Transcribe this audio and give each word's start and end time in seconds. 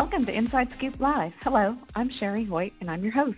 Welcome 0.00 0.26
to 0.26 0.32
Inside 0.32 0.68
Scoop 0.76 1.00
Live. 1.00 1.32
Hello, 1.42 1.76
I'm 1.96 2.08
Sherry 2.20 2.44
Hoyt, 2.44 2.72
and 2.80 2.88
I'm 2.88 3.02
your 3.02 3.12
host. 3.12 3.36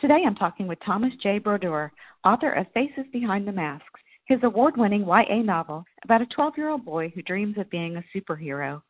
Today 0.00 0.24
I'm 0.26 0.34
talking 0.34 0.66
with 0.66 0.80
Thomas 0.84 1.12
J. 1.22 1.38
Brodeur, 1.38 1.92
author 2.24 2.50
of 2.50 2.66
Faces 2.74 3.04
Behind 3.12 3.46
the 3.46 3.52
Masks, 3.52 4.00
his 4.26 4.40
award 4.42 4.76
winning 4.76 5.06
YA 5.06 5.42
novel 5.44 5.84
about 6.02 6.20
a 6.20 6.26
12 6.26 6.54
year 6.56 6.70
old 6.70 6.84
boy 6.84 7.12
who 7.14 7.22
dreams 7.22 7.56
of 7.58 7.70
being 7.70 7.96
a 7.96 8.04
superhero. 8.12 8.82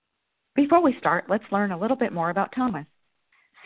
Before 0.57 0.83
we 0.83 0.97
start, 0.99 1.27
let's 1.29 1.45
learn 1.53 1.73
a 1.73 1.79
little 1.79 1.97
bit 1.97 2.15
more 2.15 2.31
about 2.31 2.55
Thomas. 2.55 2.87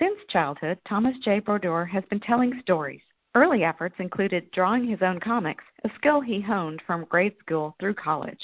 Since 0.01 0.19
childhood, 0.31 0.79
Thomas 0.89 1.15
J. 1.25 1.39
Brodeur 1.39 1.85
has 1.85 2.03
been 2.11 2.19
telling 2.19 2.59
stories. 2.63 3.03
Early 3.37 3.63
efforts 3.63 3.95
included 4.01 4.51
drawing 4.51 4.85
his 4.85 5.01
own 5.01 5.21
comics, 5.21 5.63
a 5.85 5.91
skill 5.95 6.21
he 6.21 6.41
honed 6.41 6.83
from 6.89 7.05
grade 7.05 7.37
school 7.39 7.77
through 7.79 7.95
college. 7.95 8.43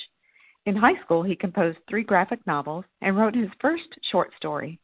In 0.66 0.76
high 0.76 1.02
school, 1.02 1.24
he 1.24 1.34
composed 1.34 1.78
three 1.90 2.04
graphic 2.04 2.46
novels 2.46 2.84
and 3.02 3.16
wrote 3.16 3.34
his 3.34 3.50
first 3.60 3.88
short 4.12 4.30
story. 4.36 4.78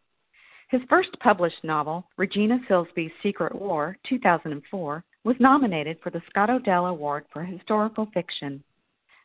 His 0.70 0.82
first 0.88 1.10
published 1.18 1.64
novel, 1.64 2.06
Regina 2.16 2.60
Silsby's 2.68 3.10
Secret 3.24 3.52
War, 3.56 3.96
2004, 4.08 5.04
was 5.24 5.34
nominated 5.40 5.98
for 6.00 6.10
the 6.10 6.22
Scott 6.30 6.48
O'Dell 6.48 6.86
Award 6.86 7.24
for 7.32 7.42
Historical 7.42 8.06
Fiction. 8.14 8.62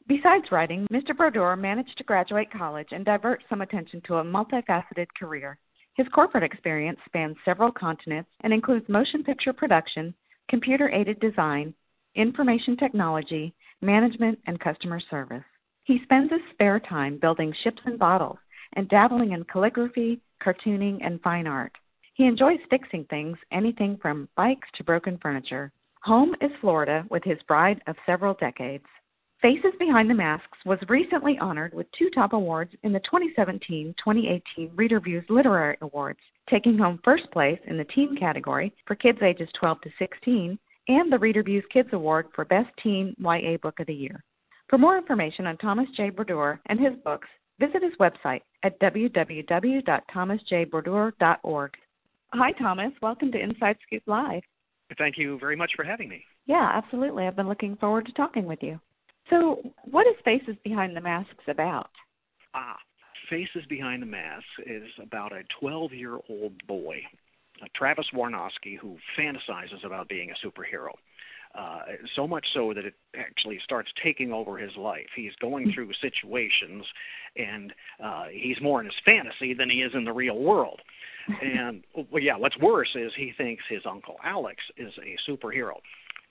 Besides 0.08 0.52
writing, 0.52 0.88
Mr. 0.92 1.16
Brodeur 1.16 1.56
managed 1.56 2.00
to 2.00 2.04
graduate 2.04 2.52
college 2.52 2.88
and 2.92 3.06
divert 3.06 3.44
some 3.48 3.62
attention 3.62 4.02
to 4.08 4.16
a 4.16 4.24
multifaceted 4.24 5.06
career. 5.16 5.60
His 5.94 6.08
corporate 6.08 6.44
experience 6.44 7.00
spans 7.06 7.38
several 7.46 7.72
continents 7.72 8.32
and 8.42 8.52
includes 8.52 8.90
motion 8.90 9.24
picture 9.24 9.54
production, 9.54 10.16
computer 10.50 10.90
aided 10.90 11.20
design, 11.20 11.76
information 12.16 12.76
technology, 12.76 13.54
management, 13.82 14.40
and 14.48 14.60
customer 14.60 15.00
service. 15.12 15.46
He 15.84 16.02
spends 16.06 16.32
his 16.32 16.42
spare 16.54 16.80
time 16.80 17.20
building 17.20 17.54
ships 17.64 17.84
and 17.86 18.00
bottles 18.00 18.40
and 18.74 18.90
dabbling 18.90 19.32
in 19.32 19.44
calligraphy, 19.44 20.20
cartooning, 20.46 21.00
and 21.06 21.22
fine 21.22 21.48
art. 21.48 21.74
He 22.14 22.26
enjoys 22.26 22.60
fixing 22.70 23.06
things, 23.06 23.38
anything 23.52 23.98
from 24.02 24.30
bikes 24.38 24.68
to 24.76 24.84
broken 24.84 25.18
furniture. 25.22 25.72
Home 26.04 26.36
is 26.40 26.52
Florida 26.62 27.04
with 27.10 27.24
his 27.24 27.40
bride 27.48 27.82
of 27.88 27.96
several 28.06 28.36
decades. 28.36 28.86
Faces 29.42 29.74
Behind 29.80 30.10
the 30.10 30.14
Masks 30.14 30.58
was 30.66 30.80
recently 30.88 31.38
honored 31.40 31.74
with 31.74 31.92
two 31.92 32.10
top 32.12 32.34
awards 32.34 32.72
in 32.84 32.94
the 32.94 33.02
2017 33.02 33.94
2018 33.98 34.72
Reader 34.76 35.00
Views 35.00 35.26
Literary 35.30 35.78
Awards, 35.82 36.20
taking 36.50 36.78
home 36.78 37.00
first 37.04 37.30
place 37.32 37.60
in 37.68 37.78
the 37.78 37.84
teen 37.84 38.16
category 38.16 38.74
for 38.88 38.96
kids 38.96 39.20
ages 39.22 39.50
12 39.60 39.82
to 39.82 39.90
16 40.00 40.58
and 40.88 41.12
the 41.12 41.20
Reader 41.20 41.44
Views 41.44 41.66
Kids 41.72 41.90
Award 41.92 42.28
for 42.34 42.46
Best 42.46 42.70
Teen 42.82 43.16
YA 43.20 43.58
Book 43.62 43.80
of 43.80 43.88
the 43.88 43.94
Year. 43.94 44.24
For 44.70 44.78
more 44.78 44.98
information 44.98 45.48
on 45.48 45.58
Thomas 45.58 45.90
J. 45.96 46.10
Brodeur 46.10 46.60
and 46.68 46.80
his 46.80 46.94
books, 47.04 47.28
visit 47.60 47.84
his 47.84 47.94
website 48.00 48.42
at 48.64 48.80
www.thomasjbrodeur.org. 48.80 51.72
Hi, 52.34 52.52
Thomas. 52.54 52.92
Welcome 53.02 53.32
to 53.32 53.42
Inside 53.42 53.78
Scoop 53.86 54.04
Live. 54.08 54.42
Thank 54.98 55.18
you 55.18 55.40
very 55.40 55.56
much 55.56 55.72
for 55.76 55.84
having 55.84 56.10
me. 56.10 56.24
Yeah, 56.46 56.70
absolutely. 56.74 57.26
I've 57.26 57.36
been 57.36 57.48
looking 57.48 57.76
forward 57.78 58.06
to 58.06 58.12
talking 58.14 58.46
with 58.46 58.60
you. 58.62 58.80
So, 59.30 59.62
what 59.86 60.06
is 60.06 60.14
Faces 60.24 60.56
Behind 60.64 60.96
the 60.96 61.02
Masks 61.02 61.44
about? 61.48 61.90
Ah, 62.54 62.78
Faces 63.30 63.66
Behind 63.68 64.02
the 64.02 64.08
Masks 64.08 64.46
is 64.66 64.90
about 65.02 65.32
a 65.32 65.44
12 65.60 65.94
year 65.94 66.20
old 66.30 66.54
boy, 66.68 67.02
Travis 67.76 68.06
Warnoski, 68.14 68.78
who 68.80 68.98
fantasizes 69.18 69.84
about 69.84 70.10
being 70.10 70.30
a 70.30 70.36
superhero. 70.46 70.92
Uh, 71.58 71.80
so 72.16 72.28
much 72.28 72.46
so 72.54 72.74
that 72.74 72.84
it 72.84 72.96
actually 73.18 73.60
starts 73.64 73.90
taking 74.04 74.34
over 74.34 74.58
his 74.58 74.76
life. 74.76 75.08
He's 75.16 75.32
going 75.40 75.72
through 75.74 75.90
situations, 76.02 76.84
and 77.38 77.72
uh, 78.04 78.26
he's 78.30 78.58
more 78.62 78.82
in 78.82 78.88
his 78.88 78.96
fantasy 79.06 79.54
than 79.54 79.70
he 79.70 79.78
is 79.78 79.92
in 79.94 80.04
the 80.04 80.14
real 80.14 80.38
world. 80.40 80.82
And 81.42 81.84
well, 81.96 82.22
yeah, 82.22 82.38
what's 82.38 82.56
worse 82.60 82.90
is 82.94 83.12
he 83.18 83.34
thinks 83.36 83.64
his 83.68 83.82
uncle 83.90 84.18
Alex 84.24 84.62
is 84.78 84.94
a 85.00 85.18
superhero. 85.28 85.74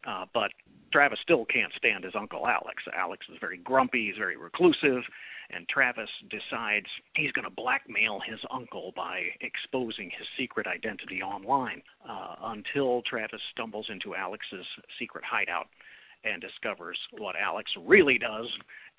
Uh, 0.07 0.27
but 0.33 0.51
Travis 0.93 1.19
still 1.23 1.45
can't 1.47 1.73
stand 1.77 2.05
his 2.05 2.15
uncle 2.15 2.47
Alex. 2.47 2.83
Alex 2.97 3.27
is 3.31 3.39
very 3.41 3.59
grumpy, 3.59 4.07
he's 4.07 4.17
very 4.17 4.37
reclusive, 4.37 5.03
and 5.51 5.69
Travis 5.69 6.11
decides 6.31 6.87
he's 7.17 7.33
going 7.33 7.45
to 7.45 7.51
blackmail 7.51 8.21
his 8.25 8.39
uncle 8.51 8.93
by 8.95 9.23
exposing 9.41 10.11
his 10.11 10.27
secret 10.39 10.67
identity 10.67 11.21
online 11.21 11.83
uh, 12.09 12.37
until 12.45 13.03
Travis 13.03 13.41
stumbles 13.51 13.87
into 13.89 14.15
Alex's 14.15 14.67
secret 14.99 15.25
hideout 15.25 15.67
and 16.25 16.41
discovers 16.41 16.99
what 17.19 17.35
Alex 17.37 17.71
really 17.85 18.19
does, 18.19 18.47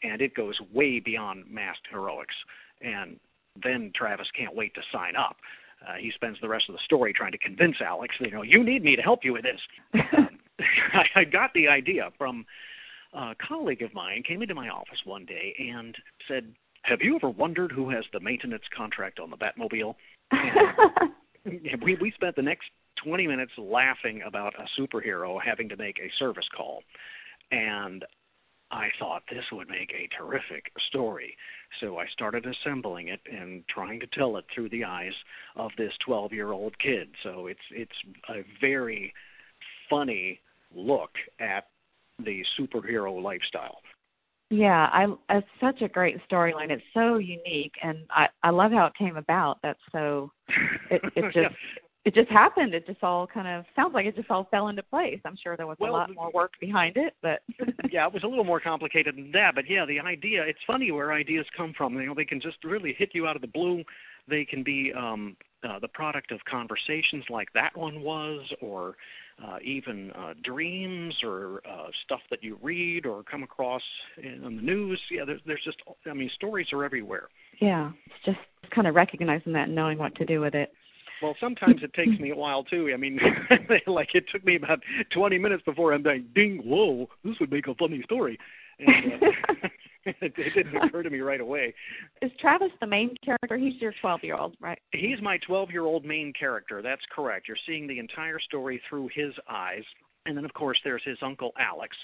and 0.04 0.22
it 0.22 0.36
goes 0.36 0.60
way 0.74 1.00
beyond 1.00 1.46
masked 1.50 1.88
heroics. 1.90 2.36
And 2.82 3.20
then 3.62 3.92
Travis 3.96 4.28
can't 4.38 4.56
wait 4.56 4.76
to 4.76 4.82
sign 4.92 5.16
up. 5.16 5.38
Uh, 5.88 5.94
he 5.96 6.12
spends 6.12 6.38
the 6.42 6.48
rest 6.50 6.66
of 6.70 6.74
the 6.74 6.82
story 6.84 7.14
trying 7.14 7.32
to 7.32 7.38
convince 7.38 7.78
Alex, 7.82 8.16
you 8.20 8.32
know, 8.32 8.42
you 8.42 8.64
need 8.64 8.84
me 8.84 8.96
to 8.96 9.02
help 9.02 9.24
you 9.24 9.34
with 9.34 9.44
this. 9.44 9.62
I 11.16 11.24
got 11.24 11.54
the 11.54 11.68
idea 11.68 12.12
from 12.18 12.46
a 13.14 13.36
colleague 13.36 13.82
of 13.82 13.94
mine 13.94 14.24
came 14.28 14.42
into 14.42 14.56
my 14.56 14.70
office 14.70 15.00
one 15.06 15.26
day 15.26 15.56
and 15.60 15.96
said, 16.28 16.54
"Have 16.84 17.02
you 17.02 17.16
ever 17.16 17.30
wondered 17.30 17.72
who 17.72 17.90
has 17.90 18.06
the 18.12 18.20
maintenance 18.20 18.64
contract 18.76 19.20
on 19.20 19.30
the 19.30 19.38
Batmobile?" 19.38 19.96
And 21.46 21.84
we 21.84 21.96
we 22.02 22.12
spent 22.12 22.36
the 22.36 22.42
next 22.42 22.72
20 23.04 23.28
minutes 23.28 23.52
laughing 23.56 24.24
about 24.26 24.56
a 24.56 24.82
superhero 24.82 25.40
having 25.40 25.70
to 25.70 25.78
make 25.78 26.00
a 26.00 26.10
service 26.18 26.48
call, 26.58 26.82
and 27.52 28.04
I 28.72 28.90
thought 28.98 29.24
this 29.30 29.46
would 29.52 29.70
make 29.70 29.94
a 29.94 30.10
terrific 30.18 30.72
story. 30.90 31.38
So 31.80 31.98
I 32.00 32.08
started 32.08 32.46
assembling 32.46 33.10
it 33.10 33.20
and 33.32 33.64
trying 33.68 34.00
to 34.00 34.08
tell 34.08 34.38
it 34.38 34.46
through 34.54 34.70
the 34.70 34.84
eyes 34.84 35.14
of 35.56 35.72
this 35.78 35.94
12-year-old 36.08 36.78
kid. 36.80 37.10
So 37.22 37.48
it's 37.48 37.60
it's 37.72 37.96
a 38.28 38.44
very 38.60 39.14
funny 39.90 40.40
look 40.74 41.12
at 41.40 41.68
the 42.24 42.44
superhero 42.60 43.22
lifestyle. 43.22 43.80
Yeah, 44.52 44.90
I 44.92 45.08
it's 45.30 45.48
such 45.60 45.82
a 45.82 45.88
great 45.88 46.18
storyline. 46.30 46.70
It's 46.70 46.84
so 46.94 47.18
unique, 47.18 47.74
and 47.82 48.00
I 48.12 48.28
I 48.44 48.52
love 48.52 48.72
how 48.72 48.86
it 48.86 48.94
came 48.96 49.18
about. 49.18 49.58
That's 49.64 49.80
so 49.92 50.32
it 50.92 51.02
it 51.16 51.24
just 51.26 51.36
yeah. 51.36 51.50
it 52.06 52.14
just 52.14 52.30
happened. 52.30 52.76
It 52.76 52.86
just 52.86 53.02
all 53.02 53.26
kind 53.26 53.48
of 53.48 53.66
sounds 53.76 53.96
like 53.96 54.06
it 54.06 54.16
just 54.16 54.30
all 54.30 54.48
fell 54.52 54.68
into 54.68 54.84
place. 54.84 55.20
I'm 55.26 55.36
sure 55.42 55.58
there 55.58 55.66
was 55.66 55.78
Well, 55.80 55.92
a 55.92 55.94
lot 55.94 56.14
more 56.14 56.32
work 56.32 56.54
behind 56.62 56.96
it, 56.96 57.16
but 57.24 57.42
yeah, 57.92 58.06
it 58.06 58.14
was 58.14 58.22
a 58.22 58.28
little 58.28 58.44
more 58.44 58.60
complicated 58.60 59.16
than 59.16 59.32
that, 59.32 59.56
but 59.56 59.68
yeah, 59.68 59.84
the 59.84 60.00
idea, 60.00 60.44
it's 60.44 60.60
funny 60.68 60.92
where 60.92 61.12
ideas 61.12 61.48
come 61.58 61.74
from. 61.76 61.96
You 61.96 62.06
know, 62.06 62.14
they 62.14 62.26
can 62.26 62.40
just 62.40 62.64
really 62.64 62.94
hit 62.96 63.10
you 63.14 63.26
out 63.26 63.36
of 63.36 63.42
the 63.42 63.48
blue. 63.48 63.84
They 64.28 64.46
can 64.46 64.62
be 64.62 64.94
um 64.96 65.36
uh, 65.68 65.80
the 65.80 65.88
product 65.88 66.32
of 66.32 66.40
conversations 66.46 67.24
like 67.32 67.52
that 67.54 67.76
one 67.76 68.02
was 68.02 68.42
or 68.62 68.96
uh, 69.44 69.58
even 69.64 70.12
uh, 70.12 70.34
dreams 70.44 71.16
or 71.24 71.62
uh, 71.70 71.88
stuff 72.04 72.22
that 72.30 72.44
you 72.44 72.58
read 72.62 73.06
or 73.06 73.24
come 73.24 73.44
across 73.44 73.82
in, 74.22 74.44
on 74.44 74.56
the 74.56 74.62
news. 74.62 75.00
Yeah, 75.12 75.26
there's, 75.26 75.42
there's 75.46 75.64
just, 75.64 75.78
I 76.10 76.14
mean, 76.14 76.30
stories 76.36 76.68
are 76.72 76.84
everywhere. 76.84 77.30
yeah, 77.60 77.92
it's 78.06 78.26
just 78.26 78.72
kind 78.74 78.88
of 78.88 78.96
recognizing 78.96 79.54
that 79.54 79.68
and 79.68 79.76
knowing 79.76 79.98
what 79.98 80.16
to 80.16 80.26
do 80.26 80.40
with 80.42 80.56
it. 80.56 80.72
Well, 81.22 81.36
sometimes 81.40 81.82
it 81.82 81.94
takes 81.94 82.20
me 82.20 82.32
a 82.32 82.36
while 82.36 82.64
too. 82.64 82.92
I 82.94 82.98
mean, 82.98 83.20
like 83.88 84.10
it 84.14 84.26
took 84.32 84.46
me 84.46 84.56
about 84.56 84.80
20 85.12 85.38
minutes 85.38 85.64
before 85.64 85.94
I'm 85.94 86.04
like, 86.04 86.34
ding, 86.34 86.62
whoa, 86.66 87.08
this 87.24 87.36
would 87.40 87.52
make 87.52 87.68
a 87.68 87.76
funny 87.76 88.02
story. 88.04 88.38
And, 88.80 88.90
uh, 88.90 89.68
it, 90.06 90.16
it 90.22 90.36
didn't 90.36 90.76
occur 90.76 91.04
to 91.04 91.10
me 91.10 91.20
right 91.20 91.42
away. 91.42 91.74
Is 92.22 92.32
Travis 92.40 92.72
the 92.80 92.88
main 92.88 93.16
character? 93.24 93.58
He's 93.58 93.80
your 93.82 93.94
12 94.02 94.24
year 94.24 94.36
old, 94.36 94.56
right? 94.60 94.80
He's 94.92 95.22
my 95.22 95.38
12 95.46 95.72
year 95.72 95.84
old 95.84 96.06
main 96.06 96.34
character. 96.38 96.82
That's 96.82 97.02
correct. 97.14 97.48
You're 97.48 97.58
seeing 97.66 97.88
the 97.88 98.00
entire 98.00 98.40
story 98.40 98.82
through 98.90 99.10
his 99.14 99.34
eyes. 99.50 99.84
And 100.26 100.36
then, 100.36 100.46
of 100.46 100.54
course, 100.54 100.80
there's 100.84 101.04
his 101.06 101.18
uncle 101.22 101.52
Alex. 101.60 101.96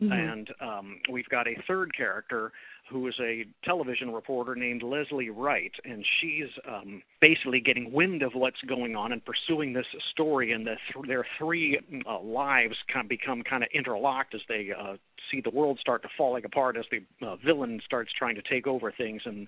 Mhm. 0.00 0.12
And 0.12 0.54
um, 0.60 1.00
we've 1.10 1.28
got 1.28 1.46
a 1.46 1.54
third 1.66 1.96
character 1.96 2.52
who 2.90 3.06
is 3.08 3.14
a 3.20 3.46
television 3.64 4.12
reporter 4.12 4.54
named 4.54 4.82
Leslie 4.82 5.30
Wright, 5.30 5.72
and 5.84 6.04
she's 6.20 6.48
um, 6.68 7.02
basically 7.20 7.60
getting 7.60 7.92
wind 7.92 8.22
of 8.22 8.34
what's 8.34 8.60
going 8.62 8.96
on 8.96 9.12
and 9.12 9.24
pursuing 9.24 9.72
this 9.72 9.86
story. 10.10 10.52
And 10.52 10.66
the 10.66 10.76
th- 10.92 11.06
their 11.06 11.24
three 11.38 11.78
uh, 12.06 12.20
lives 12.20 12.76
kind 12.92 13.04
of 13.04 13.08
become 13.08 13.42
kind 13.42 13.62
of 13.62 13.68
interlocked 13.72 14.34
as 14.34 14.40
they 14.48 14.70
uh, 14.78 14.96
see 15.30 15.40
the 15.40 15.50
world 15.50 15.78
start 15.80 16.02
to 16.02 16.08
falling 16.18 16.44
apart 16.44 16.76
as 16.76 16.84
the 16.90 17.26
uh, 17.26 17.36
villain 17.36 17.80
starts 17.84 18.12
trying 18.18 18.34
to 18.34 18.42
take 18.42 18.66
over 18.66 18.92
things, 18.92 19.22
and 19.24 19.46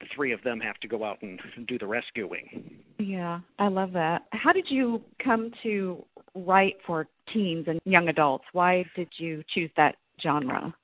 the 0.00 0.06
three 0.14 0.32
of 0.32 0.42
them 0.42 0.60
have 0.60 0.78
to 0.80 0.88
go 0.88 1.04
out 1.04 1.18
and 1.22 1.40
do 1.66 1.78
the 1.78 1.86
rescuing. 1.86 2.78
Yeah, 2.98 3.40
I 3.58 3.68
love 3.68 3.92
that. 3.92 4.22
How 4.32 4.52
did 4.52 4.66
you 4.68 5.02
come 5.22 5.50
to 5.62 6.04
write 6.34 6.76
for 6.86 7.06
teens 7.32 7.66
and 7.68 7.80
young 7.84 8.08
adults? 8.08 8.44
Why 8.52 8.84
did 8.96 9.08
you 9.16 9.42
choose 9.54 9.70
that 9.76 9.96
genre? 10.22 10.74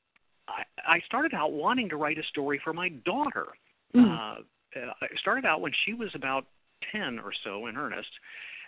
I, 0.49 0.63
I 0.87 1.01
started 1.07 1.35
out 1.35 1.53
wanting 1.53 1.89
to 1.91 1.97
write 1.97 2.19
a 2.19 2.23
story 2.25 2.61
for 2.63 2.73
my 2.73 2.89
daughter. 2.89 3.47
Mm. 3.95 4.11
Uh, 4.11 4.41
uh, 4.77 4.93
I 5.03 5.07
started 5.21 5.45
out 5.45 5.61
when 5.61 5.73
she 5.85 5.95
was 5.95 6.11
about 6.15 6.47
10 6.93 7.19
or 7.19 7.33
so 7.45 7.67
in 7.67 7.77
earnest, 7.77 8.09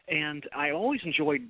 and 0.09 0.45
I 0.55 0.71
always 0.71 1.01
enjoyed 1.05 1.49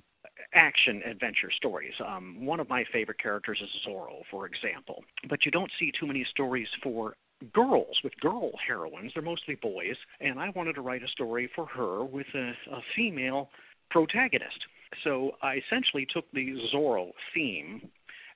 action 0.53 1.01
adventure 1.05 1.51
stories. 1.55 1.93
Um, 2.05 2.45
one 2.45 2.59
of 2.59 2.69
my 2.69 2.83
favorite 2.91 3.19
characters 3.19 3.59
is 3.61 3.69
Zorro, 3.87 4.21
for 4.29 4.45
example, 4.45 5.03
but 5.29 5.45
you 5.45 5.51
don't 5.51 5.71
see 5.79 5.91
too 5.99 6.07
many 6.07 6.25
stories 6.29 6.67
for 6.83 7.15
girls, 7.53 7.99
with 8.03 8.15
girl 8.19 8.51
heroines. 8.65 9.11
They're 9.13 9.23
mostly 9.23 9.55
boys, 9.55 9.95
and 10.19 10.39
I 10.39 10.49
wanted 10.55 10.73
to 10.75 10.81
write 10.81 11.03
a 11.03 11.07
story 11.07 11.49
for 11.55 11.65
her 11.67 12.03
with 12.03 12.27
a, 12.35 12.51
a 12.71 12.81
female 12.95 13.49
protagonist. 13.89 14.65
So 15.03 15.31
I 15.41 15.61
essentially 15.65 16.07
took 16.13 16.25
the 16.33 16.55
Zorro 16.73 17.11
theme 17.33 17.89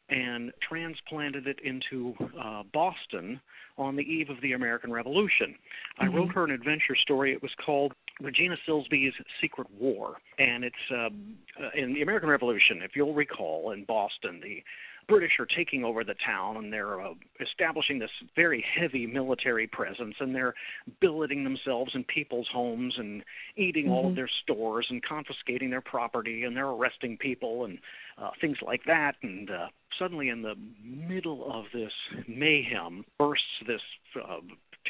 and 0.09 0.51
transplanted 0.67 1.47
it 1.47 1.59
into 1.63 2.13
uh, 2.39 2.63
Boston 2.73 3.39
on 3.77 3.95
the 3.95 4.03
eve 4.03 4.29
of 4.29 4.37
the 4.41 4.53
American 4.53 4.91
Revolution. 4.91 5.55
Mm-hmm. 6.01 6.03
I 6.03 6.15
wrote 6.15 6.31
her 6.33 6.43
an 6.43 6.51
adventure 6.51 6.95
story. 6.95 7.33
It 7.33 7.41
was 7.41 7.51
called 7.65 7.93
Regina 8.21 8.55
Silsby's 8.67 9.13
Secret 9.41 9.67
War, 9.79 10.15
and 10.39 10.63
it's 10.63 10.75
um, 10.91 11.35
uh, 11.61 11.69
in 11.75 11.93
the 11.93 12.01
American 12.01 12.29
Revolution. 12.29 12.81
If 12.83 12.95
you'll 12.95 13.13
recall, 13.13 13.71
in 13.71 13.83
Boston, 13.85 14.39
the 14.41 14.63
British 15.07 15.33
are 15.39 15.45
taking 15.45 15.83
over 15.83 16.03
the 16.03 16.15
town 16.25 16.57
and 16.57 16.71
they're 16.71 17.01
uh, 17.01 17.13
establishing 17.39 17.99
this 17.99 18.09
very 18.35 18.63
heavy 18.77 19.05
military 19.05 19.67
presence 19.67 20.15
and 20.19 20.33
they're 20.33 20.53
billeting 20.99 21.43
themselves 21.43 21.91
in 21.93 22.03
people's 22.05 22.47
homes 22.51 22.93
and 22.97 23.23
eating 23.55 23.85
mm-hmm. 23.85 23.93
all 23.93 23.99
of 23.99 24.05
mm-hmm. 24.07 24.15
their 24.15 24.29
stores 24.43 24.87
and 24.89 25.03
confiscating 25.03 25.69
their 25.69 25.81
property 25.81 26.43
and 26.43 26.55
they're 26.55 26.69
arresting 26.69 27.17
people 27.17 27.65
and 27.65 27.77
uh, 28.17 28.29
things 28.41 28.57
like 28.65 28.81
that. 28.85 29.15
And 29.21 29.49
uh, 29.49 29.67
suddenly, 29.99 30.29
in 30.29 30.41
the 30.41 30.55
middle 30.83 31.51
of 31.51 31.65
this 31.73 31.91
mayhem, 32.27 33.05
bursts 33.17 33.45
this 33.65 33.81
uh, 34.15 34.39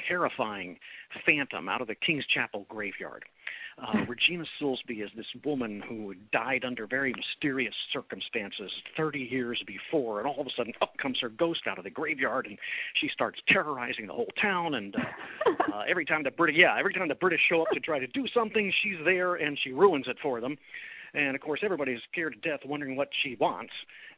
terrifying 0.07 0.77
phantom 1.25 1.69
out 1.69 1.81
of 1.81 1.87
the 1.87 1.95
King's 1.95 2.25
Chapel 2.25 2.65
graveyard. 2.69 3.25
Uh, 3.77 4.05
Regina 4.07 4.45
Silsby 4.59 5.03
is 5.03 5.09
this 5.17 5.25
woman 5.43 5.83
who 5.87 6.15
died 6.31 6.63
under 6.63 6.87
very 6.87 7.13
mysterious 7.13 7.73
circumstances 7.91 8.71
30 8.95 9.19
years 9.19 9.61
before, 9.67 10.19
and 10.19 10.27
all 10.27 10.39
of 10.39 10.47
a 10.47 10.49
sudden 10.55 10.71
up 10.81 10.95
comes 10.97 11.19
her 11.19 11.27
ghost 11.27 11.61
out 11.67 11.77
of 11.77 11.83
the 11.83 11.89
graveyard, 11.89 12.45
and 12.45 12.57
she 13.01 13.09
starts 13.09 13.39
terrorizing 13.49 14.07
the 14.07 14.13
whole 14.13 14.31
town. 14.41 14.75
And 14.75 14.95
uh, 14.95 15.49
uh, 15.73 15.83
every 15.89 16.05
time 16.05 16.23
the 16.23 16.31
British, 16.31 16.55
yeah, 16.57 16.77
every 16.79 16.93
time 16.93 17.09
the 17.09 17.15
British 17.15 17.41
show 17.49 17.63
up 17.63 17.67
to 17.73 17.81
try 17.81 17.99
to 17.99 18.07
do 18.07 18.25
something, 18.33 18.71
she's 18.81 18.97
there 19.03 19.35
and 19.35 19.59
she 19.61 19.73
ruins 19.73 20.05
it 20.07 20.17
for 20.21 20.39
them. 20.39 20.57
And 21.13 21.35
of 21.35 21.41
course, 21.41 21.59
everybody's 21.61 21.99
scared 22.11 22.41
to 22.41 22.49
death, 22.49 22.61
wondering 22.65 22.95
what 22.95 23.09
she 23.23 23.35
wants. 23.39 23.73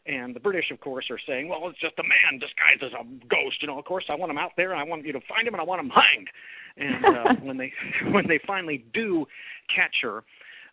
And 0.07 0.33
the 0.33 0.39
British, 0.39 0.71
of 0.71 0.80
course, 0.80 1.06
are 1.09 1.19
saying, 1.27 1.50
"Well, 1.50 1.68
it's 1.68 1.80
just 1.80 2.00
a 2.00 2.04
man 2.04 2.39
disguised 2.39 2.81
as 2.81 2.94
a 2.94 3.04
ghost." 3.27 3.62
You 3.62 3.68
know, 3.68 3.77
of 3.77 3.86
course, 3.86 4.06
I 4.09 4.15
want 4.15 4.31
him 4.31 4.38
out 4.38 4.51
there, 4.56 4.71
and 4.71 4.80
I 4.80 4.83
want 4.83 5.06
you 5.06 5.12
to 5.12 5.19
find 5.27 5.45
him, 5.45 5.54
and 5.54 5.62
I 5.62 5.65
want 5.65 5.81
him 5.81 5.89
hanged. 5.89 6.30
And 6.77 7.06
uh, 7.06 7.33
when 7.44 7.57
they 7.57 7.74
when 8.12 8.25
they 8.27 8.39
finally 8.48 8.86
do 8.94 9.25
catch 9.74 9.98
her, 10.04 10.24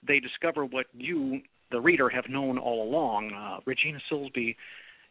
they 0.06 0.20
discover 0.20 0.64
what 0.64 0.86
you, 0.92 1.40
the 1.72 1.80
reader, 1.80 2.08
have 2.08 2.28
known 2.28 2.58
all 2.58 2.88
along. 2.88 3.32
Uh, 3.32 3.60
Regina 3.66 3.98
Silsby 4.10 4.54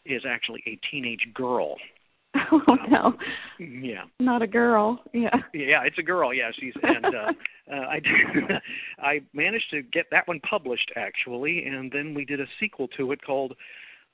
is 0.05 0.23
actually 0.27 0.63
a 0.67 0.79
teenage 0.89 1.27
girl. 1.33 1.75
Oh 2.51 2.77
no! 2.89 3.13
Yeah. 3.59 4.03
Not 4.19 4.41
a 4.41 4.47
girl. 4.47 4.99
Yeah. 5.13 5.35
Yeah, 5.53 5.83
it's 5.85 5.97
a 5.99 6.03
girl. 6.03 6.33
Yeah, 6.33 6.49
she's 6.59 6.73
and 6.81 7.05
uh, 7.05 7.31
uh, 7.71 7.75
I 7.75 8.01
I 8.99 9.21
managed 9.33 9.69
to 9.71 9.81
get 9.83 10.05
that 10.11 10.27
one 10.27 10.39
published 10.39 10.91
actually, 10.95 11.65
and 11.65 11.91
then 11.91 12.13
we 12.15 12.25
did 12.25 12.39
a 12.39 12.45
sequel 12.59 12.87
to 12.97 13.11
it 13.11 13.23
called 13.23 13.53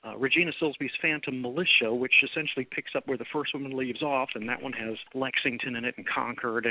uh, 0.02 0.16
Regina 0.16 0.50
Silsby's 0.60 0.92
Phantom 1.02 1.42
Militia, 1.42 1.92
which 1.92 2.24
essentially 2.24 2.66
picks 2.70 2.92
up 2.96 3.06
where 3.06 3.18
the 3.18 3.26
first 3.30 3.52
one 3.52 3.76
leaves 3.76 4.02
off, 4.02 4.30
and 4.34 4.48
that 4.48 4.62
one 4.62 4.72
has 4.72 4.96
Lexington 5.14 5.76
in 5.76 5.84
it 5.84 5.94
and 5.98 6.06
Concord 6.08 6.66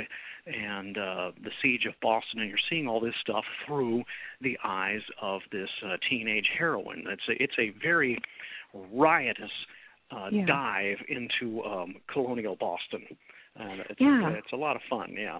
and 0.47 0.97
uh, 0.97 1.31
the 1.43 1.51
siege 1.61 1.85
of 1.85 1.93
Boston, 2.01 2.39
and 2.39 2.49
you're 2.49 2.57
seeing 2.69 2.87
all 2.87 2.99
this 2.99 3.13
stuff 3.21 3.43
through 3.67 4.03
the 4.41 4.57
eyes 4.63 5.01
of 5.21 5.41
this 5.51 5.69
uh, 5.85 5.97
teenage 6.09 6.49
heroine. 6.57 7.05
It's 7.07 7.21
a, 7.29 7.43
it's 7.43 7.53
a 7.59 7.71
very 7.81 8.17
riotous 8.91 9.51
uh, 10.11 10.29
yeah. 10.31 10.45
dive 10.45 10.97
into 11.07 11.63
um, 11.63 11.95
colonial 12.11 12.55
Boston. 12.55 13.03
Uh, 13.59 13.83
it's, 13.89 14.01
yeah. 14.01 14.29
it's 14.29 14.53
a 14.53 14.57
lot 14.57 14.75
of 14.75 14.81
fun. 14.89 15.13
Yeah. 15.15 15.37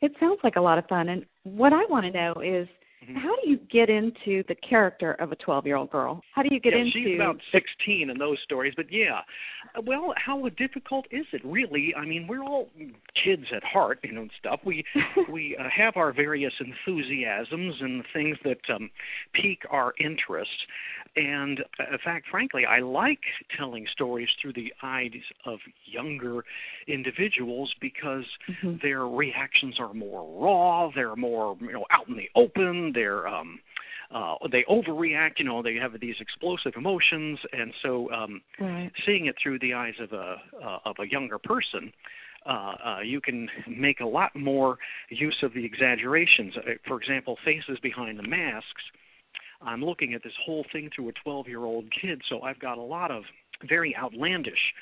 It 0.00 0.12
sounds 0.18 0.38
like 0.42 0.56
a 0.56 0.60
lot 0.62 0.78
of 0.78 0.86
fun, 0.86 1.10
and 1.10 1.26
what 1.42 1.74
I 1.74 1.84
want 1.90 2.06
to 2.06 2.12
know 2.12 2.40
is 2.42 2.66
Mm-hmm. 3.02 3.16
How 3.16 3.34
do 3.42 3.48
you 3.48 3.58
get 3.70 3.88
into 3.88 4.42
the 4.48 4.54
character 4.56 5.12
of 5.14 5.32
a 5.32 5.36
12 5.36 5.66
year 5.66 5.76
old 5.76 5.90
girl? 5.90 6.20
How 6.34 6.42
do 6.42 6.48
you 6.52 6.60
get 6.60 6.74
yeah, 6.74 6.80
into? 6.80 6.92
She's 6.92 7.14
about 7.16 7.38
16 7.50 8.10
in 8.10 8.18
those 8.18 8.38
stories, 8.44 8.74
but 8.76 8.86
yeah. 8.90 9.20
Well, 9.84 10.12
how 10.16 10.46
difficult 10.50 11.06
is 11.10 11.24
it 11.32 11.40
really? 11.44 11.94
I 11.96 12.04
mean, 12.04 12.26
we're 12.26 12.42
all 12.42 12.68
kids 13.24 13.44
at 13.54 13.64
heart, 13.64 14.00
you 14.02 14.12
know, 14.12 14.22
and 14.22 14.30
stuff. 14.38 14.60
We 14.64 14.84
we 15.32 15.56
uh, 15.58 15.64
have 15.74 15.96
our 15.96 16.12
various 16.12 16.52
enthusiasms 16.60 17.76
and 17.80 18.04
things 18.12 18.36
that 18.44 18.60
um, 18.74 18.90
pique 19.32 19.62
our 19.70 19.94
interest. 19.98 20.50
And 21.16 21.60
uh, 21.78 21.92
in 21.92 21.98
fact, 22.04 22.26
frankly, 22.30 22.64
I 22.66 22.80
like 22.80 23.20
telling 23.56 23.86
stories 23.92 24.28
through 24.40 24.52
the 24.52 24.72
eyes 24.82 25.10
of 25.44 25.58
younger 25.84 26.44
individuals 26.86 27.74
because 27.80 28.24
mm-hmm. 28.48 28.76
their 28.82 29.06
reactions 29.06 29.80
are 29.80 29.92
more 29.92 30.26
raw, 30.40 30.90
they're 30.94 31.16
more 31.16 31.56
you 31.60 31.72
know 31.72 31.84
out 31.90 32.08
in 32.08 32.16
the 32.16 32.28
open, 32.36 32.92
they're 32.94 33.26
um, 33.26 33.58
uh, 34.12 34.34
they 34.50 34.64
overreact. 34.68 35.38
You 35.38 35.44
know, 35.44 35.62
they 35.62 35.74
have 35.76 35.98
these 36.00 36.16
explosive 36.20 36.72
emotions, 36.76 37.38
and 37.52 37.72
so 37.82 38.10
um, 38.12 38.40
right. 38.60 38.90
seeing 39.06 39.26
it 39.26 39.36
through 39.42 39.58
the 39.60 39.74
eyes 39.74 39.94
of 40.00 40.12
a 40.12 40.36
uh, 40.62 40.78
of 40.84 40.96
a 41.00 41.10
younger 41.10 41.38
person. 41.38 41.92
Uh, 42.46 42.74
uh, 42.84 43.00
you 43.04 43.20
can 43.20 43.48
make 43.68 44.00
a 44.00 44.06
lot 44.06 44.34
more 44.34 44.78
use 45.10 45.36
of 45.42 45.52
the 45.52 45.64
exaggerations. 45.64 46.54
Uh, 46.56 46.70
for 46.86 47.00
example, 47.00 47.36
faces 47.44 47.78
behind 47.82 48.18
the 48.18 48.26
masks 48.26 48.82
I'm 49.62 49.84
looking 49.84 50.14
at 50.14 50.22
this 50.22 50.32
whole 50.44 50.64
thing 50.72 50.90
through 50.94 51.08
a 51.08 51.12
12 51.12 51.48
year 51.48 51.64
old 51.64 51.86
kid, 51.90 52.22
so 52.28 52.42
I've 52.42 52.58
got 52.58 52.78
a 52.78 52.82
lot 52.82 53.10
of 53.10 53.24
very 53.68 53.94
outlandish 53.96 54.72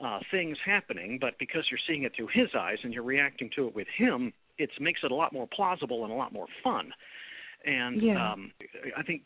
uh, 0.00 0.20
things 0.30 0.56
happening, 0.64 1.18
but 1.20 1.38
because 1.38 1.64
you're 1.70 1.80
seeing 1.86 2.04
it 2.04 2.12
through 2.14 2.28
his 2.32 2.48
eyes 2.56 2.78
and 2.82 2.94
you're 2.94 3.02
reacting 3.02 3.50
to 3.56 3.66
it 3.66 3.74
with 3.74 3.88
him, 3.96 4.32
it 4.58 4.70
makes 4.80 5.00
it 5.02 5.10
a 5.10 5.14
lot 5.14 5.32
more 5.32 5.48
plausible 5.52 6.04
and 6.04 6.12
a 6.12 6.16
lot 6.16 6.32
more 6.32 6.46
fun. 6.62 6.92
And 7.64 8.00
yeah. 8.00 8.32
um, 8.32 8.52
I 8.96 9.02
think 9.02 9.24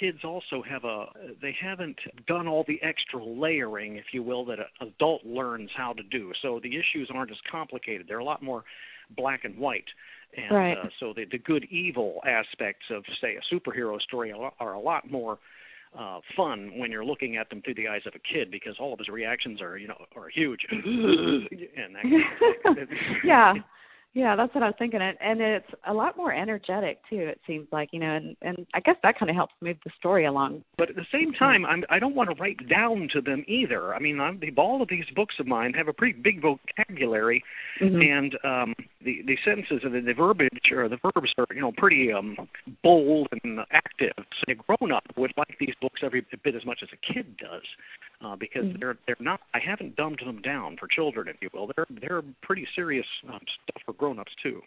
kids 0.00 0.18
also 0.24 0.62
have 0.68 0.84
a 0.84 1.06
they 1.40 1.56
haven't 1.58 2.00
done 2.26 2.48
all 2.48 2.64
the 2.66 2.82
extra 2.82 3.24
layering, 3.24 3.96
if 3.96 4.06
you 4.12 4.24
will, 4.24 4.44
that 4.46 4.58
an 4.58 4.88
adult 4.88 5.24
learns 5.24 5.70
how 5.76 5.92
to 5.92 6.02
do. 6.02 6.32
So 6.42 6.58
the 6.60 6.76
issues 6.76 7.10
aren't 7.14 7.30
as 7.30 7.38
complicated. 7.50 8.06
They're 8.08 8.18
a 8.18 8.24
lot 8.24 8.42
more 8.42 8.64
black 9.16 9.44
and 9.44 9.56
white. 9.56 9.84
And 10.36 10.56
right. 10.56 10.78
uh, 10.78 10.88
so 10.98 11.12
the, 11.14 11.24
the 11.30 11.38
good 11.38 11.64
evil 11.70 12.20
aspects 12.26 12.86
of, 12.90 13.04
say, 13.20 13.36
a 13.36 13.54
superhero 13.54 14.00
story 14.00 14.32
are, 14.32 14.72
a 14.72 14.80
lot 14.80 15.10
more 15.10 15.38
uh, 15.98 16.20
fun 16.36 16.72
when 16.78 16.90
you're 16.90 17.04
looking 17.04 17.36
at 17.36 17.50
them 17.50 17.62
through 17.62 17.74
the 17.74 17.88
eyes 17.88 18.02
of 18.06 18.14
a 18.14 18.32
kid 18.32 18.50
because 18.50 18.76
all 18.78 18.92
of 18.92 18.98
his 18.98 19.08
reactions 19.08 19.60
are, 19.60 19.76
you 19.76 19.88
know, 19.88 19.96
are 20.16 20.28
huge. 20.28 20.60
and 20.70 21.96
that, 21.96 22.86
yeah. 23.24 23.54
Yeah, 24.12 24.34
that's 24.34 24.52
what 24.54 24.64
I 24.64 24.66
was 24.66 24.74
thinking, 24.76 25.00
and, 25.00 25.16
and 25.20 25.40
it's 25.40 25.72
a 25.86 25.94
lot 25.94 26.16
more 26.16 26.32
energetic 26.32 26.98
too. 27.08 27.20
It 27.20 27.40
seems 27.46 27.68
like 27.70 27.90
you 27.92 28.00
know, 28.00 28.16
and 28.16 28.36
and 28.42 28.66
I 28.74 28.80
guess 28.80 28.96
that 29.04 29.16
kind 29.16 29.30
of 29.30 29.36
helps 29.36 29.54
move 29.60 29.76
the 29.84 29.90
story 29.98 30.24
along. 30.24 30.64
But 30.78 30.90
at 30.90 30.96
the 30.96 31.06
same 31.12 31.32
time, 31.32 31.64
I'm 31.64 31.84
I 31.90 32.00
don't 32.00 32.16
want 32.16 32.28
to 32.28 32.42
write 32.42 32.68
down 32.68 33.08
to 33.12 33.20
them 33.20 33.44
either. 33.46 33.94
I 33.94 34.00
mean, 34.00 34.18
I'm, 34.18 34.40
all 34.56 34.82
of 34.82 34.88
these 34.88 35.04
books 35.14 35.36
of 35.38 35.46
mine 35.46 35.74
have 35.74 35.86
a 35.86 35.92
pretty 35.92 36.18
big 36.18 36.42
vocabulary, 36.42 37.44
mm-hmm. 37.80 38.00
and 38.00 38.36
um, 38.42 38.74
the 39.04 39.22
the 39.26 39.38
sentences 39.44 39.82
and 39.84 39.94
the, 39.94 40.00
the 40.00 40.14
verbiage 40.14 40.72
or 40.72 40.88
the 40.88 40.98
verbs 40.98 41.32
are 41.38 41.46
you 41.54 41.60
know 41.60 41.72
pretty 41.76 42.12
um, 42.12 42.36
bold 42.82 43.28
and 43.44 43.60
active. 43.70 44.12
So 44.16 44.44
a 44.48 44.54
grown 44.54 44.90
up 44.90 45.04
would 45.16 45.32
like 45.36 45.56
these 45.60 45.74
books 45.80 46.00
every 46.02 46.26
bit 46.42 46.56
as 46.56 46.66
much 46.66 46.80
as 46.82 46.88
a 46.92 47.12
kid 47.12 47.36
does, 47.36 47.62
uh, 48.24 48.36
because 48.36 48.64
mm-hmm. 48.64 48.78
they're 48.80 48.96
they're 49.06 49.16
not. 49.20 49.40
I 49.54 49.58
haven't 49.58 49.96
dumbed 49.96 50.20
them 50.24 50.40
down 50.42 50.76
for 50.78 50.88
children, 50.88 51.28
if 51.28 51.36
you 51.40 51.48
will. 51.52 51.70
They're 51.74 51.86
they're 52.00 52.22
pretty 52.42 52.66
serious 52.74 53.06
um, 53.28 53.40
stuff 53.64 53.82
for 53.84 53.92
grown-ups 53.94 54.32
too. 54.42 54.60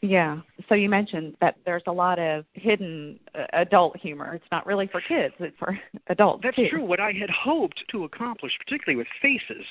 Yeah. 0.00 0.40
So 0.68 0.74
you 0.74 0.88
mentioned 0.88 1.36
that 1.40 1.56
there's 1.66 1.82
a 1.86 1.92
lot 1.92 2.18
of 2.18 2.44
hidden 2.54 3.20
uh, 3.34 3.44
adult 3.52 3.96
humor. 3.98 4.34
It's 4.34 4.44
not 4.50 4.66
really 4.66 4.86
for 4.86 5.00
kids; 5.00 5.34
it's 5.38 5.56
for 5.58 5.78
adults. 6.08 6.42
That's 6.44 6.56
too. 6.56 6.68
true. 6.70 6.84
What 6.84 7.00
I 7.00 7.12
had 7.12 7.30
hoped 7.30 7.84
to 7.90 8.04
accomplish, 8.04 8.52
particularly 8.64 8.96
with 8.96 9.08
faces, 9.20 9.64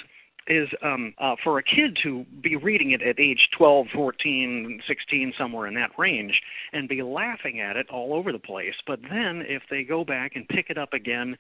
is 0.48 0.68
um, 0.84 1.14
uh, 1.20 1.36
for 1.44 1.60
a 1.60 1.64
kid 1.64 1.98
to 2.04 2.26
be 2.42 2.56
reading 2.56 2.92
it 2.92 3.02
at 3.02 3.20
age 3.20 3.50
12, 3.58 3.88
14, 3.94 4.82
16, 4.88 5.34
somewhere 5.38 5.68
in 5.68 5.74
that 5.76 5.92
range, 5.98 6.42
and 6.74 6.90
be 6.90 7.02
laughing 7.02 7.60
at 7.60 7.76
it 7.76 7.88
all 7.90 8.14
over 8.14 8.32
the 8.32 8.40
place. 8.40 8.74
But 8.88 9.00
then, 9.10 9.44
if 9.48 9.64
they 9.70 9.84
go 9.84 10.04
back 10.04 10.36
and 10.36 10.48
pick 10.48 10.70
it 10.70 10.78
up 10.78 10.94
again 10.94 11.38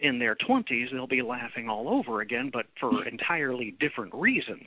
in 0.00 0.18
their 0.18 0.36
20s, 0.36 0.90
they'll 0.92 1.06
be 1.06 1.22
laughing 1.22 1.68
all 1.68 1.88
over 1.88 2.20
again, 2.20 2.50
but 2.52 2.66
for 2.78 3.06
entirely 3.06 3.74
different 3.80 4.14
reasons. 4.14 4.66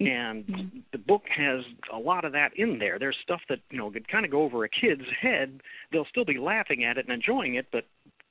And 0.00 0.44
mm-hmm. 0.46 0.78
the 0.92 0.98
book 0.98 1.22
has 1.34 1.60
a 1.92 1.98
lot 1.98 2.24
of 2.24 2.32
that 2.32 2.50
in 2.56 2.78
there. 2.78 2.98
There's 2.98 3.16
stuff 3.22 3.40
that, 3.48 3.60
you 3.70 3.78
know, 3.78 3.90
could 3.90 4.08
kind 4.08 4.24
of 4.24 4.30
go 4.30 4.42
over 4.42 4.64
a 4.64 4.68
kid's 4.68 5.06
head. 5.20 5.60
They'll 5.90 6.06
still 6.10 6.24
be 6.24 6.38
laughing 6.38 6.84
at 6.84 6.98
it 6.98 7.06
and 7.06 7.14
enjoying 7.14 7.54
it, 7.54 7.66
but 7.72 7.84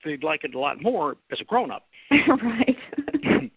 they'd 0.04 0.24
like 0.24 0.44
it 0.44 0.54
a 0.54 0.60
lot 0.60 0.82
more 0.82 1.18
as 1.32 1.40
a 1.42 1.44
grown 1.44 1.72
up. 1.72 1.88
right. 2.12 2.78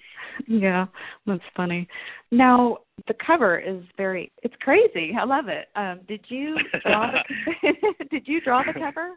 yeah, 0.46 0.86
that's 1.26 1.42
funny. 1.54 1.86
Now, 2.30 2.78
the 3.06 3.14
cover 3.24 3.58
is 3.58 3.82
very 3.96 4.32
it's 4.42 4.54
crazy. 4.60 5.12
I 5.18 5.24
love 5.24 5.48
it. 5.48 5.68
Um 5.76 6.00
did 6.08 6.24
you 6.28 6.56
draw 6.82 7.12
the 7.12 8.04
did 8.10 8.26
you 8.26 8.40
draw 8.40 8.62
the 8.64 8.72
cover? 8.72 9.10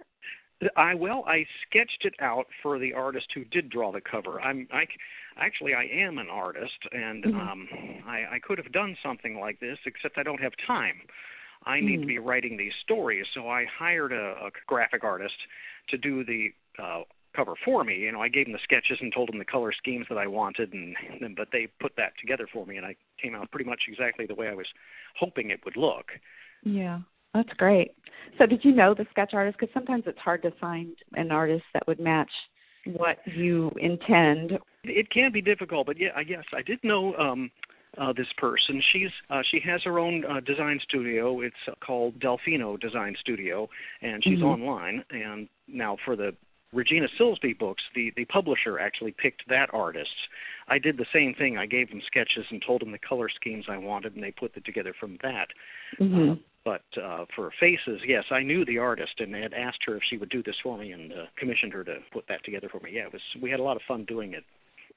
I 0.75 0.93
well, 0.93 1.23
I 1.27 1.45
sketched 1.67 2.05
it 2.05 2.13
out 2.19 2.47
for 2.61 2.77
the 2.77 2.93
artist 2.93 3.27
who 3.33 3.43
did 3.45 3.69
draw 3.69 3.91
the 3.91 4.01
cover. 4.01 4.39
I'm 4.41 4.67
I 4.71 4.85
actually 5.37 5.73
I 5.73 5.83
am 5.83 6.17
an 6.17 6.27
artist, 6.29 6.77
and 6.91 7.23
mm-hmm. 7.23 7.39
um, 7.39 7.67
I, 8.07 8.35
I 8.35 8.39
could 8.39 8.57
have 8.57 8.71
done 8.71 8.95
something 9.03 9.39
like 9.39 9.59
this, 9.59 9.77
except 9.85 10.17
I 10.17 10.23
don't 10.23 10.41
have 10.41 10.53
time. 10.67 11.01
I 11.65 11.79
need 11.79 11.93
mm-hmm. 11.93 12.01
to 12.01 12.07
be 12.07 12.17
writing 12.19 12.57
these 12.57 12.73
stories, 12.83 13.25
so 13.33 13.47
I 13.47 13.65
hired 13.65 14.11
a, 14.11 14.35
a 14.45 14.49
graphic 14.67 15.03
artist 15.03 15.35
to 15.89 15.97
do 15.97 16.23
the 16.25 16.49
uh, 16.81 17.01
cover 17.35 17.53
for 17.63 17.83
me. 17.83 17.97
You 17.99 18.11
know, 18.11 18.21
I 18.21 18.29
gave 18.29 18.47
him 18.47 18.53
the 18.53 18.59
sketches 18.63 18.97
and 18.99 19.13
told 19.13 19.29
him 19.29 19.37
the 19.37 19.45
color 19.45 19.71
schemes 19.71 20.07
that 20.09 20.17
I 20.17 20.27
wanted, 20.27 20.73
and, 20.73 20.95
and 21.21 21.35
but 21.35 21.49
they 21.51 21.67
put 21.79 21.95
that 21.97 22.13
together 22.19 22.47
for 22.51 22.65
me, 22.65 22.77
and 22.77 22.85
I 22.85 22.95
came 23.21 23.35
out 23.35 23.51
pretty 23.51 23.69
much 23.69 23.83
exactly 23.87 24.25
the 24.25 24.35
way 24.35 24.47
I 24.47 24.53
was 24.53 24.67
hoping 25.19 25.51
it 25.51 25.63
would 25.65 25.77
look. 25.77 26.11
Yeah. 26.63 26.99
That's 27.33 27.51
great. 27.57 27.93
So, 28.37 28.45
did 28.45 28.63
you 28.63 28.73
know 28.73 28.93
the 28.93 29.05
sketch 29.11 29.33
artist? 29.33 29.57
Because 29.59 29.73
sometimes 29.73 30.03
it's 30.07 30.19
hard 30.19 30.41
to 30.43 30.51
find 30.59 30.93
an 31.13 31.31
artist 31.31 31.63
that 31.73 31.85
would 31.87 31.99
match 31.99 32.31
what 32.85 33.17
you 33.25 33.71
intend. 33.79 34.57
It 34.83 35.09
can 35.11 35.31
be 35.31 35.41
difficult, 35.41 35.85
but 35.85 35.99
yeah, 35.99 36.19
yes, 36.25 36.43
I 36.53 36.61
did 36.61 36.79
know 36.83 37.13
um, 37.15 37.51
uh, 37.97 38.13
this 38.13 38.27
person. 38.37 38.81
She's 38.91 39.09
uh, 39.29 39.41
she 39.49 39.59
has 39.65 39.83
her 39.83 39.99
own 39.99 40.23
uh, 40.25 40.39
design 40.39 40.79
studio. 40.83 41.41
It's 41.41 41.55
uh, 41.67 41.73
called 41.85 42.19
Delfino 42.19 42.79
Design 42.79 43.15
Studio, 43.19 43.69
and 44.01 44.23
she's 44.23 44.39
mm-hmm. 44.39 44.63
online. 44.63 45.03
And 45.11 45.47
now 45.67 45.97
for 46.05 46.15
the 46.15 46.33
Regina 46.73 47.07
Silsby 47.19 47.59
books, 47.59 47.83
the 47.95 48.11
the 48.15 48.25
publisher 48.25 48.79
actually 48.79 49.11
picked 49.11 49.43
that 49.49 49.69
artist. 49.73 50.09
I 50.67 50.79
did 50.79 50.97
the 50.97 51.05
same 51.13 51.35
thing. 51.35 51.57
I 51.57 51.65
gave 51.65 51.89
them 51.89 52.01
sketches 52.07 52.45
and 52.49 52.63
told 52.65 52.81
them 52.81 52.91
the 52.91 52.97
color 52.97 53.29
schemes 53.29 53.65
I 53.69 53.77
wanted, 53.77 54.15
and 54.15 54.23
they 54.23 54.31
put 54.31 54.55
it 54.55 54.65
together 54.65 54.93
from 54.97 55.17
that. 55.21 55.47
Mm-hmm. 55.99 56.41
But 56.63 56.83
uh, 57.01 57.25
for 57.35 57.51
faces, 57.59 58.01
yes, 58.07 58.23
I 58.29 58.41
knew 58.41 58.63
the 58.65 58.77
artist 58.77 59.13
and 59.19 59.33
had 59.33 59.53
asked 59.53 59.79
her 59.87 59.95
if 59.95 60.03
she 60.09 60.17
would 60.17 60.29
do 60.29 60.43
this 60.43 60.55
for 60.61 60.77
me, 60.77 60.91
and 60.91 61.11
uh, 61.11 61.25
commissioned 61.37 61.73
her 61.73 61.83
to 61.83 61.97
put 62.13 62.25
that 62.29 62.43
together 62.43 62.69
for 62.69 62.79
me. 62.81 62.91
Yeah, 62.93 63.07
it 63.07 63.13
was. 63.13 63.21
We 63.41 63.49
had 63.49 63.59
a 63.59 63.63
lot 63.63 63.77
of 63.77 63.81
fun 63.87 64.05
doing 64.05 64.33
it. 64.33 64.43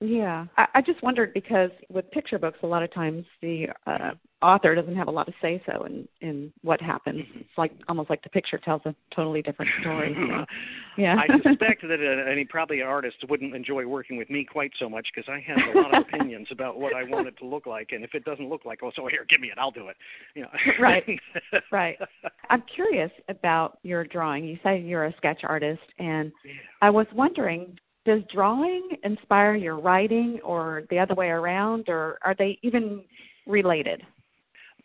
Yeah, 0.00 0.46
I, 0.56 0.66
I 0.74 0.82
just 0.82 1.02
wondered 1.02 1.32
because 1.34 1.70
with 1.88 2.10
picture 2.10 2.38
books, 2.38 2.58
a 2.62 2.66
lot 2.66 2.82
of 2.82 2.92
times 2.92 3.24
the 3.40 3.66
uh, 3.86 4.12
author 4.42 4.74
doesn't 4.74 4.96
have 4.96 5.08
a 5.08 5.10
lot 5.10 5.26
of 5.26 5.34
say 5.40 5.62
so 5.66 5.84
in 5.84 6.06
in 6.20 6.52
what 6.62 6.80
happens. 6.80 7.20
Mm-hmm. 7.20 7.40
It's 7.40 7.58
like 7.58 7.72
almost 7.88 8.10
like 8.10 8.22
the 8.22 8.28
picture 8.28 8.58
tells 8.58 8.82
a 8.84 8.94
totally 9.14 9.40
different 9.40 9.70
story. 9.80 10.14
So, 10.14 10.44
yeah, 10.98 11.16
I 11.16 11.26
suspect 11.36 11.82
that 11.88 12.00
uh, 12.00 12.30
any 12.30 12.44
probably 12.44 12.82
artist 12.82 13.16
wouldn't 13.28 13.54
enjoy 13.54 13.86
working 13.86 14.16
with 14.16 14.28
me 14.30 14.44
quite 14.44 14.72
so 14.78 14.88
much 14.88 15.08
because 15.14 15.28
I 15.28 15.40
have 15.40 15.74
a 15.74 15.78
lot 15.78 15.94
of 15.94 16.04
opinions 16.12 16.48
about 16.50 16.78
what 16.78 16.94
I 16.94 17.04
want 17.04 17.26
it 17.26 17.36
to 17.38 17.46
look 17.46 17.66
like, 17.66 17.92
and 17.92 18.04
if 18.04 18.14
it 18.14 18.24
doesn't 18.24 18.48
look 18.48 18.64
like, 18.64 18.80
oh, 18.82 18.92
so 18.94 19.06
here, 19.06 19.24
give 19.28 19.40
me 19.40 19.48
it, 19.48 19.58
I'll 19.58 19.70
do 19.70 19.88
it. 19.88 19.96
You 20.34 20.42
know. 20.42 20.48
right, 20.80 21.04
right. 21.72 21.98
I'm 22.50 22.62
curious 22.74 23.10
about 23.28 23.78
your 23.82 24.04
drawing. 24.04 24.44
You 24.44 24.58
say 24.62 24.80
you're 24.80 25.06
a 25.06 25.16
sketch 25.16 25.40
artist, 25.44 25.82
and 25.98 26.32
yeah. 26.44 26.52
I 26.82 26.90
was 26.90 27.06
wondering 27.14 27.78
does 28.04 28.22
drawing 28.32 28.88
inspire 29.02 29.54
your 29.54 29.78
writing 29.78 30.38
or 30.44 30.84
the 30.90 30.98
other 30.98 31.14
way 31.14 31.28
around 31.28 31.88
or 31.88 32.18
are 32.22 32.34
they 32.38 32.58
even 32.62 33.02
related 33.46 34.02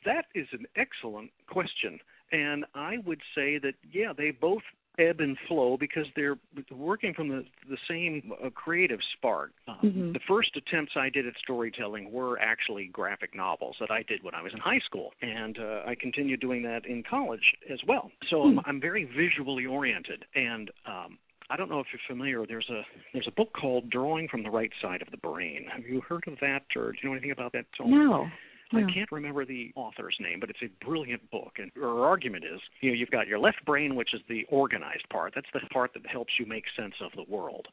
that 0.05 0.25
is 0.35 0.47
an 0.51 0.65
excellent 0.75 1.29
question 1.47 1.99
and 2.31 2.65
i 2.75 2.97
would 3.05 3.21
say 3.35 3.57
that 3.57 3.73
yeah 3.91 4.13
they 4.15 4.31
both 4.31 4.63
ebb 4.99 5.19
and 5.21 5.37
flow 5.47 5.77
because 5.79 6.05
they're 6.15 6.37
working 6.71 7.13
from 7.13 7.29
the 7.29 7.45
the 7.69 7.77
same 7.87 8.31
uh, 8.43 8.49
creative 8.49 8.99
spark. 9.17 9.51
Uh, 9.67 9.73
mm-hmm. 9.83 10.11
The 10.13 10.19
first 10.27 10.55
attempts 10.55 10.93
I 10.95 11.09
did 11.09 11.25
at 11.25 11.33
storytelling 11.41 12.11
were 12.11 12.39
actually 12.39 12.87
graphic 12.87 13.35
novels 13.35 13.75
that 13.79 13.91
I 13.91 14.03
did 14.03 14.23
when 14.23 14.35
I 14.35 14.41
was 14.41 14.53
in 14.53 14.59
high 14.59 14.79
school, 14.79 15.11
and 15.21 15.57
uh, 15.57 15.81
I 15.87 15.95
continued 15.95 16.41
doing 16.41 16.63
that 16.63 16.85
in 16.85 17.03
college 17.09 17.53
as 17.71 17.79
well. 17.87 18.11
So 18.29 18.37
mm-hmm. 18.37 18.59
I'm, 18.59 18.65
I'm 18.65 18.81
very 18.81 19.05
visually 19.05 19.65
oriented, 19.65 20.25
and 20.35 20.69
um, 20.85 21.17
I 21.49 21.57
don't 21.57 21.69
know 21.69 21.79
if 21.79 21.87
you're 21.91 22.01
familiar. 22.07 22.45
There's 22.45 22.69
a 22.69 22.81
there's 23.13 23.27
a 23.27 23.31
book 23.31 23.53
called 23.59 23.89
Drawing 23.89 24.27
from 24.27 24.43
the 24.43 24.51
Right 24.51 24.71
Side 24.81 25.01
of 25.01 25.09
the 25.09 25.17
Brain. 25.17 25.65
Have 25.73 25.85
you 25.85 26.01
heard 26.01 26.23
of 26.27 26.35
that, 26.41 26.63
or 26.75 26.91
do 26.91 26.97
you 27.01 27.09
know 27.09 27.13
anything 27.13 27.31
about 27.31 27.53
that? 27.53 27.65
No. 27.83 28.27
I 28.71 28.83
can't 28.93 29.11
remember 29.11 29.45
the 29.45 29.71
author's 29.75 30.15
name, 30.19 30.39
but 30.39 30.51
it's 30.51 30.61
a 30.61 30.85
brilliant 30.85 31.31
book. 31.31 31.53
And 31.57 31.71
her 31.75 32.05
argument 32.05 32.43
is, 32.45 32.61
you 32.81 32.91
know, 32.91 32.95
you've 32.95 33.09
got 33.09 33.27
your 33.27 33.39
left 33.39 33.65
brain, 33.65 33.95
which 33.95 34.13
is 34.13 34.21
the 34.29 34.45
organized 34.49 35.09
part. 35.09 35.33
That's 35.33 35.47
the 35.53 35.61
part 35.73 35.95
that 35.95 36.05
helps 36.05 36.33
you 36.39 36.45
make 36.45 36.65
sense 36.77 36.93
of 37.01 37.11
the 37.15 37.23
world. 37.27 37.67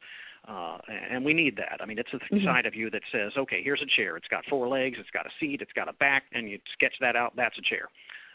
Uh, 0.47 0.79
and 1.11 1.23
we 1.23 1.35
need 1.35 1.55
that. 1.57 1.81
I 1.81 1.85
mean, 1.85 1.99
it's 1.99 2.09
the 2.11 2.17
mm-hmm. 2.17 2.43
side 2.43 2.65
of 2.65 2.73
you 2.73 2.89
that 2.89 3.03
says, 3.11 3.33
okay, 3.37 3.61
here's 3.63 3.83
a 3.83 3.95
chair. 3.95 4.17
It's 4.17 4.27
got 4.27 4.43
four 4.49 4.67
legs, 4.67 4.97
it's 4.99 5.11
got 5.11 5.27
a 5.27 5.31
seat, 5.39 5.61
it's 5.61 5.73
got 5.73 5.87
a 5.87 5.93
back, 5.93 6.23
and 6.31 6.49
you 6.49 6.57
sketch 6.73 6.95
that 6.99 7.15
out. 7.15 7.35
That's 7.35 7.57
a 7.59 7.61
chair 7.61 7.89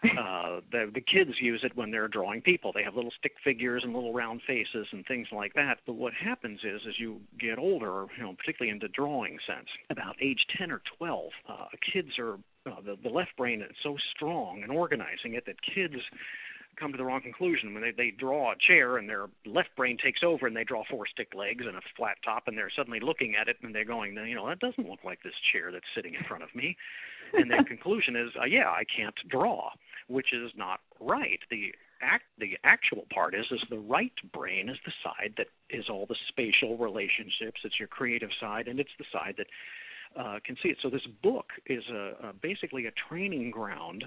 uh, 0.04 0.60
the 0.70 0.90
the 0.92 1.00
kids 1.00 1.30
use 1.40 1.60
it 1.62 1.76
when 1.76 1.90
they're 1.90 2.08
drawing 2.08 2.42
people. 2.42 2.72
They 2.74 2.82
have 2.82 2.96
little 2.96 3.12
stick 3.18 3.34
figures 3.44 3.82
and 3.84 3.94
little 3.94 4.12
round 4.12 4.40
faces 4.46 4.86
and 4.92 5.04
things 5.06 5.28
like 5.32 5.54
that. 5.54 5.78
But 5.86 5.94
what 5.94 6.12
happens 6.12 6.60
is, 6.64 6.80
as 6.88 6.98
you 6.98 7.20
get 7.38 7.58
older, 7.58 8.06
you 8.16 8.22
know, 8.22 8.34
particularly 8.34 8.72
in 8.72 8.78
the 8.80 8.88
drawing 8.88 9.38
sense, 9.46 9.68
about 9.90 10.16
age 10.20 10.44
10 10.58 10.72
or 10.72 10.82
12, 10.98 11.30
uh, 11.48 11.54
kids 11.92 12.18
are 12.18 12.34
uh, 12.66 12.80
the 12.84 12.96
the 13.02 13.08
left 13.08 13.36
brain 13.36 13.62
is 13.62 13.70
so 13.82 13.96
strong 14.14 14.62
in 14.62 14.70
organizing 14.70 15.34
it 15.34 15.46
that 15.46 15.56
kids 15.62 15.94
come 16.78 16.92
to 16.92 16.98
the 16.98 17.04
wrong 17.04 17.20
conclusion 17.20 17.74
when 17.74 17.82
they 17.82 17.92
they 17.92 18.10
draw 18.10 18.52
a 18.52 18.56
chair 18.56 18.96
and 18.96 19.08
their 19.08 19.26
left 19.46 19.70
brain 19.76 19.96
takes 20.02 20.22
over 20.22 20.46
and 20.46 20.56
they 20.56 20.64
draw 20.64 20.82
four 20.90 21.06
stick 21.06 21.34
legs 21.34 21.64
and 21.66 21.76
a 21.76 21.80
flat 21.96 22.16
top 22.24 22.44
and 22.46 22.56
they're 22.56 22.72
suddenly 22.74 23.00
looking 23.00 23.34
at 23.34 23.48
it 23.48 23.56
and 23.62 23.74
they're 23.74 23.84
going 23.84 24.14
you 24.26 24.34
know 24.34 24.48
that 24.48 24.60
doesn't 24.60 24.88
look 24.88 25.04
like 25.04 25.22
this 25.22 25.34
chair 25.52 25.70
that's 25.70 25.84
sitting 25.94 26.14
in 26.14 26.24
front 26.24 26.42
of 26.42 26.54
me 26.54 26.76
and 27.34 27.50
their 27.50 27.64
conclusion 27.72 28.16
is 28.16 28.30
uh, 28.40 28.44
yeah 28.44 28.70
i 28.70 28.84
can't 28.96 29.16
draw 29.28 29.70
which 30.08 30.32
is 30.32 30.50
not 30.56 30.80
right. 31.00 31.40
The 31.50 31.74
act 32.00 32.24
the 32.38 32.58
actual 32.64 33.06
part 33.12 33.34
is 33.34 33.46
is 33.50 33.62
the 33.70 33.78
right 33.78 34.12
brain 34.32 34.68
is 34.68 34.76
the 34.84 34.92
side 35.02 35.34
that 35.36 35.46
is 35.70 35.88
all 35.88 36.06
the 36.06 36.16
spatial 36.28 36.76
relationships. 36.76 37.60
It's 37.64 37.78
your 37.78 37.88
creative 37.88 38.30
side, 38.40 38.68
and 38.68 38.80
it's 38.80 38.90
the 38.98 39.04
side 39.12 39.36
that 39.38 39.46
uh, 40.20 40.38
can 40.44 40.56
see 40.62 40.68
it. 40.68 40.78
So 40.82 40.90
this 40.90 41.06
book 41.22 41.46
is 41.66 41.84
a, 41.90 42.28
a 42.28 42.32
basically 42.32 42.86
a 42.86 42.92
training 43.08 43.50
ground 43.50 44.04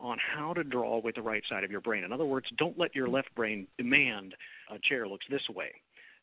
on 0.00 0.18
how 0.18 0.52
to 0.52 0.64
draw 0.64 1.00
with 1.00 1.14
the 1.14 1.22
right 1.22 1.42
side 1.48 1.64
of 1.64 1.70
your 1.70 1.80
brain. 1.80 2.04
In 2.04 2.12
other 2.12 2.26
words, 2.26 2.46
don't 2.58 2.78
let 2.78 2.94
your 2.94 3.08
left 3.08 3.34
brain 3.34 3.66
demand 3.78 4.34
a 4.70 4.78
chair 4.78 5.06
looks 5.08 5.26
this 5.30 5.48
way. 5.54 5.72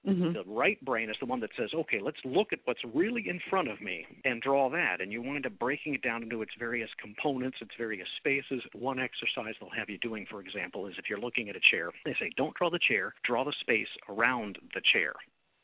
Mm-hmm. 0.07 0.33
The 0.33 0.43
right 0.47 0.83
brain 0.83 1.11
is 1.11 1.15
the 1.19 1.27
one 1.27 1.39
that 1.41 1.51
says, 1.55 1.69
okay, 1.75 1.99
let's 2.01 2.17
look 2.25 2.51
at 2.53 2.59
what's 2.65 2.79
really 2.91 3.29
in 3.29 3.39
front 3.51 3.67
of 3.67 3.79
me 3.81 4.05
and 4.25 4.41
draw 4.41 4.67
that. 4.71 4.99
And 4.99 5.11
you 5.11 5.21
wind 5.21 5.45
up 5.45 5.59
breaking 5.59 5.93
it 5.93 6.01
down 6.01 6.23
into 6.23 6.41
its 6.41 6.53
various 6.57 6.89
components, 6.99 7.57
its 7.61 7.71
various 7.77 8.07
spaces. 8.17 8.63
One 8.73 8.99
exercise 8.99 9.53
they'll 9.59 9.69
have 9.77 9.91
you 9.91 9.99
doing, 9.99 10.25
for 10.27 10.41
example, 10.41 10.87
is 10.87 10.95
if 10.97 11.05
you're 11.07 11.19
looking 11.19 11.49
at 11.49 11.55
a 11.55 11.59
chair, 11.69 11.91
they 12.03 12.15
say, 12.19 12.31
don't 12.35 12.55
draw 12.55 12.71
the 12.71 12.79
chair, 12.79 13.13
draw 13.23 13.43
the 13.43 13.53
space 13.59 13.89
around 14.09 14.57
the 14.73 14.81
chair. 14.91 15.13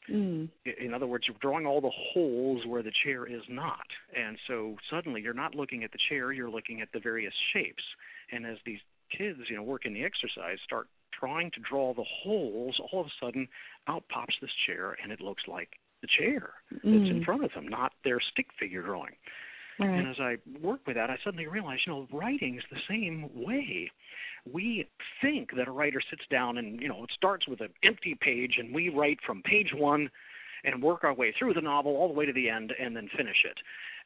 Mm. 0.10 0.50
In 0.80 0.94
other 0.94 1.08
words, 1.08 1.26
you're 1.28 1.38
drawing 1.42 1.66
all 1.66 1.82
the 1.82 1.92
holes 2.14 2.66
where 2.66 2.84
the 2.84 2.92
chair 3.04 3.26
is 3.26 3.42
not. 3.50 3.86
And 4.16 4.38
so 4.48 4.76
suddenly 4.90 5.22
you're 5.22 5.34
not 5.34 5.56
looking 5.56 5.84
at 5.84 5.92
the 5.92 5.98
chair, 6.10 6.32
you're 6.32 6.50
looking 6.50 6.82
at 6.82 6.90
the 6.94 7.00
various 7.00 7.34
shapes. 7.54 7.84
And 8.32 8.46
as 8.46 8.58
these 8.66 8.80
kids, 9.16 9.40
you 9.50 9.56
know, 9.56 9.64
work 9.64 9.86
in 9.86 9.94
the 9.94 10.04
exercise, 10.04 10.58
start 10.64 10.88
trying 11.18 11.52
to 11.52 11.60
draw 11.60 11.94
the 11.94 12.06
holes, 12.24 12.80
all 12.92 13.02
of 13.02 13.08
a 13.08 13.26
sudden 13.26 13.48
out 13.88 14.04
pops 14.10 14.36
this 14.42 14.52
chair 14.66 14.98
and 15.02 15.12
it 15.12 15.22
looks 15.22 15.44
like 15.48 15.70
the 16.02 16.08
chair 16.20 16.52
that's 16.72 16.86
mm. 16.86 17.10
in 17.10 17.24
front 17.24 17.44
of 17.44 17.52
them, 17.56 17.68
not 17.68 17.92
their 18.04 18.20
stick 18.20 18.48
figure 18.60 18.84
drawing. 18.84 19.14
Right. 19.80 19.90
And 19.90 20.08
as 20.08 20.20
I 20.20 20.38
work 20.62 20.82
with 20.88 20.96
that, 20.96 21.10
I 21.10 21.18
suddenly 21.24 21.48
realized, 21.48 21.84
you 21.86 21.94
know, 21.94 22.08
writing's 22.12 22.64
the 22.72 22.80
same 22.90 23.30
way. 23.36 23.92
We 24.52 24.88
think 25.22 25.56
that 25.56 25.68
a 25.68 25.72
writer 25.72 26.02
sits 26.10 26.24
down 26.32 26.58
and, 26.58 26.82
you 26.82 26.88
know, 26.88 27.04
it 27.04 27.12
starts 27.14 27.48
with 27.48 27.62
an 27.62 27.70
empty 27.84 28.18
page 28.20 28.56
and 28.58 28.74
we 28.74 28.90
write 28.90 29.20
from 29.26 29.44
page 29.44 29.72
one 29.74 30.10
and 30.64 30.82
work 30.82 31.04
our 31.04 31.14
way 31.14 31.34
through 31.38 31.54
the 31.54 31.62
novel 31.62 31.96
all 31.96 32.08
the 32.08 32.14
way 32.14 32.26
to 32.26 32.34
the 32.34 32.50
end 32.50 32.74
and 32.80 32.96
then 32.96 33.10
finish 33.16 33.46
it 33.46 33.58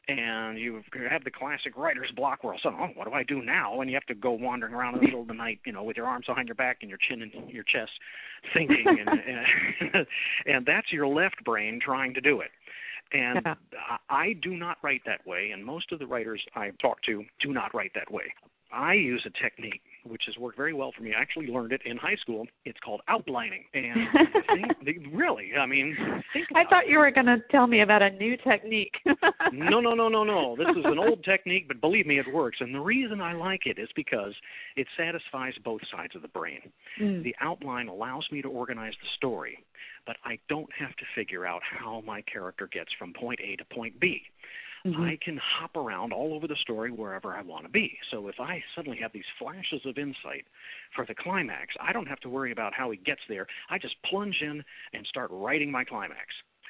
and 0.08 0.58
you 0.58 0.82
have 1.10 1.24
the 1.24 1.32
classic 1.32 1.78
writer's 1.78 2.12
block 2.16 2.44
where 2.44 2.54
all 2.54 2.58
of 2.58 2.62
a 2.62 2.64
sudden, 2.64 2.80
oh, 2.82 2.88
what 2.96 3.08
do 3.08 3.14
I 3.14 3.24
do 3.24 3.42
now? 3.42 3.82
And 3.82 3.90
you 3.90 3.96
have 3.96 4.06
to 4.06 4.16
go 4.16 4.32
wandering 4.32 4.74
around 4.74 4.96
in 4.96 5.02
the 5.02 5.06
middle 5.06 5.22
of 5.22 5.28
the 5.28 5.34
night, 5.34 5.60
you 5.66 5.72
know, 5.72 5.84
with 5.84 5.96
your 5.96 6.08
arms 6.08 6.26
behind 6.26 6.48
your 6.48 6.56
back 6.56 6.78
and 6.82 6.90
your 6.90 6.98
chin 6.98 7.22
in 7.22 7.50
your 7.50 7.64
chest, 7.64 7.92
thinking, 8.54 8.84
and 8.88 9.10
and, 9.94 10.08
and 10.48 10.66
that's 10.66 10.92
your 10.92 11.08
left 11.08 11.44
brain 11.44 11.80
trying 11.84 12.14
to 12.16 12.22
do 12.22 12.42
it. 12.42 12.50
And 13.14 13.42
yeah. 13.46 13.56
I 14.10 14.34
do 14.42 14.56
not 14.56 14.78
write 14.82 15.02
that 15.06 15.26
way, 15.28 15.52
and 15.52 15.66
most 15.66 15.92
of 15.92 16.00
the 16.00 16.08
writers 16.08 16.42
I 16.56 16.72
talk 16.82 17.02
to 17.04 17.24
do 17.42 17.52
not 17.54 17.74
write 17.74 17.92
that 17.96 18.12
way. 18.12 18.34
I 18.72 18.94
use 18.94 19.26
a 19.26 19.42
technique 19.42 19.82
which 20.06 20.24
has 20.26 20.38
worked 20.38 20.58
very 20.58 20.74
well 20.74 20.92
for 20.96 21.04
me. 21.04 21.14
I 21.18 21.22
actually 21.22 21.48
learned 21.48 21.72
it 21.72 21.82
in 21.86 21.98
high 21.98 22.16
school. 22.16 22.46
It's 22.66 22.80
called 22.84 23.02
outlining, 23.08 23.66
and 23.74 24.08
think, 24.84 25.06
really, 25.14 25.52
I 25.60 25.66
mean, 25.66 25.96
I 26.56 26.64
thought 26.66 26.88
you 26.88 27.00
were 27.00 27.12
going 27.12 27.28
to 27.28 27.38
tell 27.52 27.68
me 27.68 27.82
about 27.82 28.02
a 28.02 28.12
new 28.12 28.38
technique. 28.38 28.94
no, 29.54 29.80
no, 29.80 29.94
no, 29.94 30.08
no, 30.10 30.24
no. 30.24 30.56
This 30.58 30.70
is 30.78 30.86
an 30.86 31.00
old 31.00 31.24
technique, 31.24 31.68
but 31.68 31.82
believe 31.82 32.06
me, 32.06 32.20
it 32.20 32.32
works. 32.34 32.58
And 32.60 32.74
the 32.74 32.80
reason 32.80 33.22
I 33.22 33.34
like 33.34 33.62
it 33.66 33.78
is 33.78 33.90
because 33.96 34.34
it 34.76 34.88
satisfies 34.98 35.54
both 35.64 35.82
sides 35.92 36.16
of 36.16 36.22
the 36.22 36.28
brain. 36.28 36.60
Mm. 37.00 37.24
The 37.24 37.36
outline 37.42 37.88
allows 37.88 38.28
me 38.32 38.42
to 38.42 38.48
organize 38.48 38.94
the 39.02 39.10
story, 39.18 39.64
but 40.06 40.18
I 40.24 40.40
don't 40.50 40.70
have 40.78 40.96
to 40.96 41.06
figure 41.16 41.46
out 41.46 41.62
how 41.64 42.02
my 42.06 42.22
character 42.22 42.68
gets 42.72 42.90
from 42.98 43.14
point 43.14 43.40
A 43.44 43.56
to 43.58 43.66
point 43.66 44.00
B. 44.00 44.22
mm-hmm. 44.86 45.02
I 45.02 45.18
can 45.24 45.38
hop 45.38 45.76
around 45.76 46.14
all 46.14 46.34
over 46.34 46.48
the 46.48 46.56
story 46.56 46.92
wherever 46.92 47.34
I 47.34 47.42
want 47.42 47.66
to 47.66 47.72
be. 47.72 47.98
So 48.12 48.28
if 48.28 48.40
I 48.40 48.64
suddenly 48.76 48.98
have 49.00 49.12
these 49.14 49.26
flashes 49.40 49.82
of 49.86 49.98
insight 49.98 50.46
for 50.96 51.06
the 51.06 51.16
climax, 51.16 51.74
I 51.80 51.92
don't 51.94 52.08
have 52.08 52.20
to 52.22 52.30
worry 52.30 52.52
about 52.52 52.74
how 52.74 52.92
he 52.92 52.98
gets 52.98 53.22
there. 53.30 53.48
I 53.70 53.78
just 53.78 53.96
plunge 54.04 54.38
in 54.42 54.64
and 54.94 55.06
start 55.08 55.30
writing 55.32 55.72
my 55.72 55.84
climax, 55.84 56.28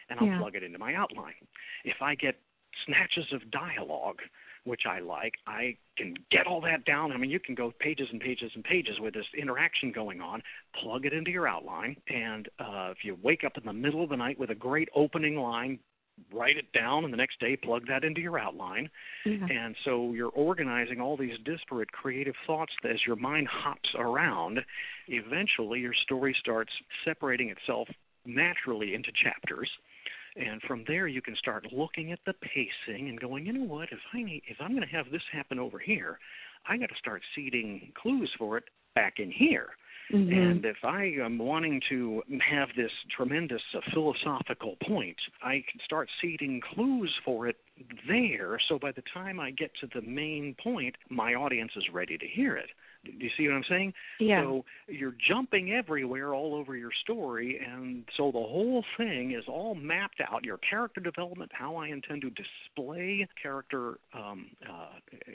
and 0.09 0.19
I'll 0.19 0.27
yeah. 0.27 0.39
plug 0.39 0.55
it 0.55 0.63
into 0.63 0.79
my 0.79 0.95
outline. 0.95 1.33
If 1.85 2.01
I 2.01 2.15
get 2.15 2.39
snatches 2.85 3.25
of 3.33 3.49
dialogue 3.51 4.19
which 4.63 4.81
I 4.87 4.99
like. 4.99 5.33
I 5.47 5.75
can 5.97 6.15
get 6.29 6.47
all 6.47 6.61
that 6.61 6.85
down. 6.85 7.11
I 7.11 7.17
mean, 7.17 7.31
you 7.31 7.39
can 7.39 7.55
go 7.55 7.73
pages 7.79 8.07
and 8.11 8.21
pages 8.21 8.51
and 8.53 8.63
pages 8.63 8.99
with 8.99 9.13
this 9.13 9.25
interaction 9.37 9.91
going 9.91 10.21
on, 10.21 10.41
plug 10.81 11.05
it 11.05 11.13
into 11.13 11.31
your 11.31 11.47
outline, 11.47 11.95
and 12.07 12.47
uh, 12.59 12.91
if 12.91 13.03
you 13.03 13.17
wake 13.23 13.43
up 13.43 13.57
in 13.57 13.65
the 13.65 13.73
middle 13.73 14.03
of 14.03 14.09
the 14.09 14.17
night 14.17 14.39
with 14.39 14.51
a 14.51 14.55
great 14.55 14.89
opening 14.95 15.37
line, 15.37 15.79
write 16.33 16.57
it 16.57 16.71
down 16.73 17.03
and 17.03 17.13
the 17.13 17.17
next 17.17 17.39
day 17.39 17.55
plug 17.55 17.87
that 17.87 18.03
into 18.03 18.21
your 18.21 18.39
outline. 18.39 18.89
Yeah. 19.25 19.45
and 19.49 19.75
so 19.85 20.13
you're 20.13 20.29
organizing 20.29 20.99
all 21.01 21.17
these 21.17 21.37
disparate 21.45 21.91
creative 21.91 22.35
thoughts 22.47 22.73
as 22.89 22.97
your 23.05 23.15
mind 23.15 23.47
hops 23.47 23.89
around 23.97 24.59
eventually 25.07 25.79
your 25.79 25.93
story 25.93 26.35
starts 26.39 26.71
separating 27.05 27.49
itself 27.49 27.87
naturally 28.25 28.93
into 28.93 29.11
chapters. 29.23 29.69
And 30.35 30.61
from 30.61 30.85
there 30.87 31.07
you 31.07 31.21
can 31.21 31.35
start 31.35 31.67
looking 31.71 32.11
at 32.11 32.19
the 32.25 32.33
pacing 32.33 33.09
and 33.09 33.19
going 33.19 33.45
you 33.45 33.53
know 33.53 33.65
what? 33.65 33.89
If 33.91 33.99
i 34.13 34.21
need, 34.23 34.43
if 34.47 34.57
i'm 34.59 34.71
going 34.75 34.87
to 34.87 34.95
have 34.95 35.11
this 35.11 35.23
happen 35.31 35.59
over 35.59 35.79
here 35.79 36.19
i 36.67 36.77
got 36.77 36.89
to 36.89 36.95
start 36.97 37.21
seeding 37.35 37.91
clues 38.01 38.31
for 38.37 38.57
it 38.57 38.65
back 38.95 39.15
in 39.17 39.31
here 39.31 39.69
mm-hmm. 40.13 40.33
and 40.33 40.65
if 40.65 40.77
i 40.83 41.03
am 41.23 41.37
wanting 41.37 41.81
to 41.89 42.21
have 42.47 42.69
this 42.75 42.91
tremendous 43.15 43.61
uh, 43.75 43.79
philosophical 43.93 44.75
point 44.87 45.17
i 45.41 45.63
can 45.69 45.79
start 45.83 46.09
seeding 46.21 46.61
clues 46.73 47.13
for 47.23 47.47
it 47.47 47.57
there 48.07 48.59
so 48.67 48.77
by 48.77 48.91
the 48.91 49.03
time 49.13 49.39
i 49.39 49.51
get 49.51 49.71
to 49.79 49.87
the 49.93 50.01
main 50.07 50.55
point 50.63 50.95
my 51.09 51.33
audience 51.33 51.71
is 51.75 51.83
ready 51.93 52.17
to 52.17 52.27
hear 52.27 52.55
it 52.55 52.69
do 53.03 53.11
you 53.17 53.29
see 53.35 53.47
what 53.47 53.55
I'm 53.55 53.63
saying? 53.67 53.93
Yeah. 54.19 54.43
So 54.43 54.65
you're 54.87 55.15
jumping 55.27 55.71
everywhere 55.71 56.33
all 56.35 56.53
over 56.53 56.75
your 56.75 56.91
story, 57.03 57.59
and 57.59 58.03
so 58.15 58.27
the 58.27 58.39
whole 58.39 58.83
thing 58.95 59.31
is 59.31 59.45
all 59.47 59.73
mapped 59.73 60.21
out. 60.21 60.43
Your 60.43 60.57
character 60.57 61.01
development, 61.01 61.51
how 61.53 61.77
I 61.77 61.87
intend 61.87 62.21
to 62.21 62.29
display 62.29 63.27
character. 63.41 63.97
Um, 64.13 64.47
uh, 64.69 64.89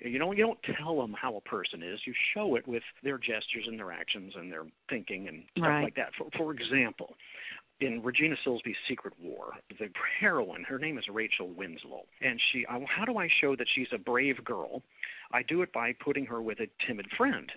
you 0.05 0.19
know, 0.19 0.31
you 0.33 0.45
don't 0.45 0.61
tell 0.79 1.01
them 1.01 1.15
how 1.21 1.37
a 1.37 1.41
person 1.41 1.83
is. 1.83 1.99
You 2.07 2.15
show 2.35 2.55
it 2.55 2.69
with 2.69 2.85
their 3.03 3.19
gestures 3.19 3.65
and 3.67 3.79
their 3.79 3.91
actions 3.91 4.35
and 4.37 4.51
their 4.53 4.65
thinking 4.89 5.27
and 5.27 5.43
stuff 5.57 5.67
right. 5.67 5.83
like 5.83 5.97
that. 5.97 6.11
For, 6.17 6.27
for 6.37 6.53
example, 6.53 7.15
in 7.81 8.03
Regina 8.03 8.37
Silsby's 8.47 8.77
Secret 8.89 9.15
War, 9.23 9.53
the 9.79 9.89
heroine, 10.19 10.65
her 10.65 10.79
name 10.79 10.99
is 10.99 11.05
Rachel 11.13 11.49
Winslow, 11.49 12.05
and 12.23 12.41
she. 12.53 12.65
How 12.69 13.05
do 13.05 13.19
I 13.19 13.29
show 13.41 13.55
that 13.57 13.67
she's 13.75 13.89
a 13.93 13.99
brave 13.99 14.43
girl? 14.45 14.83
I 15.33 15.43
do 15.43 15.63
it 15.63 15.73
by 15.73 15.93
putting 15.93 16.25
her 16.27 16.41
with 16.41 16.61
a 16.61 16.69
timid 16.87 17.07
friend. 17.17 17.51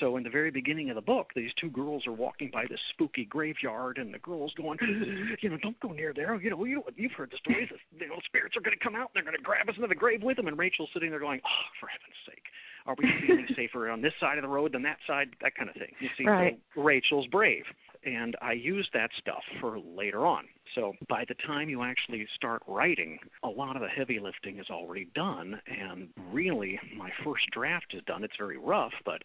So 0.00 0.16
in 0.16 0.24
the 0.24 0.30
very 0.30 0.50
beginning 0.50 0.90
of 0.90 0.96
the 0.96 1.02
book, 1.02 1.30
these 1.34 1.52
two 1.60 1.70
girls 1.70 2.06
are 2.06 2.12
walking 2.12 2.50
by 2.52 2.64
this 2.68 2.80
spooky 2.92 3.24
graveyard, 3.24 3.98
and 3.98 4.12
the 4.12 4.18
girl's 4.18 4.52
going, 4.54 4.78
you 5.40 5.48
know, 5.48 5.56
don't 5.62 5.78
go 5.80 5.88
near 5.88 6.12
there. 6.14 6.34
You 6.36 6.50
know, 6.50 6.64
you 6.64 6.76
know, 6.76 6.84
you've 6.96 7.12
heard 7.12 7.30
the 7.30 7.38
stories. 7.38 7.68
You 7.98 8.08
know, 8.08 8.16
spirits 8.24 8.56
are 8.56 8.60
going 8.60 8.76
to 8.76 8.82
come 8.82 8.94
out. 8.94 9.10
And 9.14 9.24
They're 9.24 9.24
going 9.24 9.36
to 9.36 9.42
grab 9.42 9.68
us 9.68 9.76
into 9.76 9.88
the 9.88 9.94
grave 9.94 10.22
with 10.22 10.36
them. 10.36 10.48
And 10.48 10.58
Rachel's 10.58 10.90
sitting 10.92 11.10
there 11.10 11.20
going, 11.20 11.40
oh, 11.44 11.66
for 11.80 11.88
heaven's 11.88 12.18
sake, 12.26 12.42
are 12.86 12.96
we 12.98 13.08
feeling 13.26 13.46
safer 13.56 13.88
on 13.90 14.02
this 14.02 14.12
side 14.20 14.38
of 14.38 14.42
the 14.42 14.48
road 14.48 14.72
than 14.72 14.82
that 14.82 14.98
side? 15.06 15.28
That 15.40 15.54
kind 15.54 15.70
of 15.70 15.76
thing. 15.76 15.92
You 16.00 16.08
see, 16.18 16.26
right. 16.26 16.58
so 16.74 16.82
Rachel's 16.82 17.26
brave 17.28 17.64
and 18.06 18.36
I 18.40 18.52
use 18.52 18.88
that 18.94 19.10
stuff 19.18 19.42
for 19.60 19.78
later 19.78 20.24
on. 20.24 20.44
So 20.74 20.94
by 21.08 21.24
the 21.28 21.34
time 21.46 21.68
you 21.68 21.82
actually 21.82 22.26
start 22.34 22.62
writing, 22.66 23.18
a 23.42 23.48
lot 23.48 23.76
of 23.76 23.82
the 23.82 23.88
heavy 23.88 24.20
lifting 24.20 24.58
is 24.58 24.70
already 24.70 25.08
done, 25.14 25.60
and 25.66 26.08
really 26.32 26.78
my 26.96 27.10
first 27.24 27.44
draft 27.52 27.92
is 27.94 28.02
done. 28.06 28.22
It's 28.22 28.36
very 28.38 28.58
rough, 28.58 28.92
but 29.04 29.22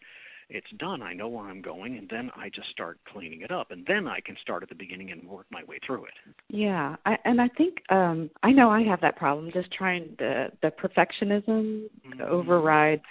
it's 0.49 0.67
done. 0.79 1.01
I 1.01 1.13
know 1.13 1.27
where 1.27 1.45
I'm 1.45 1.61
going, 1.61 1.97
and 1.97 2.09
then 2.09 2.31
I 2.35 2.49
just 2.49 2.69
start 2.69 2.99
cleaning 3.11 3.41
it 3.41 3.51
up, 3.51 3.71
and 3.71 3.85
then 3.87 4.07
I 4.07 4.19
can 4.19 4.35
start 4.41 4.63
at 4.63 4.69
the 4.69 4.75
beginning 4.75 5.11
and 5.11 5.23
work 5.23 5.45
my 5.51 5.63
way 5.63 5.79
through 5.85 6.05
it. 6.05 6.13
Yeah, 6.49 6.95
I, 7.05 7.17
and 7.23 7.39
I 7.39 7.49
think 7.49 7.77
um 7.89 8.29
I 8.43 8.51
know 8.51 8.69
I 8.69 8.81
have 8.83 9.01
that 9.01 9.15
problem. 9.15 9.51
Just 9.53 9.71
trying 9.71 10.15
the 10.17 10.47
the 10.61 10.71
perfectionism 10.71 11.83
mm-hmm. 12.05 12.21
overrides 12.21 13.03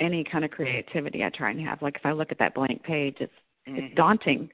any 0.00 0.24
kind 0.24 0.44
of 0.44 0.50
creativity 0.50 1.22
I 1.22 1.30
try 1.30 1.50
and 1.50 1.60
have. 1.66 1.80
Like 1.80 1.96
if 1.96 2.04
I 2.04 2.12
look 2.12 2.32
at 2.32 2.38
that 2.40 2.54
blank 2.54 2.82
page, 2.82 3.16
it's 3.20 3.32
mm-hmm. 3.66 3.78
it's 3.78 3.94
daunting 3.94 4.50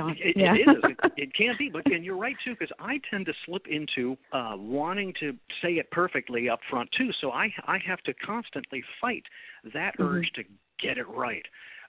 it, 0.00 0.36
yeah. 0.36 0.54
it 0.54 0.70
is. 0.70 0.76
It, 0.84 1.12
it 1.16 1.34
can 1.34 1.54
be, 1.58 1.70
but 1.70 1.84
and 1.86 2.04
you're 2.04 2.16
right 2.16 2.36
too, 2.44 2.54
because 2.58 2.74
I 2.78 3.00
tend 3.10 3.26
to 3.26 3.32
slip 3.46 3.66
into 3.68 4.16
uh, 4.32 4.54
wanting 4.56 5.12
to 5.20 5.32
say 5.62 5.72
it 5.72 5.90
perfectly 5.90 6.48
up 6.48 6.60
front 6.70 6.90
too. 6.96 7.10
So 7.20 7.32
I 7.32 7.52
I 7.66 7.78
have 7.86 8.00
to 8.02 8.14
constantly 8.14 8.82
fight 9.00 9.24
that 9.74 9.98
mm-hmm. 9.98 10.16
urge 10.16 10.30
to 10.36 10.44
get 10.80 10.98
it 10.98 11.08
right. 11.08 11.44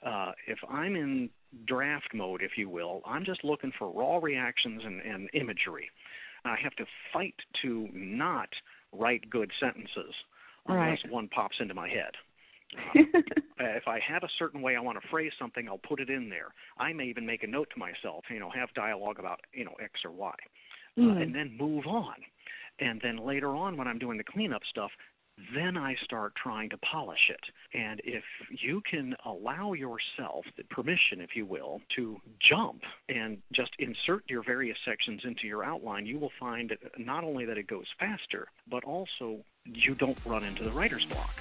Uh, 0.05 0.31
if 0.47 0.57
I'm 0.69 0.95
in 0.95 1.29
draft 1.67 2.13
mode, 2.13 2.41
if 2.41 2.51
you 2.57 2.69
will, 2.69 3.01
I'm 3.05 3.25
just 3.25 3.43
looking 3.43 3.71
for 3.77 3.91
raw 3.91 4.17
reactions 4.17 4.81
and, 4.85 5.01
and 5.01 5.29
imagery. 5.33 5.89
I 6.45 6.55
have 6.63 6.73
to 6.75 6.85
fight 7.11 7.35
to 7.61 7.89
not 7.93 8.49
write 8.93 9.29
good 9.29 9.51
sentences 9.59 10.13
unless 10.67 10.99
right. 11.03 11.11
one 11.11 11.27
pops 11.27 11.57
into 11.59 11.73
my 11.73 11.89
head. 11.89 12.11
Uh, 13.59 13.75
if 13.75 13.89
I 13.89 13.99
have 13.99 14.23
a 14.23 14.29
certain 14.37 14.61
way 14.61 14.77
I 14.77 14.79
want 14.79 15.01
to 15.01 15.07
phrase 15.09 15.33
something, 15.37 15.67
I'll 15.67 15.79
put 15.79 15.99
it 15.99 16.09
in 16.09 16.29
there. 16.29 16.53
I 16.77 16.93
may 16.93 17.07
even 17.07 17.25
make 17.25 17.43
a 17.43 17.47
note 17.47 17.67
to 17.73 17.79
myself, 17.79 18.23
you 18.29 18.39
know, 18.39 18.49
have 18.49 18.73
dialogue 18.73 19.19
about, 19.19 19.41
you 19.51 19.65
know, 19.65 19.73
X 19.83 19.99
or 20.05 20.11
Y, 20.11 20.33
mm. 20.97 21.09
uh, 21.09 21.21
and 21.21 21.35
then 21.35 21.57
move 21.57 21.85
on. 21.85 22.15
And 22.79 23.01
then 23.03 23.17
later 23.17 23.49
on, 23.49 23.75
when 23.75 23.85
I'm 23.85 23.99
doing 23.99 24.17
the 24.17 24.23
cleanup 24.23 24.61
stuff, 24.69 24.91
then 25.53 25.77
I 25.77 25.95
start 26.03 26.33
trying 26.41 26.69
to 26.69 26.77
polish 26.77 27.29
it. 27.29 27.39
And 27.77 28.01
if 28.03 28.23
you 28.61 28.81
can 28.89 29.15
allow 29.25 29.73
yourself 29.73 30.45
the 30.57 30.63
permission, 30.69 31.21
if 31.21 31.35
you 31.35 31.45
will, 31.45 31.81
to 31.95 32.17
jump 32.39 32.81
and 33.09 33.37
just 33.53 33.71
insert 33.79 34.23
your 34.29 34.43
various 34.43 34.77
sections 34.85 35.21
into 35.23 35.47
your 35.47 35.63
outline, 35.63 36.05
you 36.05 36.19
will 36.19 36.31
find 36.39 36.73
not 36.97 37.23
only 37.23 37.45
that 37.45 37.57
it 37.57 37.67
goes 37.67 37.85
faster, 37.99 38.47
but 38.69 38.83
also 38.83 39.39
you 39.65 39.95
don't 39.95 40.17
run 40.25 40.43
into 40.43 40.63
the 40.63 40.71
writer's 40.71 41.05
block. 41.05 41.31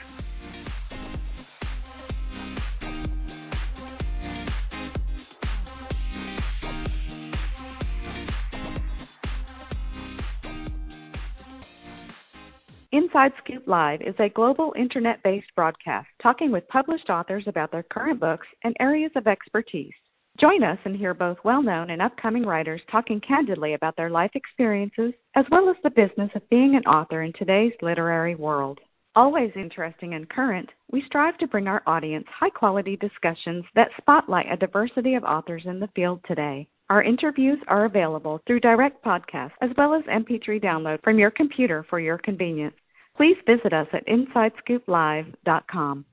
Inside 12.90 13.33
Scoop 13.44 13.64
Live 13.66 14.01
is 14.01 14.14
a 14.18 14.31
global 14.31 14.72
internet 14.74 15.22
based 15.22 15.55
broadcast 15.55 16.09
talking 16.22 16.51
with 16.51 16.66
published 16.68 17.11
authors 17.11 17.44
about 17.46 17.70
their 17.70 17.83
current 17.83 18.18
books 18.18 18.46
and 18.64 18.74
areas 18.81 19.11
of 19.14 19.27
expertise. 19.27 19.92
Join 20.40 20.62
us 20.62 20.79
and 20.87 20.96
hear 20.96 21.12
both 21.12 21.37
well 21.44 21.62
known 21.62 21.90
and 21.90 22.01
upcoming 22.01 22.46
writers 22.46 22.81
talking 22.90 23.20
candidly 23.20 23.74
about 23.74 23.94
their 23.96 24.09
life 24.09 24.31
experiences 24.35 25.12
as 25.35 25.44
well 25.51 25.68
as 25.68 25.77
the 25.83 25.90
business 25.90 26.31
of 26.35 26.48
being 26.48 26.77
an 26.77 26.87
author 26.87 27.24
in 27.24 27.35
today's 27.35 27.74
literary 27.83 28.37
world. 28.37 28.81
Always 29.14 29.51
interesting 29.55 30.14
and 30.14 30.27
current, 30.27 30.70
we 30.90 31.03
strive 31.05 31.37
to 31.38 31.46
bring 31.46 31.68
our 31.68 31.83
audience 31.87 32.24
high 32.31 32.48
quality 32.48 32.96
discussions 32.96 33.66
that 33.74 33.90
spotlight 33.98 34.51
a 34.51 34.57
diversity 34.57 35.14
of 35.14 35.24
authors 35.24 35.64
in 35.66 35.79
the 35.79 35.90
field 35.94 36.20
today. 36.27 36.66
Our 36.90 37.03
interviews 37.03 37.59
are 37.68 37.85
available 37.85 38.40
through 38.46 38.61
direct 38.61 39.05
podcast 39.05 39.51
as 39.61 39.68
well 39.77 39.92
as 39.92 40.05
MP3 40.05 40.62
download 40.62 41.03
from 41.03 41.18
your 41.18 41.31
computer 41.31 41.85
for 41.90 42.01
your 42.01 42.16
convenience. 42.16 42.74
Please 43.14 43.37
visit 43.46 43.74
us 43.74 43.88
at 43.92 44.07
InsideScoopLive.com. 44.07 46.05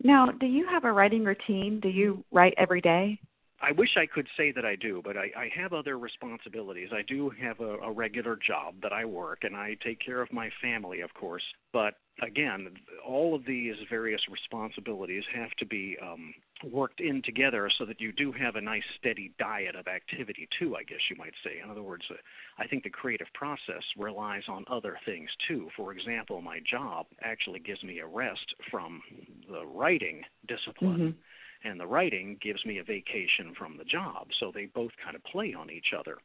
Now, 0.01 0.31
do 0.39 0.45
you 0.45 0.65
have 0.67 0.85
a 0.85 0.91
writing 0.93 1.25
routine? 1.25 1.81
Do 1.81 1.89
you 1.89 2.23
write 2.31 2.53
every 2.57 2.79
day? 2.79 3.19
I 3.61 3.73
wish 3.73 3.97
I 3.97 4.05
could 4.05 4.29
say 4.37 4.53
that 4.53 4.63
I 4.63 4.77
do, 4.77 5.01
but 5.03 5.17
I, 5.17 5.29
I 5.37 5.49
have 5.53 5.73
other 5.73 5.99
responsibilities. 5.99 6.91
I 6.93 7.01
do 7.01 7.29
have 7.31 7.59
a, 7.59 7.79
a 7.79 7.91
regular 7.91 8.37
job 8.37 8.75
that 8.81 8.93
I 8.93 9.03
work, 9.03 9.39
and 9.43 9.57
I 9.57 9.75
take 9.83 9.99
care 9.99 10.21
of 10.21 10.31
my 10.31 10.49
family, 10.61 11.01
of 11.01 11.13
course. 11.15 11.43
But 11.73 11.95
again, 12.21 12.69
all 13.05 13.35
of 13.35 13.45
these 13.45 13.75
various 13.89 14.21
responsibilities 14.31 15.25
have 15.35 15.51
to 15.59 15.65
be 15.65 15.97
um, 16.01 16.33
worked 16.71 16.99
in 16.99 17.21
together 17.21 17.69
so 17.77 17.85
that 17.85 17.99
you 17.99 18.11
do 18.11 18.31
have 18.31 18.55
a 18.55 18.61
nice 18.61 18.83
steady 18.99 19.33
diet 19.37 19.75
of 19.75 19.87
activity 19.87 20.47
too 20.59 20.75
i 20.75 20.83
guess 20.83 20.99
you 21.09 21.15
might 21.15 21.33
say 21.43 21.59
in 21.63 21.69
other 21.69 21.83
words 21.83 22.03
uh, 22.09 22.15
i 22.57 22.67
think 22.67 22.83
the 22.83 22.89
creative 22.89 23.27
process 23.33 23.83
relies 23.97 24.43
on 24.47 24.63
other 24.69 24.97
things 25.05 25.29
too 25.47 25.69
for 25.75 25.91
example 25.91 26.41
my 26.41 26.59
job 26.69 27.05
actually 27.21 27.59
gives 27.59 27.83
me 27.83 27.99
a 27.99 28.05
rest 28.05 28.53
from 28.69 29.01
the 29.49 29.65
writing 29.65 30.21
discipline, 30.47 30.99
mm-hmm. 30.99 31.69
and 31.69 31.79
the 31.79 31.87
writing 31.87 32.37
gives 32.41 32.65
me 32.65 32.79
a 32.79 32.83
vacation 32.83 33.53
from 33.57 33.77
the 33.77 33.83
job. 33.83 34.27
So 34.39 34.51
they 34.53 34.65
both 34.65 34.91
kind 35.03 35.15
of 35.15 35.23
play 35.23 35.53
on 35.53 35.69
each 35.69 35.93
other. 35.97 36.17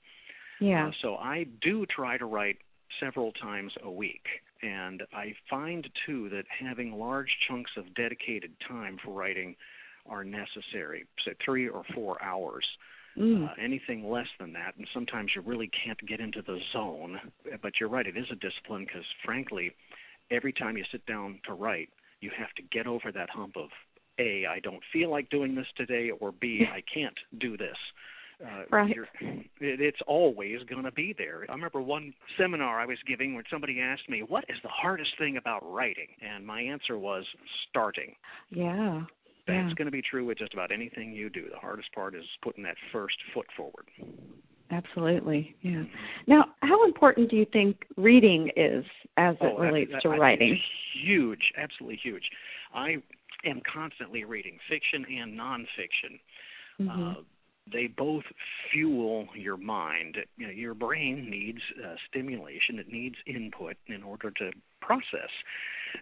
Yeah. 0.60 0.88
Uh, 0.88 0.90
so 1.02 1.16
I 1.16 1.46
do 1.62 1.86
try 1.86 2.18
to 2.18 2.26
write 2.26 2.58
several 3.00 3.32
times 3.32 3.72
a 3.82 3.90
week. 3.90 4.26
And 4.62 5.04
I 5.12 5.34
find 5.48 5.88
too 6.04 6.28
that 6.30 6.44
having 6.58 6.98
large 6.98 7.30
chunks 7.46 7.70
of 7.76 7.94
dedicated 7.94 8.52
time 8.66 8.98
for 9.04 9.12
writing 9.12 9.54
are 10.08 10.24
necessary, 10.24 11.06
say 11.24 11.32
three 11.44 11.68
or 11.68 11.82
four 11.94 12.22
hours. 12.22 12.64
Mm. 13.16 13.48
Uh, 13.48 13.54
anything 13.60 14.08
less 14.08 14.28
than 14.38 14.52
that, 14.52 14.76
and 14.76 14.86
sometimes 14.94 15.32
you 15.34 15.42
really 15.42 15.68
can't 15.84 15.98
get 16.06 16.20
into 16.20 16.40
the 16.40 16.58
zone. 16.72 17.18
But 17.62 17.72
you're 17.80 17.88
right; 17.88 18.06
it 18.06 18.16
is 18.16 18.26
a 18.30 18.36
discipline 18.36 18.84
because, 18.84 19.04
frankly, 19.24 19.72
every 20.30 20.52
time 20.52 20.76
you 20.76 20.84
sit 20.92 21.04
down 21.06 21.40
to 21.46 21.54
write, 21.54 21.88
you 22.20 22.30
have 22.38 22.52
to 22.56 22.62
get 22.62 22.86
over 22.86 23.10
that 23.10 23.30
hump 23.30 23.56
of 23.56 23.70
a 24.20 24.46
I 24.46 24.60
don't 24.60 24.82
feel 24.92 25.10
like 25.10 25.30
doing 25.30 25.54
this 25.54 25.66
today, 25.76 26.10
or 26.10 26.32
b 26.32 26.66
I 26.72 26.82
can't 26.92 27.18
do 27.38 27.56
this. 27.56 27.76
Uh, 28.44 28.62
right. 28.70 28.94
It, 29.20 29.80
it's 29.80 30.00
always 30.06 30.62
going 30.68 30.84
to 30.84 30.92
be 30.92 31.12
there. 31.16 31.44
I 31.48 31.52
remember 31.52 31.80
one 31.80 32.14
seminar 32.38 32.78
I 32.78 32.86
was 32.86 32.98
giving 33.04 33.34
when 33.34 33.42
somebody 33.50 33.80
asked 33.80 34.08
me, 34.08 34.22
"What 34.22 34.44
is 34.48 34.58
the 34.62 34.68
hardest 34.68 35.10
thing 35.18 35.36
about 35.36 35.60
writing?" 35.64 36.08
And 36.20 36.46
my 36.46 36.60
answer 36.60 36.98
was 36.98 37.24
starting. 37.68 38.14
Yeah. 38.50 39.02
That's 39.48 39.70
yeah. 39.70 39.74
going 39.74 39.86
to 39.86 39.92
be 39.92 40.02
true 40.02 40.26
with 40.26 40.38
just 40.38 40.52
about 40.52 40.70
anything 40.70 41.12
you 41.12 41.30
do. 41.30 41.46
The 41.50 41.58
hardest 41.58 41.90
part 41.94 42.14
is 42.14 42.24
putting 42.42 42.62
that 42.64 42.76
first 42.92 43.16
foot 43.32 43.46
forward. 43.56 43.86
Absolutely. 44.70 45.56
Yeah. 45.62 45.70
Mm-hmm. 45.72 45.86
Now, 46.26 46.44
how 46.60 46.84
important 46.84 47.30
do 47.30 47.36
you 47.36 47.46
think 47.50 47.86
reading 47.96 48.50
is 48.54 48.84
as 49.16 49.34
it 49.40 49.54
oh, 49.56 49.58
relates 49.58 49.90
that, 49.92 50.02
to 50.02 50.10
writing? 50.10 50.60
Huge, 51.02 51.52
absolutely 51.56 51.98
huge. 52.02 52.24
I 52.74 52.96
am 53.46 53.62
constantly 53.72 54.24
reading 54.24 54.58
fiction 54.68 55.06
and 55.18 55.38
nonfiction. 55.38 56.20
Mm-hmm. 56.80 57.08
Uh, 57.08 57.14
they 57.72 57.86
both 57.86 58.24
fuel 58.72 59.28
your 59.34 59.56
mind. 59.56 60.18
You 60.36 60.46
know, 60.46 60.52
your 60.52 60.74
brain 60.74 61.28
needs 61.30 61.60
uh, 61.84 61.94
stimulation; 62.08 62.78
it 62.78 62.90
needs 62.90 63.16
input 63.26 63.76
in 63.86 64.02
order 64.02 64.30
to 64.32 64.50
process. 64.80 65.30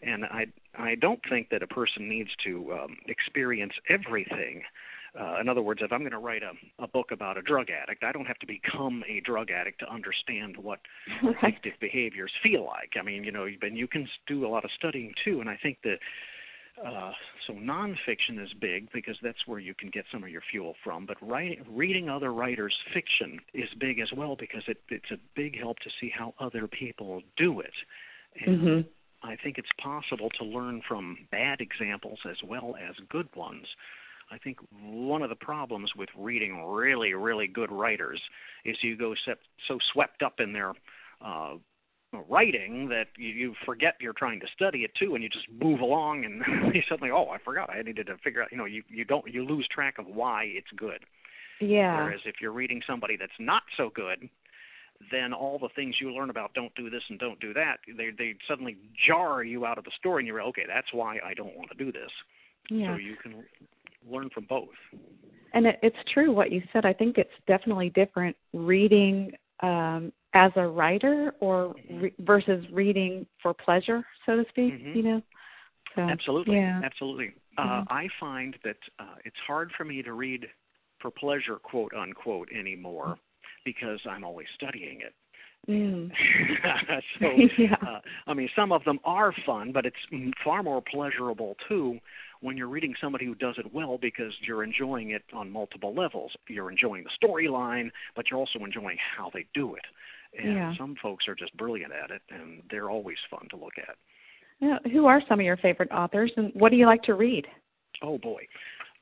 And 0.02 0.24
I 0.24 0.46
I 0.78 0.94
don't 0.94 1.20
think 1.28 1.50
that 1.50 1.62
a 1.62 1.66
person 1.66 2.08
needs 2.08 2.30
to 2.44 2.72
um, 2.72 2.96
experience 3.08 3.72
everything. 3.88 4.62
Uh, 5.18 5.40
in 5.40 5.48
other 5.48 5.62
words, 5.62 5.80
if 5.82 5.92
I'm 5.92 6.00
going 6.00 6.10
to 6.10 6.18
write 6.18 6.42
a, 6.42 6.52
a 6.82 6.86
book 6.86 7.10
about 7.10 7.38
a 7.38 7.42
drug 7.42 7.68
addict, 7.70 8.04
I 8.04 8.12
don't 8.12 8.26
have 8.26 8.38
to 8.40 8.46
become 8.46 9.02
a 9.08 9.20
drug 9.20 9.50
addict 9.50 9.80
to 9.80 9.90
understand 9.90 10.56
what 10.58 10.80
addictive 11.22 11.78
behaviors 11.80 12.32
feel 12.42 12.66
like. 12.66 12.92
I 12.98 13.02
mean, 13.02 13.24
you 13.24 13.32
know, 13.32 13.46
and 13.62 13.78
you 13.78 13.88
can 13.88 14.06
do 14.26 14.46
a 14.46 14.48
lot 14.48 14.64
of 14.64 14.70
studying 14.76 15.14
too. 15.24 15.40
And 15.40 15.48
I 15.48 15.58
think 15.62 15.78
that 15.84 15.98
uh, 16.84 17.12
so 17.46 17.54
nonfiction 17.54 18.42
is 18.42 18.52
big 18.60 18.90
because 18.92 19.16
that's 19.22 19.46
where 19.46 19.58
you 19.58 19.74
can 19.74 19.90
get 19.90 20.04
some 20.12 20.22
of 20.22 20.28
your 20.28 20.42
fuel 20.50 20.74
from. 20.84 21.06
But 21.06 21.16
writing, 21.22 21.64
reading 21.70 22.08
other 22.08 22.32
writers' 22.32 22.76
fiction 22.92 23.38
is 23.54 23.68
big 23.78 24.00
as 24.00 24.12
well 24.12 24.36
because 24.36 24.62
it, 24.68 24.78
it's 24.90 25.10
a 25.10 25.18
big 25.34 25.58
help 25.58 25.78
to 25.80 25.90
see 26.00 26.12
how 26.16 26.34
other 26.38 26.66
people 26.66 27.22
do 27.36 27.60
it. 27.60 27.72
And 28.44 28.60
mm-hmm. 28.60 29.28
I 29.28 29.36
think 29.36 29.58
it's 29.58 29.68
possible 29.82 30.28
to 30.38 30.44
learn 30.44 30.82
from 30.86 31.16
bad 31.30 31.60
examples 31.60 32.18
as 32.28 32.36
well 32.44 32.74
as 32.76 32.94
good 33.08 33.28
ones. 33.34 33.66
I 34.30 34.38
think 34.38 34.58
one 34.82 35.22
of 35.22 35.30
the 35.30 35.36
problems 35.36 35.92
with 35.96 36.08
reading 36.16 36.64
really, 36.66 37.14
really 37.14 37.46
good 37.46 37.70
writers 37.70 38.20
is 38.64 38.76
you 38.82 38.96
go 38.96 39.14
so 39.68 39.78
swept 39.92 40.22
up 40.22 40.40
in 40.40 40.52
their 40.52 40.72
uh, 41.24 41.54
writing 42.28 42.88
that 42.88 43.06
you, 43.16 43.28
you 43.28 43.54
forget 43.64 43.94
you're 44.00 44.12
trying 44.12 44.40
to 44.40 44.46
study 44.54 44.80
it 44.80 44.92
too, 44.98 45.14
and 45.14 45.22
you 45.22 45.28
just 45.28 45.46
move 45.60 45.80
along, 45.80 46.24
and 46.24 46.74
you 46.74 46.82
suddenly, 46.88 47.10
oh, 47.10 47.28
I 47.30 47.38
forgot, 47.38 47.70
I 47.70 47.82
needed 47.82 48.06
to 48.06 48.16
figure 48.18 48.42
out. 48.42 48.52
You 48.52 48.58
know, 48.58 48.64
you 48.64 48.82
you 48.88 49.04
don't 49.04 49.26
you 49.32 49.44
lose 49.44 49.66
track 49.68 49.98
of 49.98 50.06
why 50.06 50.44
it's 50.46 50.70
good. 50.76 51.00
Yeah. 51.60 52.04
Whereas 52.04 52.20
if 52.24 52.36
you're 52.40 52.52
reading 52.52 52.82
somebody 52.86 53.16
that's 53.16 53.32
not 53.38 53.62
so 53.76 53.90
good, 53.94 54.28
then 55.10 55.32
all 55.32 55.58
the 55.58 55.70
things 55.74 55.96
you 56.00 56.12
learn 56.12 56.30
about 56.30 56.54
don't 56.54 56.74
do 56.74 56.90
this 56.90 57.02
and 57.08 57.18
don't 57.18 57.40
do 57.40 57.52
that, 57.54 57.78
they 57.96 58.10
they 58.16 58.34
suddenly 58.48 58.76
jar 59.06 59.42
you 59.42 59.66
out 59.66 59.78
of 59.78 59.84
the 59.84 59.92
story, 59.98 60.22
and 60.22 60.26
you're 60.26 60.38
like 60.38 60.48
okay. 60.48 60.64
That's 60.66 60.92
why 60.92 61.18
I 61.24 61.34
don't 61.34 61.56
want 61.56 61.70
to 61.70 61.76
do 61.76 61.92
this. 61.92 62.10
Yeah. 62.70 62.94
So 62.94 62.98
you 62.98 63.16
can 63.22 63.44
learn 64.08 64.30
from 64.30 64.46
both. 64.48 64.68
And 65.52 65.66
it, 65.66 65.78
it's 65.82 65.96
true 66.12 66.32
what 66.32 66.52
you 66.52 66.62
said. 66.72 66.84
I 66.84 66.92
think 66.92 67.18
it's 67.18 67.30
definitely 67.46 67.90
different 67.90 68.36
reading 68.52 69.32
um, 69.60 70.12
as 70.36 70.52
a 70.56 70.66
writer 70.66 71.32
or 71.40 71.74
re- 71.90 72.14
versus 72.20 72.64
reading 72.70 73.26
for 73.42 73.54
pleasure, 73.54 74.04
so 74.26 74.36
to 74.36 74.44
speak. 74.50 74.74
Mm-hmm. 74.74 74.96
You 74.96 75.02
know. 75.02 75.22
So, 75.94 76.02
absolutely, 76.02 76.56
yeah. 76.56 76.80
absolutely. 76.84 77.32
Uh, 77.56 77.62
mm-hmm. 77.62 77.92
I 77.92 78.08
find 78.20 78.54
that 78.64 78.76
uh, 78.98 79.14
it's 79.24 79.36
hard 79.46 79.70
for 79.76 79.84
me 79.84 80.02
to 80.02 80.12
read 80.12 80.46
for 81.00 81.10
pleasure, 81.10 81.56
quote 81.56 81.92
unquote, 81.94 82.48
anymore 82.52 83.16
because 83.64 83.98
I'm 84.08 84.24
always 84.24 84.46
studying 84.54 85.00
it. 85.00 85.14
Mm. 85.68 86.10
so, 87.20 87.26
yeah. 87.58 87.74
uh, 87.82 88.00
I 88.26 88.34
mean, 88.34 88.48
some 88.54 88.72
of 88.72 88.84
them 88.84 89.00
are 89.04 89.32
fun, 89.44 89.72
but 89.72 89.86
it's 89.86 89.96
far 90.44 90.62
more 90.62 90.82
pleasurable 90.82 91.56
too 91.68 91.98
when 92.40 92.56
you're 92.56 92.68
reading 92.68 92.94
somebody 93.00 93.24
who 93.24 93.34
does 93.34 93.56
it 93.58 93.72
well 93.74 93.98
because 94.00 94.32
you're 94.46 94.62
enjoying 94.62 95.10
it 95.10 95.22
on 95.32 95.50
multiple 95.50 95.94
levels. 95.94 96.32
You're 96.48 96.70
enjoying 96.70 97.04
the 97.04 97.26
storyline, 97.26 97.90
but 98.14 98.26
you're 98.30 98.38
also 98.38 98.60
enjoying 98.60 98.98
how 99.16 99.30
they 99.32 99.46
do 99.54 99.74
it. 99.74 99.84
And 100.38 100.54
yeah. 100.54 100.72
some 100.78 100.94
folks 101.02 101.26
are 101.28 101.34
just 101.34 101.56
brilliant 101.56 101.92
at 101.92 102.10
it, 102.10 102.22
and 102.30 102.62
they're 102.70 102.90
always 102.90 103.16
fun 103.30 103.46
to 103.50 103.56
look 103.56 103.74
at. 103.78 103.96
Now, 104.60 104.78
who 104.90 105.06
are 105.06 105.22
some 105.28 105.40
of 105.40 105.44
your 105.44 105.56
favorite 105.58 105.90
authors, 105.90 106.32
and 106.36 106.52
what 106.54 106.70
do 106.70 106.76
you 106.76 106.86
like 106.86 107.02
to 107.04 107.14
read? 107.14 107.46
Oh 108.02 108.18
boy, 108.18 108.46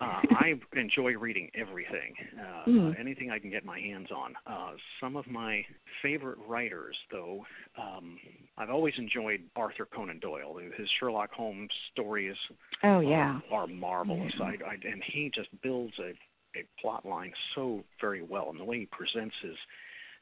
uh, 0.01 0.21
I 0.31 0.55
enjoy 0.73 1.13
reading 1.13 1.51
everything, 1.55 2.15
uh, 2.39 2.69
mm. 2.69 3.01
anything 3.01 3.31
I 3.31 3.39
can 3.39 3.51
get 3.51 3.65
my 3.65 3.79
hands 3.79 4.09
on. 4.15 4.35
Uh, 4.47 4.73
some 5.01 5.17
of 5.17 5.27
my 5.27 5.65
favorite 6.03 6.39
writers, 6.49 6.97
though, 7.11 7.45
um, 7.81 8.19
I've 8.59 8.71
always 8.71 8.95
enjoyed 8.99 9.43
Arthur 9.57 9.87
Conan 9.87 10.19
Doyle. 10.19 10.59
His 10.77 10.89
Sherlock 10.99 11.33
Holmes 11.33 11.71
stories. 11.93 12.37
Oh 12.83 13.01
yeah, 13.01 13.41
are, 13.51 13.63
are 13.63 13.67
marvelous. 13.67 14.33
I, 14.41 14.57
I, 14.67 14.75
and 14.83 15.03
he 15.13 15.31
just 15.35 15.49
builds 15.63 15.95
a 15.99 16.13
a 16.57 16.65
plot 16.81 17.05
line 17.05 17.33
so 17.55 17.83
very 18.01 18.23
well, 18.23 18.49
and 18.51 18.61
the 18.61 18.65
way 18.65 18.81
he 18.81 18.87
presents 18.87 19.35
his 19.43 19.57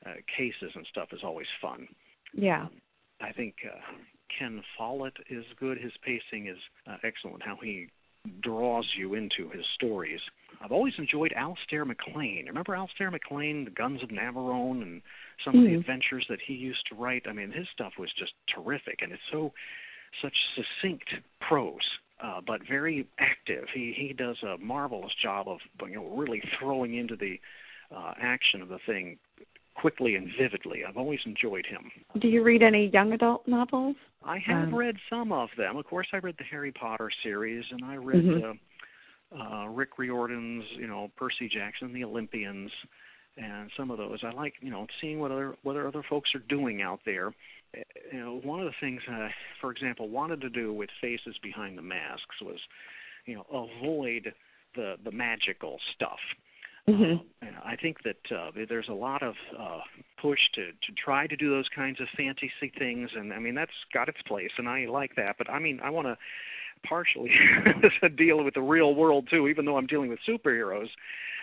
uh, 0.06 0.14
cases 0.36 0.72
and 0.74 0.86
stuff 0.90 1.08
is 1.12 1.20
always 1.22 1.46
fun. 1.60 1.88
Yeah. 2.32 2.66
I 3.20 3.32
think 3.32 3.54
uh, 3.64 3.78
Ken 4.36 4.62
Follett 4.76 5.16
is 5.30 5.44
good. 5.58 5.78
His 5.78 5.92
pacing 6.04 6.48
is 6.48 6.58
uh, 6.86 6.96
excellent. 7.04 7.42
How 7.42 7.58
he 7.62 7.88
draws 8.40 8.86
you 8.96 9.14
into 9.14 9.50
his 9.50 9.64
stories. 9.74 10.20
I've 10.60 10.72
always 10.72 10.94
enjoyed 10.98 11.32
Alistair 11.36 11.84
MacLean. 11.84 12.46
Remember 12.46 12.74
Alistair 12.74 13.10
MacLean, 13.10 13.64
The 13.64 13.70
Guns 13.70 14.02
of 14.02 14.10
Navarone, 14.10 14.82
and 14.82 15.02
some 15.44 15.54
mm-hmm. 15.54 15.64
of 15.64 15.70
the 15.70 15.78
adventures 15.78 16.24
that 16.28 16.38
he 16.46 16.54
used 16.54 16.86
to 16.88 16.94
write? 16.94 17.24
I 17.28 17.32
mean, 17.32 17.50
his 17.50 17.66
stuff 17.72 17.94
was 17.98 18.10
just 18.18 18.32
terrific, 18.54 19.00
and 19.02 19.12
it's 19.12 19.22
so 19.30 19.52
such 20.20 20.36
succinct 20.54 21.08
prose, 21.40 21.80
uh, 22.22 22.40
but 22.46 22.60
very 22.68 23.08
active. 23.18 23.64
He 23.74 23.94
he 23.96 24.12
does 24.12 24.36
a 24.42 24.58
marvelous 24.58 25.12
job 25.22 25.48
of 25.48 25.58
you 25.88 25.96
know 25.96 26.06
really 26.14 26.42
throwing 26.58 26.94
into 26.94 27.16
the 27.16 27.40
uh, 27.94 28.14
action 28.20 28.62
of 28.62 28.68
the 28.68 28.78
thing 28.86 29.18
quickly 29.74 30.16
and 30.16 30.28
vividly. 30.38 30.82
I've 30.86 30.96
always 30.96 31.20
enjoyed 31.26 31.66
him. 31.66 31.90
Do 32.20 32.28
you 32.28 32.42
read 32.42 32.62
any 32.62 32.88
young 32.92 33.12
adult 33.12 33.46
novels? 33.46 33.96
I 34.24 34.38
have 34.38 34.68
um, 34.68 34.74
read 34.74 34.96
some 35.10 35.32
of 35.32 35.48
them. 35.56 35.76
Of 35.76 35.86
course, 35.86 36.06
I 36.12 36.18
read 36.18 36.36
the 36.38 36.44
Harry 36.44 36.72
Potter 36.72 37.10
series, 37.22 37.64
and 37.70 37.84
I 37.84 37.96
read 37.96 38.24
mm-hmm. 38.24 39.38
uh, 39.38 39.42
uh, 39.42 39.66
Rick 39.68 39.98
Riordan's, 39.98 40.64
you 40.76 40.86
know, 40.86 41.10
Percy 41.16 41.48
Jackson, 41.48 41.92
The 41.92 42.04
Olympians, 42.04 42.70
and 43.36 43.70
some 43.76 43.90
of 43.90 43.98
those. 43.98 44.20
I 44.22 44.30
like, 44.30 44.54
you 44.60 44.70
know, 44.70 44.86
seeing 45.00 45.18
what 45.18 45.30
other 45.30 45.56
what 45.62 45.76
other 45.76 46.02
folks 46.08 46.30
are 46.34 46.42
doing 46.48 46.82
out 46.82 47.00
there. 47.04 47.32
You 48.12 48.20
know, 48.20 48.40
one 48.44 48.60
of 48.60 48.66
the 48.66 48.74
things, 48.80 49.00
uh, 49.10 49.28
for 49.60 49.72
example, 49.72 50.08
wanted 50.08 50.40
to 50.42 50.50
do 50.50 50.72
with 50.72 50.90
Faces 51.00 51.36
Behind 51.42 51.78
the 51.78 51.82
Masks 51.82 52.40
was, 52.42 52.58
you 53.24 53.34
know, 53.34 53.46
avoid 53.50 54.32
the 54.74 54.96
the 55.04 55.10
magical 55.10 55.78
stuff 55.94 56.20
Mm-hmm. 56.88 57.46
Uh, 57.46 57.60
I 57.64 57.76
think 57.76 57.98
that 58.04 58.36
uh, 58.36 58.50
there's 58.68 58.88
a 58.88 58.94
lot 58.94 59.22
of 59.22 59.34
uh, 59.58 59.80
push 60.20 60.40
to 60.54 60.66
to 60.66 60.92
try 61.02 61.26
to 61.26 61.36
do 61.36 61.48
those 61.48 61.68
kinds 61.74 62.00
of 62.00 62.08
fantasy 62.16 62.72
things, 62.76 63.10
and 63.14 63.32
I 63.32 63.38
mean 63.38 63.54
that's 63.54 63.70
got 63.94 64.08
its 64.08 64.20
place, 64.26 64.50
and 64.58 64.68
I 64.68 64.86
like 64.86 65.14
that. 65.16 65.36
But 65.38 65.48
I 65.48 65.58
mean, 65.60 65.78
I 65.82 65.90
want 65.90 66.08
to 66.08 66.18
partially 66.86 67.30
deal 68.16 68.42
with 68.42 68.54
the 68.54 68.62
real 68.62 68.94
world 68.94 69.28
too, 69.30 69.46
even 69.46 69.64
though 69.64 69.76
I'm 69.76 69.86
dealing 69.86 70.10
with 70.10 70.18
superheroes. 70.28 70.88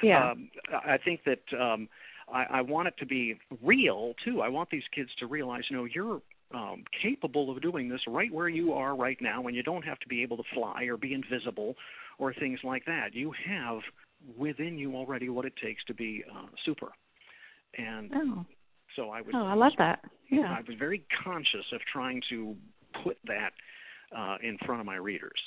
Yeah. 0.04 0.32
Um, 0.32 0.50
I 0.72 0.98
think 0.98 1.22
that 1.26 1.42
um, 1.58 1.88
I, 2.32 2.46
I 2.50 2.62
want 2.62 2.90
it 2.90 2.96
to 3.00 3.06
be 3.06 3.38
real 3.64 4.14
too. 4.24 4.42
I 4.42 4.50
want 4.50 4.70
these 4.70 4.84
kids 4.94 5.10
to 5.20 5.28
realize, 5.28 5.64
you 5.70 5.78
know, 5.78 5.86
you're 5.86 6.22
um, 6.54 6.84
capable 7.02 7.52
of 7.52 7.62
doing 7.62 7.90
this 7.90 8.02
right 8.08 8.34
where 8.34 8.50
you 8.50 8.74
are 8.74 8.96
right 8.96 9.18
now, 9.22 9.48
and 9.48 9.56
you 9.56 9.64
don't 9.64 9.86
have 9.86 10.00
to 10.00 10.08
be 10.08 10.22
able 10.22 10.38
to 10.38 10.44
fly 10.54 10.84
or 10.84 10.98
be 10.98 11.14
invisible 11.14 11.76
or 12.18 12.34
things 12.34 12.60
like 12.64 12.86
that. 12.86 13.14
You 13.14 13.34
have 13.48 13.80
within 14.38 14.78
you 14.78 14.96
already 14.96 15.30
what 15.30 15.46
it 15.46 15.54
takes 15.62 15.84
to 15.86 15.94
be 15.94 16.24
uh, 16.32 16.48
super. 16.66 16.90
And 17.78 18.12
oh. 18.14 18.46
so 18.96 19.10
I 19.10 19.22
was. 19.22 19.32
Oh, 19.34 19.46
I 19.46 19.54
love 19.54 19.74
that. 19.78 20.04
Yeah. 20.30 20.56
I 20.58 20.62
was 20.68 20.78
very 20.78 21.04
conscious 21.24 21.66
of 21.74 21.82
trying 21.92 22.22
to 22.30 22.56
put 23.04 23.18
that 23.26 23.52
uh, 24.16 24.38
in 24.44 24.58
front 24.66 24.80
of 24.82 24.86
my 24.86 24.96
readers. 24.96 25.40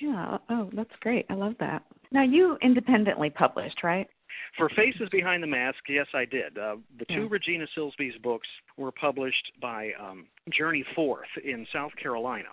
Yeah. 0.00 0.38
Oh, 0.48 0.70
that's 0.74 0.90
great. 1.00 1.26
I 1.28 1.34
love 1.34 1.54
that. 1.60 1.82
Now 2.10 2.22
you 2.22 2.56
independently 2.62 3.30
published, 3.30 3.82
right? 3.82 4.08
For 4.56 4.68
Faces 4.70 5.08
Behind 5.10 5.42
the 5.42 5.46
Mask, 5.46 5.78
yes, 5.88 6.06
I 6.14 6.24
did. 6.24 6.56
Uh, 6.56 6.76
the 6.98 7.04
two 7.06 7.22
yeah. 7.22 7.28
Regina 7.28 7.66
Silsby's 7.76 8.16
books 8.22 8.48
were 8.76 8.92
published 8.92 9.52
by 9.60 9.90
um, 10.00 10.26
Journey 10.52 10.84
Forth 10.94 11.28
in 11.44 11.66
South 11.72 11.92
Carolina. 12.00 12.48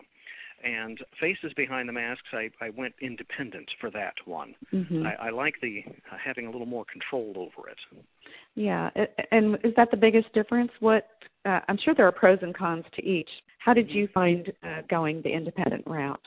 And 0.66 1.00
Faces 1.22 1.54
Behind 1.56 1.88
the 1.88 1.94
Masks, 1.94 2.28
I, 2.34 2.50
I 2.60 2.72
went 2.72 2.96
independent 3.00 3.70
for 3.80 3.92
that 3.92 4.16
one. 4.26 4.56
Mm-hmm. 4.74 5.06
I, 5.06 5.28
I 5.28 5.30
like 5.30 5.54
the 5.62 5.84
uh, 6.12 6.18
having 6.24 6.48
a 6.48 6.52
little 6.52 6.66
more 6.66 6.86
control 6.92 7.34
over 7.36 7.70
it. 7.70 7.78
Yeah, 8.56 8.90
and 9.32 9.56
is 9.64 9.74
that 9.78 9.92
the 9.92 9.98
biggest 9.98 10.34
difference? 10.34 10.72
What 10.80 11.08
uh, 11.46 11.60
I'm 11.68 11.78
sure 11.78 11.94
there 11.94 12.08
are 12.08 12.12
pros 12.12 12.40
and 12.42 12.56
cons 12.58 12.86
to 12.96 13.06
each. 13.06 13.30
How 13.60 13.74
did 13.74 13.92
you 13.92 14.08
find 14.14 14.52
uh, 14.64 14.82
going 14.90 15.22
the 15.22 15.30
independent 15.30 15.84
route? 15.86 16.26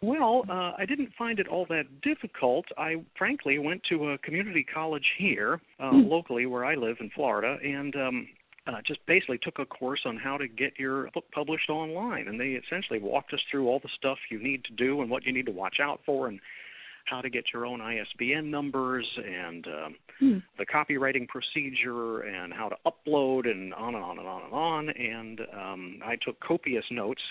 Well, 0.00 0.44
uh, 0.48 0.72
I 0.78 0.84
didn't 0.86 1.10
find 1.18 1.40
it 1.40 1.48
all 1.48 1.66
that 1.70 1.84
difficult. 2.02 2.66
I 2.76 3.02
frankly 3.16 3.58
went 3.58 3.82
to 3.88 4.10
a 4.10 4.18
community 4.18 4.64
college 4.72 5.06
here, 5.18 5.60
uh, 5.80 5.90
mm. 5.90 6.08
locally 6.08 6.46
where 6.46 6.64
I 6.64 6.76
live 6.76 6.98
in 7.00 7.10
Florida, 7.10 7.58
and 7.64 7.96
um, 7.96 8.28
uh, 8.68 8.82
just 8.86 9.04
basically 9.06 9.38
took 9.38 9.58
a 9.58 9.66
course 9.66 10.00
on 10.04 10.16
how 10.16 10.36
to 10.36 10.46
get 10.46 10.78
your 10.78 11.10
book 11.12 11.24
published 11.32 11.70
online. 11.70 12.28
And 12.28 12.38
they 12.38 12.60
essentially 12.66 13.00
walked 13.00 13.32
us 13.32 13.40
through 13.50 13.66
all 13.66 13.80
the 13.80 13.88
stuff 13.96 14.18
you 14.30 14.42
need 14.42 14.64
to 14.64 14.72
do 14.72 15.00
and 15.00 15.10
what 15.10 15.24
you 15.24 15.32
need 15.32 15.46
to 15.46 15.52
watch 15.52 15.76
out 15.82 16.00
for, 16.04 16.28
and 16.28 16.38
how 17.06 17.20
to 17.20 17.30
get 17.30 17.44
your 17.52 17.64
own 17.64 17.80
ISBN 17.80 18.50
numbers 18.50 19.06
and 19.16 19.66
um, 19.66 19.94
mm. 20.20 20.42
the 20.58 20.66
copywriting 20.66 21.26
procedure 21.26 22.20
and 22.20 22.52
how 22.52 22.68
to 22.68 22.76
upload 22.86 23.50
and 23.50 23.72
on 23.74 23.94
and 23.94 24.04
on 24.04 24.18
and 24.18 24.28
on 24.28 24.42
and 24.42 24.52
on. 24.52 24.88
And 24.90 25.40
um, 25.52 26.00
I 26.04 26.16
took 26.16 26.38
copious 26.40 26.84
notes 26.90 27.22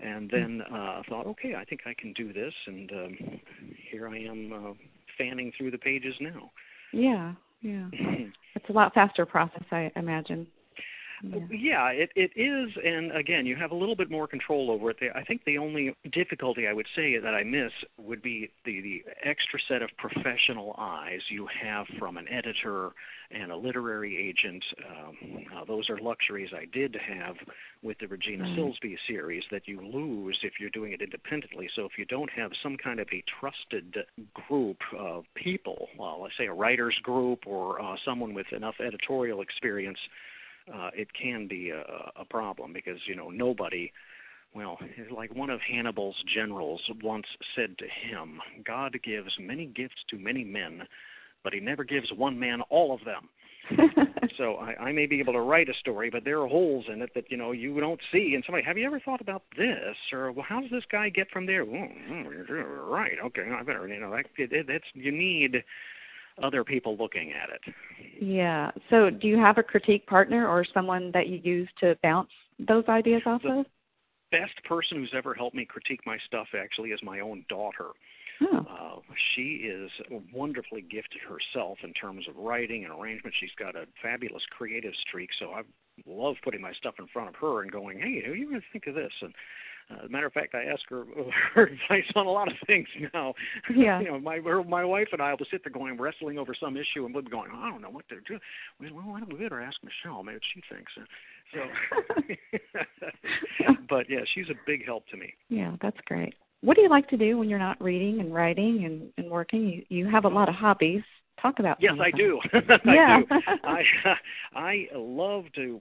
and 0.00 0.30
hmm. 0.30 0.36
then 0.36 0.62
uh, 0.72 1.02
thought, 1.08 1.26
okay, 1.26 1.54
I 1.56 1.64
think 1.64 1.80
I 1.86 1.94
can 1.98 2.12
do 2.12 2.32
this, 2.32 2.54
and 2.66 2.92
um, 2.92 3.18
here 3.90 4.08
I 4.08 4.18
am 4.18 4.52
uh, 4.52 4.72
fanning 5.16 5.50
through 5.58 5.72
the 5.72 5.78
pages 5.78 6.14
now. 6.20 6.52
Yeah, 6.92 7.32
yeah, 7.62 7.88
it's 8.54 8.68
a 8.68 8.72
lot 8.72 8.94
faster 8.94 9.26
process, 9.26 9.64
I 9.72 9.90
imagine. 9.96 10.46
Yeah. 11.22 11.38
yeah, 11.50 11.88
it 11.88 12.10
it 12.16 12.30
is, 12.36 12.70
and 12.84 13.12
again, 13.16 13.46
you 13.46 13.56
have 13.56 13.70
a 13.70 13.74
little 13.74 13.96
bit 13.96 14.10
more 14.10 14.26
control 14.26 14.70
over 14.70 14.90
it. 14.90 14.96
I 15.14 15.22
think 15.24 15.44
the 15.44 15.58
only 15.58 15.94
difficulty 16.12 16.66
I 16.66 16.72
would 16.72 16.86
say 16.94 17.18
that 17.18 17.34
I 17.34 17.42
miss 17.42 17.72
would 17.98 18.22
be 18.22 18.50
the 18.64 18.80
the 18.80 19.04
extra 19.24 19.58
set 19.68 19.82
of 19.82 19.90
professional 19.98 20.74
eyes 20.78 21.20
you 21.28 21.48
have 21.62 21.86
from 21.98 22.16
an 22.16 22.26
editor 22.28 22.92
and 23.30 23.52
a 23.52 23.56
literary 23.56 24.16
agent. 24.16 24.64
Um, 24.88 25.44
uh, 25.54 25.64
those 25.64 25.90
are 25.90 25.98
luxuries 25.98 26.50
I 26.56 26.64
did 26.72 26.96
have 26.96 27.36
with 27.82 27.98
the 27.98 28.06
Regina 28.06 28.44
mm. 28.44 28.56
Silsby 28.56 28.96
series 29.06 29.44
that 29.50 29.68
you 29.68 29.80
lose 29.80 30.38
if 30.42 30.54
you're 30.58 30.70
doing 30.70 30.92
it 30.92 31.02
independently. 31.02 31.68
So 31.76 31.84
if 31.84 31.92
you 31.98 32.06
don't 32.06 32.30
have 32.30 32.52
some 32.62 32.76
kind 32.76 33.00
of 33.00 33.08
a 33.12 33.22
trusted 33.38 33.96
group 34.48 34.78
of 34.96 35.24
people, 35.34 35.88
well, 35.98 36.20
let's 36.22 36.34
say 36.38 36.46
a 36.46 36.52
writers 36.52 36.98
group 37.02 37.40
or 37.46 37.80
uh, 37.82 37.96
someone 38.04 38.32
with 38.32 38.46
enough 38.52 38.76
editorial 38.84 39.42
experience 39.42 39.98
uh, 40.74 40.90
it 40.94 41.08
can 41.14 41.46
be 41.48 41.70
a, 41.70 42.20
a 42.20 42.24
problem 42.24 42.72
because 42.72 42.98
you 43.06 43.16
know 43.16 43.30
nobody 43.30 43.90
well, 44.54 44.78
like 45.14 45.34
one 45.34 45.50
of 45.50 45.60
Hannibal's 45.60 46.16
generals 46.34 46.80
once 47.02 47.26
said 47.54 47.76
to 47.78 47.84
him, 47.84 48.40
God 48.64 48.98
gives 49.04 49.30
many 49.38 49.66
gifts 49.66 50.02
to 50.10 50.16
many 50.16 50.42
men, 50.42 50.82
but 51.44 51.52
he 51.52 51.60
never 51.60 51.84
gives 51.84 52.10
one 52.16 52.38
man 52.38 52.62
all 52.70 52.94
of 52.94 53.00
them. 53.04 53.28
so 54.38 54.54
I, 54.56 54.84
I 54.84 54.92
may 54.92 55.04
be 55.04 55.20
able 55.20 55.34
to 55.34 55.40
write 55.40 55.68
a 55.68 55.74
story, 55.74 56.08
but 56.08 56.24
there 56.24 56.40
are 56.40 56.48
holes 56.48 56.86
in 56.90 57.02
it 57.02 57.10
that 57.14 57.30
you 57.30 57.36
know 57.36 57.52
you 57.52 57.78
don't 57.80 58.00
see. 58.10 58.32
And 58.34 58.42
somebody, 58.46 58.64
have 58.64 58.78
you 58.78 58.86
ever 58.86 58.98
thought 58.98 59.20
about 59.20 59.42
this? 59.56 59.94
Or 60.10 60.32
well, 60.32 60.46
how 60.48 60.60
does 60.60 60.70
this 60.70 60.84
guy 60.90 61.10
get 61.10 61.30
from 61.30 61.44
there? 61.44 61.62
Oh, 61.62 62.90
right, 62.90 63.18
okay, 63.26 63.50
I 63.52 63.62
better. 63.62 63.86
You 63.86 64.00
know, 64.00 64.10
that, 64.10 64.24
it, 64.38 64.52
it, 64.52 64.70
it's 64.70 64.86
you 64.94 65.12
need 65.12 65.62
other 66.42 66.64
people 66.64 66.96
looking 66.96 67.32
at 67.32 67.50
it. 67.50 67.74
Yeah. 68.20 68.70
So, 68.90 69.10
do 69.10 69.28
you 69.28 69.38
have 69.38 69.58
a 69.58 69.62
critique 69.62 70.06
partner 70.06 70.48
or 70.48 70.64
someone 70.72 71.10
that 71.12 71.28
you 71.28 71.40
use 71.42 71.68
to 71.80 71.96
bounce 72.02 72.30
those 72.58 72.84
ideas 72.88 73.22
off 73.26 73.42
the 73.42 73.60
of? 73.60 73.66
Best 74.30 74.62
person 74.64 74.98
who's 74.98 75.14
ever 75.16 75.32
helped 75.34 75.56
me 75.56 75.64
critique 75.64 76.00
my 76.04 76.18
stuff 76.26 76.48
actually 76.58 76.90
is 76.90 77.00
my 77.02 77.20
own 77.20 77.44
daughter. 77.48 77.86
Oh. 78.40 78.58
Uh, 78.58 79.14
she 79.34 79.68
is 79.68 79.90
wonderfully 80.32 80.82
gifted 80.82 81.20
herself 81.22 81.78
in 81.82 81.92
terms 81.92 82.26
of 82.28 82.36
writing 82.36 82.84
and 82.84 82.92
arrangement. 82.92 83.34
She's 83.38 83.54
got 83.58 83.74
a 83.74 83.86
fabulous 84.02 84.42
creative 84.50 84.92
streak, 85.08 85.30
so 85.38 85.52
I 85.52 85.62
love 86.06 86.36
putting 86.44 86.60
my 86.60 86.72
stuff 86.72 86.94
in 86.98 87.06
front 87.08 87.28
of 87.28 87.34
her 87.36 87.62
and 87.62 87.72
going, 87.72 87.98
"Hey, 87.98 88.22
who 88.24 88.32
are 88.32 88.36
you 88.36 88.48
going 88.48 88.60
to 88.60 88.66
think 88.72 88.86
of 88.86 88.94
this?" 88.94 89.12
And 89.22 89.34
uh, 89.90 89.94
as 90.02 90.06
a 90.06 90.08
matter 90.08 90.26
of 90.26 90.32
fact, 90.32 90.54
I 90.54 90.64
ask 90.64 90.82
her 90.90 91.04
her 91.54 91.62
advice 91.64 92.10
on 92.14 92.26
a 92.26 92.30
lot 92.30 92.48
of 92.48 92.56
things 92.66 92.86
now. 93.14 93.34
Yeah. 93.74 94.00
you 94.02 94.08
know, 94.08 94.18
my 94.18 94.38
my 94.38 94.84
wife 94.84 95.08
and 95.12 95.22
I 95.22 95.32
will 95.32 95.46
sit 95.50 95.62
there 95.64 95.72
going 95.72 95.98
wrestling 95.98 96.38
over 96.38 96.54
some 96.58 96.76
issue, 96.76 97.04
and 97.04 97.14
we'll 97.14 97.24
be 97.24 97.30
going, 97.30 97.50
I 97.54 97.70
don't 97.70 97.82
know 97.82 97.90
what 97.90 98.08
to 98.08 98.16
do. 98.26 98.38
We 98.80 98.92
well, 98.92 99.04
why 99.06 99.20
don't 99.20 99.32
we 99.32 99.38
better 99.38 99.60
ask 99.60 99.76
Michelle? 99.82 100.22
Maybe 100.22 100.40
she 100.54 100.62
thinks. 100.72 100.92
So, 101.54 101.60
but 103.88 104.06
yeah, 104.10 104.20
she's 104.34 104.48
a 104.50 104.54
big 104.66 104.84
help 104.84 105.06
to 105.08 105.16
me. 105.16 105.32
Yeah, 105.48 105.76
that's 105.80 105.98
great. 106.06 106.34
What 106.60 106.76
do 106.76 106.82
you 106.82 106.88
like 106.88 107.08
to 107.08 107.16
do 107.16 107.38
when 107.38 107.48
you're 107.48 107.58
not 107.58 107.80
reading 107.80 108.20
and 108.20 108.34
writing 108.34 108.84
and, 108.84 109.10
and 109.16 109.30
working? 109.30 109.68
You 109.68 109.84
you 109.88 110.10
have 110.10 110.24
a 110.24 110.28
lot 110.28 110.48
of 110.48 110.54
hobbies. 110.54 111.02
Talk 111.40 111.60
about. 111.60 111.78
Yes, 111.80 111.94
I 112.00 112.10
do. 112.10 112.40
yeah. 112.84 113.20
I 113.64 113.82
do. 113.82 114.10
I 114.54 114.58
I 114.58 114.86
love 114.94 115.44
to 115.54 115.80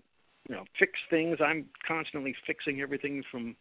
you 0.49 0.55
know 0.55 0.63
fix 0.79 0.93
things. 1.09 1.37
I'm 1.43 1.65
constantly 1.87 2.35
fixing 2.45 2.81
everything 2.81 3.23
from 3.31 3.55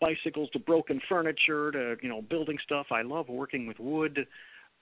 bicycles 0.00 0.50
to 0.50 0.58
broken 0.58 1.00
furniture 1.08 1.70
to 1.72 1.96
you 2.02 2.08
know 2.08 2.22
building 2.22 2.58
stuff. 2.62 2.86
I 2.90 3.02
love 3.02 3.28
working 3.28 3.66
with 3.66 3.78
wood. 3.78 4.26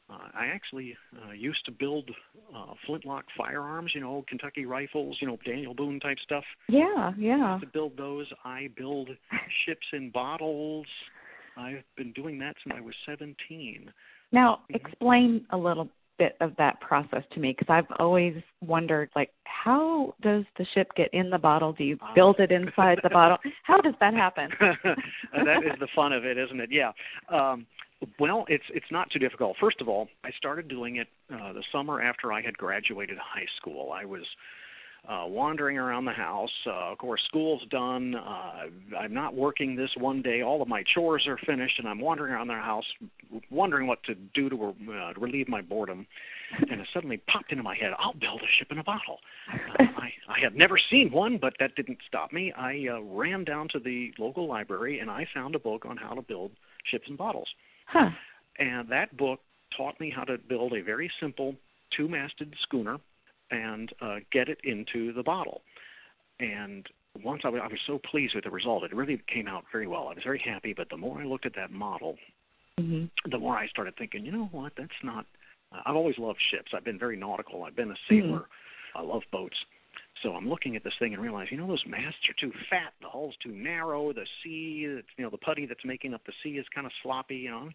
Uh, 0.09 0.29
I 0.35 0.47
actually 0.47 0.97
uh, 1.27 1.33
used 1.33 1.65
to 1.65 1.73
build 1.73 2.09
uh, 2.55 2.75
flintlock 2.87 3.25
firearms, 3.37 3.91
you 3.93 4.01
know, 4.01 4.25
Kentucky 4.29 4.65
rifles, 4.65 5.17
you 5.21 5.27
know, 5.27 5.37
Daniel 5.45 5.75
Boone 5.75 5.99
type 5.99 6.19
stuff. 6.23 6.45
Yeah, 6.69 7.13
yeah. 7.19 7.59
To 7.61 7.67
build 7.67 7.97
those, 7.97 8.27
I 8.45 8.69
build 8.77 9.09
ships 9.67 9.87
in 9.93 10.11
bottles. 10.11 10.87
I've 11.57 11.83
been 11.97 12.13
doing 12.13 12.39
that 12.39 12.55
since 12.63 12.77
I 12.77 12.81
was 12.81 12.95
17. 13.05 13.91
Now, 14.31 14.61
mm-hmm. 14.71 14.77
explain 14.77 15.47
a 15.51 15.57
little 15.57 15.89
bit 16.19 16.37
of 16.41 16.55
that 16.57 16.81
process 16.81 17.23
to 17.33 17.41
me 17.41 17.55
because 17.57 17.73
I've 17.73 17.97
always 17.99 18.35
wondered 18.61 19.11
like 19.15 19.31
how 19.45 20.15
does 20.23 20.45
the 20.59 20.67
ship 20.75 20.89
get 20.97 21.13
in 21.13 21.31
the 21.31 21.39
bottle? 21.39 21.73
Do 21.73 21.85
you 21.85 21.99
build 22.15 22.41
it 22.41 22.53
inside 22.53 22.99
the 23.03 23.11
bottle? 23.11 23.39
How 23.65 23.81
does 23.81 23.95
that 24.01 24.15
happen? 24.15 24.51
that 24.61 25.65
is 25.65 25.79
the 25.81 25.89
fun 25.95 26.13
of 26.13 26.25
it, 26.25 26.39
isn't 26.39 26.61
it? 26.61 26.71
Yeah. 26.73 26.93
Um 27.33 27.67
well, 28.19 28.45
it's 28.49 28.65
it's 28.75 28.91
not 28.91 29.11
too 29.11 29.19
difficult. 29.19 29.57
First 29.59 29.81
of 29.81 29.89
all, 29.89 30.09
I 30.25 30.31
started 30.37 30.69
doing 30.69 30.97
it 30.97 31.09
uh, 31.33 31.53
the 31.53 31.63
summer 31.73 32.03
after 32.03 32.33
I 32.33 32.43
had 32.43 32.57
graduated 32.59 33.17
high 33.19 33.47
school. 33.57 33.93
I 33.93 34.05
was 34.05 34.23
uh, 35.09 35.25
wandering 35.27 35.79
around 35.79 36.05
the 36.05 36.13
house. 36.13 36.51
Uh, 36.67 36.93
of 36.93 36.99
course, 36.99 37.21
school's 37.29 37.63
done. 37.71 38.15
Uh, 38.15 38.97
I'm 38.99 39.15
not 39.15 39.35
working 39.35 39.77
this 39.77 39.91
one 39.99 40.23
day. 40.23 40.43
All 40.43 40.63
of 40.63 40.69
my 40.69 40.83
chores 40.95 41.27
are 41.27 41.39
finished, 41.47 41.79
and 41.79 41.89
I'm 41.89 42.01
wandering 42.01 42.33
around 42.33 42.49
the 42.49 42.55
house, 42.55 42.85
wondering 43.51 43.87
what 43.87 44.03
to 44.05 44.15
do 44.35 44.49
to 44.51 44.75
uh, 44.93 45.13
relieve 45.19 45.49
my 45.49 45.63
boredom. 45.63 46.07
And 46.71 46.81
it 46.81 46.87
suddenly 46.95 47.17
popped 47.27 47.51
into 47.51 47.65
my 47.65 47.75
head: 47.75 47.91
I'll 47.99 48.15
build 48.15 48.41
a 48.41 48.47
ship 48.57 48.69
in 48.71 48.79
a 48.79 48.85
bottle. 48.85 49.19
Uh, 49.53 49.83
I, 49.97 50.13
I 50.29 50.41
had 50.41 50.55
never 50.55 50.79
seen 50.91 51.11
one, 51.11 51.39
but 51.41 51.55
that 51.59 51.75
didn't 51.75 51.99
stop 52.07 52.33
me. 52.33 52.53
I 52.53 52.87
uh, 52.89 53.01
ran 53.01 53.43
down 53.43 53.69
to 53.73 53.81
the 53.81 54.13
local 54.17 54.49
library 54.49 55.01
and 55.01 55.11
I 55.11 55.27
found 55.35 55.57
a 55.57 55.59
book 55.59 55.85
on 55.85 55.97
how 55.97 56.15
to 56.15 56.23
build 56.23 56.53
ships 56.91 57.07
and 57.09 57.19
bottles. 57.19 57.49
Huh. 57.87 58.11
And 58.59 58.89
that 58.91 59.17
book 59.17 59.41
taught 59.77 59.99
me 60.01 60.13
how 60.15 60.23
to 60.23 60.39
build 60.39 60.73
a 60.73 60.83
very 60.83 61.11
simple 61.21 61.57
two-masted 61.97 62.55
schooner 62.63 62.99
and 63.51 63.93
uh, 64.01 64.17
get 64.33 64.49
it 64.49 64.59
into 64.65 65.13
the 65.13 65.23
bottle. 65.23 65.63
And 66.41 66.87
once 67.23 67.43
I 67.45 67.49
was, 67.49 67.61
I 67.63 67.69
was 67.69 67.81
so 67.87 67.99
pleased 68.11 68.35
with 68.35 68.45
the 68.45 68.51
result, 68.51 68.85
it 68.85 68.95
really 68.95 69.21
came 69.33 69.49
out 69.49 69.65
very 69.73 69.87
well. 69.87 70.09
I 70.09 70.15
was 70.15 70.25
very 70.25 70.43
happy. 70.45 70.75
But 70.77 70.91
the 70.91 70.97
more 70.97 71.21
I 71.21 71.25
looked 71.25 71.47
at 71.47 71.55
that 71.57 71.71
model, 71.71 72.17
mm-hmm. 72.79 73.31
the 73.31 73.39
more 73.39 73.57
I 73.57 73.69
started 73.69 73.97
thinking, 73.97 74.25
you 74.25 74.33
know 74.33 74.49
what? 74.53 74.73
That's 74.77 74.91
not. 75.03 75.27
Uh, 75.73 75.81
I've 75.87 75.97
always 75.97 76.19
loved 76.19 76.41
ships. 76.51 76.73
I've 76.75 76.85
been 76.85 76.99
very 76.99 77.17
nautical. 77.17 77.65
I've 77.65 77.77
been 77.77 77.91
a 77.91 77.97
sailor. 78.09 78.41
Mm-hmm. 78.41 78.99
I 78.99 79.03
love 79.03 79.23
boats. 79.33 79.57
So 80.23 80.33
I'm 80.33 80.49
looking 80.49 80.77
at 80.77 80.85
this 80.85 80.95
thing 80.99 81.13
and 81.13 81.23
realize, 81.23 81.49
you 81.51 81.59
know, 81.59 81.67
those 81.67 81.85
masts 81.87 82.29
are 82.29 82.35
too 82.41 82.53
fat. 82.71 82.95
The 83.03 83.09
hull's 83.09 83.35
too 83.43 83.53
narrow. 83.53 84.13
The 84.13 84.27
sea, 84.43 84.79
you 84.81 85.03
know, 85.19 85.31
the 85.31 85.37
putty 85.37 85.67
that's 85.67 85.85
making 85.85 86.15
up 86.15 86.23
the 86.27 86.33
sea 86.43 86.57
is 86.59 86.67
kind 86.75 86.87
of 86.87 86.93
sloppy. 87.03 87.37
You 87.37 87.51
know, 87.51 87.69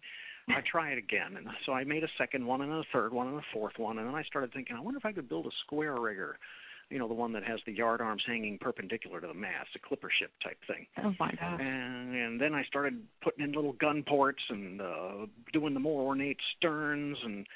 I 0.48 0.60
try 0.70 0.90
it 0.90 0.98
again, 0.98 1.36
and 1.36 1.46
so 1.64 1.72
I 1.72 1.84
made 1.84 2.02
a 2.04 2.08
second 2.18 2.46
one 2.46 2.60
and 2.62 2.72
a 2.72 2.82
third 2.92 3.12
one 3.12 3.28
and 3.28 3.38
a 3.38 3.44
fourth 3.52 3.78
one, 3.78 3.98
and 3.98 4.08
then 4.08 4.14
I 4.14 4.22
started 4.24 4.52
thinking, 4.52 4.76
I 4.76 4.80
wonder 4.80 4.98
if 4.98 5.04
I 5.04 5.12
could 5.12 5.28
build 5.28 5.46
a 5.46 5.50
square 5.64 5.94
rigger, 6.00 6.36
you 6.90 6.98
know, 6.98 7.08
the 7.08 7.14
one 7.14 7.32
that 7.32 7.44
has 7.44 7.60
the 7.64 7.72
yard 7.72 8.00
arms 8.00 8.22
hanging 8.26 8.58
perpendicular 8.58 9.20
to 9.20 9.26
the 9.26 9.34
mast, 9.34 9.70
a 9.76 9.78
clipper 9.78 10.10
ship 10.18 10.30
type 10.42 10.58
thing. 10.66 10.86
Oh 11.02 11.14
my 11.18 11.30
gosh! 11.32 11.60
And, 11.60 12.14
and 12.14 12.40
then 12.40 12.54
I 12.54 12.64
started 12.64 13.00
putting 13.22 13.44
in 13.44 13.52
little 13.52 13.72
gun 13.72 14.02
ports 14.06 14.42
and 14.48 14.80
uh, 14.80 15.26
doing 15.52 15.74
the 15.74 15.80
more 15.80 16.02
ornate 16.02 16.38
sterns 16.56 17.16
and 17.24 17.46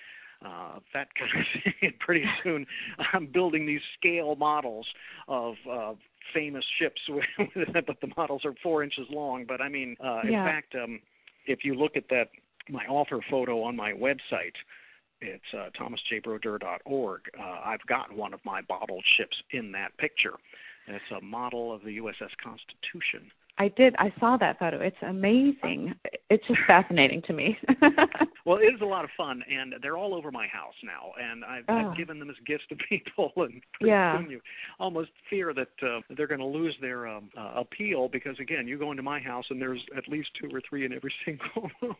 uh, 0.44 0.79
that 0.94 1.09
kind 1.14 1.31
of 1.31 1.62
thing. 1.62 1.72
And 1.83 1.99
pretty 1.99 2.25
soon, 2.44 2.66
I'm 3.12 3.27
building 3.27 3.66
these 3.66 3.83
scale 3.99 4.37
models 4.37 4.87
of 5.29 5.55
uh, 5.70 5.94
famous 6.33 6.64
ships, 6.79 7.01
but 7.87 8.01
the 8.01 8.09
models 8.16 8.44
are 8.44 8.55
four 8.62 8.83
inches 8.83 9.07
long. 9.11 9.44
But 9.46 9.61
I 9.61 9.68
mean, 9.68 9.96
uh, 10.03 10.20
yeah. 10.25 10.40
in 10.40 10.46
fact. 10.46 10.75
um 10.75 11.01
if 11.46 11.64
you 11.64 11.75
look 11.75 11.96
at 11.96 12.09
that 12.11 12.29
my 12.68 12.85
author 12.87 13.20
photo 13.31 13.62
on 13.62 13.76
my 13.76 13.92
website, 13.92 14.55
it's 15.20 15.44
uh, 15.55 15.70
thomasjbrodeur.org. 15.79 17.20
Uh, 17.38 17.61
I've 17.64 17.85
got 17.87 18.14
one 18.14 18.35
of 18.35 18.40
my 18.44 18.61
bottled 18.62 19.05
ships 19.16 19.37
in 19.50 19.72
that 19.72 19.96
picture. 19.98 20.35
It's 20.88 21.05
a 21.16 21.20
model 21.20 21.72
of 21.72 21.83
the 21.83 21.98
USS 21.98 22.31
Constitution. 22.42 23.31
I 23.59 23.69
did. 23.69 23.95
I 23.99 24.12
saw 24.21 24.37
that 24.37 24.59
photo. 24.59 24.81
It's 24.81 24.97
amazing. 25.03 25.95
It's 26.29 26.47
just 26.47 26.61
fascinating 26.66 27.23
to 27.23 27.33
me. 27.33 27.57
well, 28.45 28.59
it 28.59 28.66
is 28.66 28.81
a 28.83 28.85
lot 28.85 29.05
of 29.05 29.11
fun, 29.16 29.42
and 29.51 29.75
they're 29.81 29.97
all 29.97 30.14
over 30.14 30.31
my 30.31 30.47
house 30.47 30.75
now, 30.85 31.12
and 31.19 31.45
I've, 31.45 31.64
oh. 31.69 31.90
I've 31.90 31.97
given 31.97 32.19
them 32.19 32.29
as 32.29 32.37
gifts 32.47 32.64
to 32.69 32.77
people, 32.88 33.33
and 33.37 33.62
yeah. 33.81 34.21
you 34.29 34.40
almost 34.79 35.11
fear 35.31 35.55
that 35.55 35.69
uh, 35.83 36.01
they're 36.16 36.27
going 36.27 36.40
to 36.40 36.47
lose 36.47 36.75
their 36.81 37.07
um, 37.07 37.31
uh, 37.37 37.53
appeal 37.57 38.09
because, 38.09 38.37
again, 38.40 38.69
you 38.69 38.79
go 38.79 38.90
into 38.90 39.03
my 39.03 39.21
house 39.21 39.45
and 39.49 39.61
there's 39.61 39.81
at 39.97 40.07
least 40.09 40.29
two 40.40 40.55
or 40.55 40.61
three 40.69 40.85
in 40.85 40.92
every 40.92 41.12
single 41.25 41.71
room. 41.81 41.97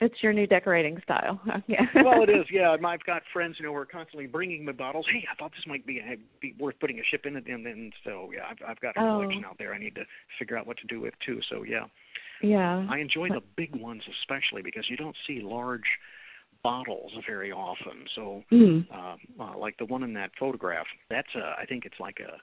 it's 0.00 0.22
your 0.22 0.32
new 0.32 0.46
decorating 0.46 1.00
style. 1.04 1.40
yeah. 1.68 1.86
well, 2.02 2.22
it 2.22 2.30
is. 2.30 2.46
Yeah, 2.50 2.76
I've 2.84 3.04
got 3.04 3.22
friends, 3.32 3.56
you 3.60 3.66
know, 3.66 3.72
who 3.72 3.78
are 3.78 3.86
constantly 3.86 4.26
bringing 4.26 4.64
me 4.64 4.72
bottles. 4.72 5.06
Hey, 5.12 5.24
I 5.30 5.36
thought 5.36 5.52
this 5.52 5.66
might 5.68 5.86
be, 5.86 6.02
be 6.40 6.54
worth 6.58 6.74
putting 6.80 6.98
a 6.98 7.04
ship 7.10 7.26
in, 7.26 7.36
it, 7.36 7.46
and 7.46 7.64
then 7.64 7.92
so 8.02 8.30
yeah, 8.34 8.42
I've, 8.50 8.70
I've 8.70 8.80
got 8.80 8.96
a 8.96 9.00
oh. 9.00 9.20
collection 9.20 9.44
out 9.44 9.56
there. 9.58 9.72
I 9.72 9.78
need 9.84 9.94
to 9.96 10.04
figure 10.38 10.56
out 10.56 10.66
what 10.66 10.78
to 10.78 10.86
do 10.86 11.00
with 11.00 11.14
too. 11.24 11.40
So 11.50 11.62
yeah. 11.62 11.86
Yeah. 12.42 12.86
I 12.90 12.98
enjoy 12.98 13.28
the 13.28 13.42
big 13.56 13.74
ones 13.74 14.02
especially 14.20 14.62
because 14.62 14.84
you 14.88 14.96
don't 14.96 15.16
see 15.26 15.40
large 15.40 15.98
bottles 16.62 17.12
very 17.26 17.52
often. 17.52 18.06
So, 18.14 18.42
mm. 18.50 18.86
uh, 18.92 19.16
uh, 19.42 19.58
like 19.58 19.76
the 19.78 19.84
one 19.84 20.02
in 20.02 20.14
that 20.14 20.30
photograph, 20.38 20.86
that's 21.10 21.28
a, 21.36 21.54
I 21.60 21.66
think 21.66 21.84
it's 21.84 22.00
like 22.00 22.18
a 22.20 22.38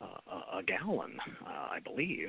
a, 0.00 0.58
a 0.58 0.62
gallon, 0.62 1.18
uh, 1.44 1.68
I 1.72 1.80
believe. 1.82 2.28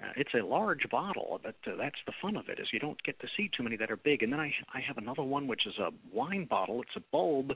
Uh, 0.00 0.12
it's 0.16 0.30
a 0.34 0.46
large 0.46 0.88
bottle, 0.88 1.40
but 1.42 1.56
uh, 1.66 1.74
that's 1.76 1.98
the 2.06 2.12
fun 2.22 2.36
of 2.36 2.48
it 2.48 2.60
is 2.60 2.68
you 2.72 2.78
don't 2.78 3.02
get 3.02 3.18
to 3.18 3.26
see 3.36 3.50
too 3.56 3.64
many 3.64 3.76
that 3.76 3.90
are 3.90 3.96
big. 3.96 4.22
And 4.22 4.32
then 4.32 4.38
I 4.40 4.52
I 4.72 4.80
have 4.80 4.98
another 4.98 5.24
one 5.24 5.46
which 5.48 5.66
is 5.66 5.74
a 5.78 5.90
wine 6.12 6.46
bottle. 6.48 6.80
It's 6.82 6.96
a 6.96 7.02
bulb 7.10 7.54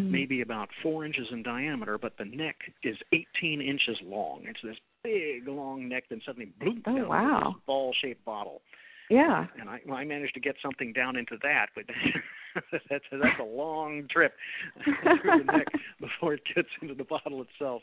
mm-hmm. 0.00 0.10
maybe 0.10 0.40
about 0.40 0.68
four 0.82 1.04
inches 1.04 1.26
in 1.30 1.42
diameter, 1.42 1.98
but 1.98 2.16
the 2.18 2.24
neck 2.24 2.56
is 2.82 2.96
18 3.12 3.60
inches 3.60 3.98
long. 4.04 4.42
It's 4.44 4.60
this 4.62 4.76
big, 5.02 5.48
long 5.48 5.88
neck, 5.88 6.04
then 6.10 6.20
suddenly 6.24 6.52
bloop 6.60 6.82
oh, 6.86 6.96
down 6.96 7.08
wow. 7.08 7.40
this 7.54 7.62
ball-shaped 7.66 8.24
bottle. 8.24 8.62
Yeah. 9.10 9.46
And 9.60 9.68
I, 9.68 9.80
I 9.92 10.04
managed 10.04 10.34
to 10.34 10.40
get 10.40 10.54
something 10.62 10.92
down 10.92 11.16
into 11.16 11.36
that, 11.42 11.66
but 11.74 11.84
that's 12.88 13.04
that's 13.10 13.40
a 13.40 13.44
long 13.44 14.06
trip 14.08 14.32
through 14.84 15.44
the 15.44 15.52
neck 15.52 15.66
before 16.00 16.34
it 16.34 16.42
gets 16.54 16.68
into 16.80 16.94
the 16.94 17.04
bottle 17.04 17.42
itself. 17.42 17.82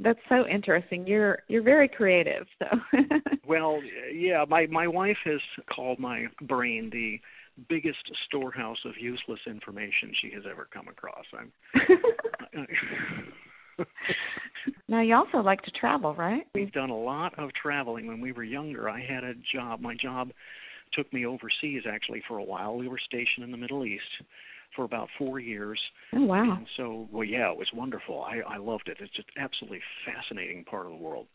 That's 0.00 0.18
so 0.28 0.46
interesting. 0.48 1.06
You're 1.06 1.40
you're 1.46 1.62
very 1.62 1.88
creative. 1.88 2.46
So. 2.58 2.66
well, 3.46 3.80
yeah. 4.12 4.44
My 4.48 4.66
my 4.66 4.88
wife 4.88 5.18
has 5.24 5.40
called 5.72 6.00
my 6.00 6.26
brain 6.42 6.90
the 6.92 7.20
biggest 7.68 8.10
storehouse 8.26 8.78
of 8.84 8.92
useless 8.98 9.40
information 9.46 10.12
she 10.20 10.32
has 10.32 10.44
ever 10.50 10.68
come 10.72 10.88
across. 10.88 11.26
I'm. 11.38 11.52
now 14.88 15.00
you 15.00 15.14
also 15.14 15.38
like 15.38 15.62
to 15.62 15.70
travel, 15.70 16.14
right? 16.14 16.46
We've 16.54 16.72
done 16.72 16.90
a 16.90 16.98
lot 16.98 17.38
of 17.38 17.50
traveling. 17.54 18.06
When 18.06 18.20
we 18.20 18.32
were 18.32 18.44
younger, 18.44 18.88
I 18.88 19.00
had 19.00 19.24
a 19.24 19.34
job. 19.52 19.80
My 19.80 19.94
job 19.94 20.30
took 20.92 21.12
me 21.12 21.26
overseas 21.26 21.82
actually 21.90 22.22
for 22.26 22.38
a 22.38 22.44
while. 22.44 22.76
We 22.76 22.88
were 22.88 22.98
stationed 22.98 23.44
in 23.44 23.50
the 23.50 23.56
Middle 23.56 23.84
East 23.84 24.04
for 24.74 24.84
about 24.84 25.08
four 25.18 25.40
years. 25.40 25.80
Oh 26.14 26.22
wow! 26.22 26.56
And 26.56 26.66
so, 26.76 27.08
well, 27.10 27.24
yeah, 27.24 27.50
it 27.50 27.56
was 27.56 27.68
wonderful. 27.74 28.22
I 28.22 28.40
I 28.46 28.56
loved 28.58 28.88
it. 28.88 28.98
It's 29.00 29.14
just 29.14 29.28
absolutely 29.38 29.80
fascinating 30.06 30.64
part 30.64 30.86
of 30.86 30.92
the 30.92 30.98
world. 30.98 31.26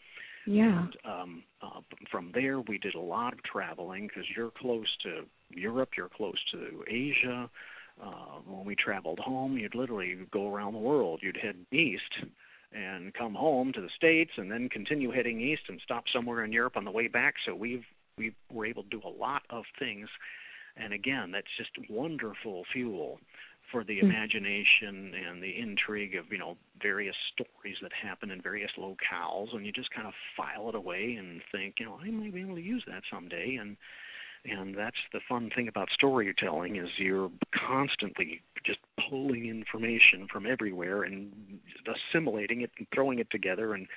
Yeah. 0.45 0.83
And, 0.83 0.97
um, 1.05 1.43
uh, 1.61 1.81
from 2.11 2.31
there, 2.33 2.61
we 2.61 2.77
did 2.77 2.95
a 2.95 2.99
lot 2.99 3.33
of 3.33 3.41
traveling 3.43 4.07
because 4.07 4.25
you're 4.35 4.51
close 4.51 4.85
to 5.03 5.25
Europe, 5.49 5.89
you're 5.97 6.09
close 6.09 6.37
to 6.51 6.83
Asia. 6.87 7.49
Uh, 8.01 8.39
when 8.45 8.65
we 8.65 8.75
traveled 8.75 9.19
home, 9.19 9.57
you'd 9.57 9.75
literally 9.75 10.17
go 10.31 10.53
around 10.53 10.73
the 10.73 10.79
world. 10.79 11.21
You'd 11.23 11.37
head 11.37 11.55
east 11.71 12.25
and 12.73 13.13
come 13.13 13.33
home 13.33 13.71
to 13.71 13.81
the 13.81 13.89
states, 13.95 14.31
and 14.37 14.51
then 14.51 14.67
continue 14.67 15.11
heading 15.11 15.39
east 15.39 15.63
and 15.69 15.79
stop 15.81 16.03
somewhere 16.11 16.43
in 16.43 16.51
Europe 16.51 16.75
on 16.75 16.83
the 16.83 16.91
way 16.91 17.07
back. 17.07 17.35
So 17.45 17.55
we've 17.55 17.85
we 18.17 18.33
were 18.51 18.65
able 18.65 18.83
to 18.83 18.89
do 18.89 19.01
a 19.05 19.09
lot 19.09 19.43
of 19.49 19.63
things, 19.79 20.09
and 20.77 20.93
again, 20.93 21.31
that's 21.31 21.47
just 21.57 21.71
wonderful 21.89 22.65
fuel 22.71 23.19
for 23.71 23.83
the 23.83 23.97
mm-hmm. 23.97 24.09
imagination 24.09 25.13
and 25.27 25.41
the 25.41 25.59
intrigue 25.59 26.15
of 26.15 26.31
you 26.31 26.37
know 26.37 26.57
various 26.81 27.15
stories 27.33 27.77
that 27.81 27.91
happen 27.93 28.31
in 28.31 28.41
various 28.41 28.71
locales 28.77 29.53
and 29.55 29.65
you 29.65 29.71
just 29.71 29.91
kind 29.91 30.07
of 30.07 30.13
file 30.37 30.69
it 30.69 30.75
away 30.75 31.15
and 31.17 31.41
think 31.51 31.75
you 31.79 31.85
know 31.85 31.99
i 32.03 32.09
might 32.09 32.33
be 32.33 32.41
able 32.41 32.55
to 32.55 32.61
use 32.61 32.83
that 32.87 33.03
someday 33.11 33.55
and 33.55 33.75
and 34.45 34.75
that's 34.77 34.97
the 35.13 35.19
fun 35.27 35.49
thing 35.55 35.67
about 35.67 35.89
storytelling 35.93 36.75
is 36.75 36.87
you're 36.97 37.31
constantly 37.67 38.41
just 38.65 38.79
pulling 39.09 39.47
information 39.47 40.27
from 40.31 40.45
everywhere 40.45 41.03
and 41.03 41.31
assimilating 41.87 42.61
it 42.61 42.71
and 42.77 42.87
throwing 42.93 43.19
it 43.19 43.27
together 43.31 43.73
and 43.73 43.87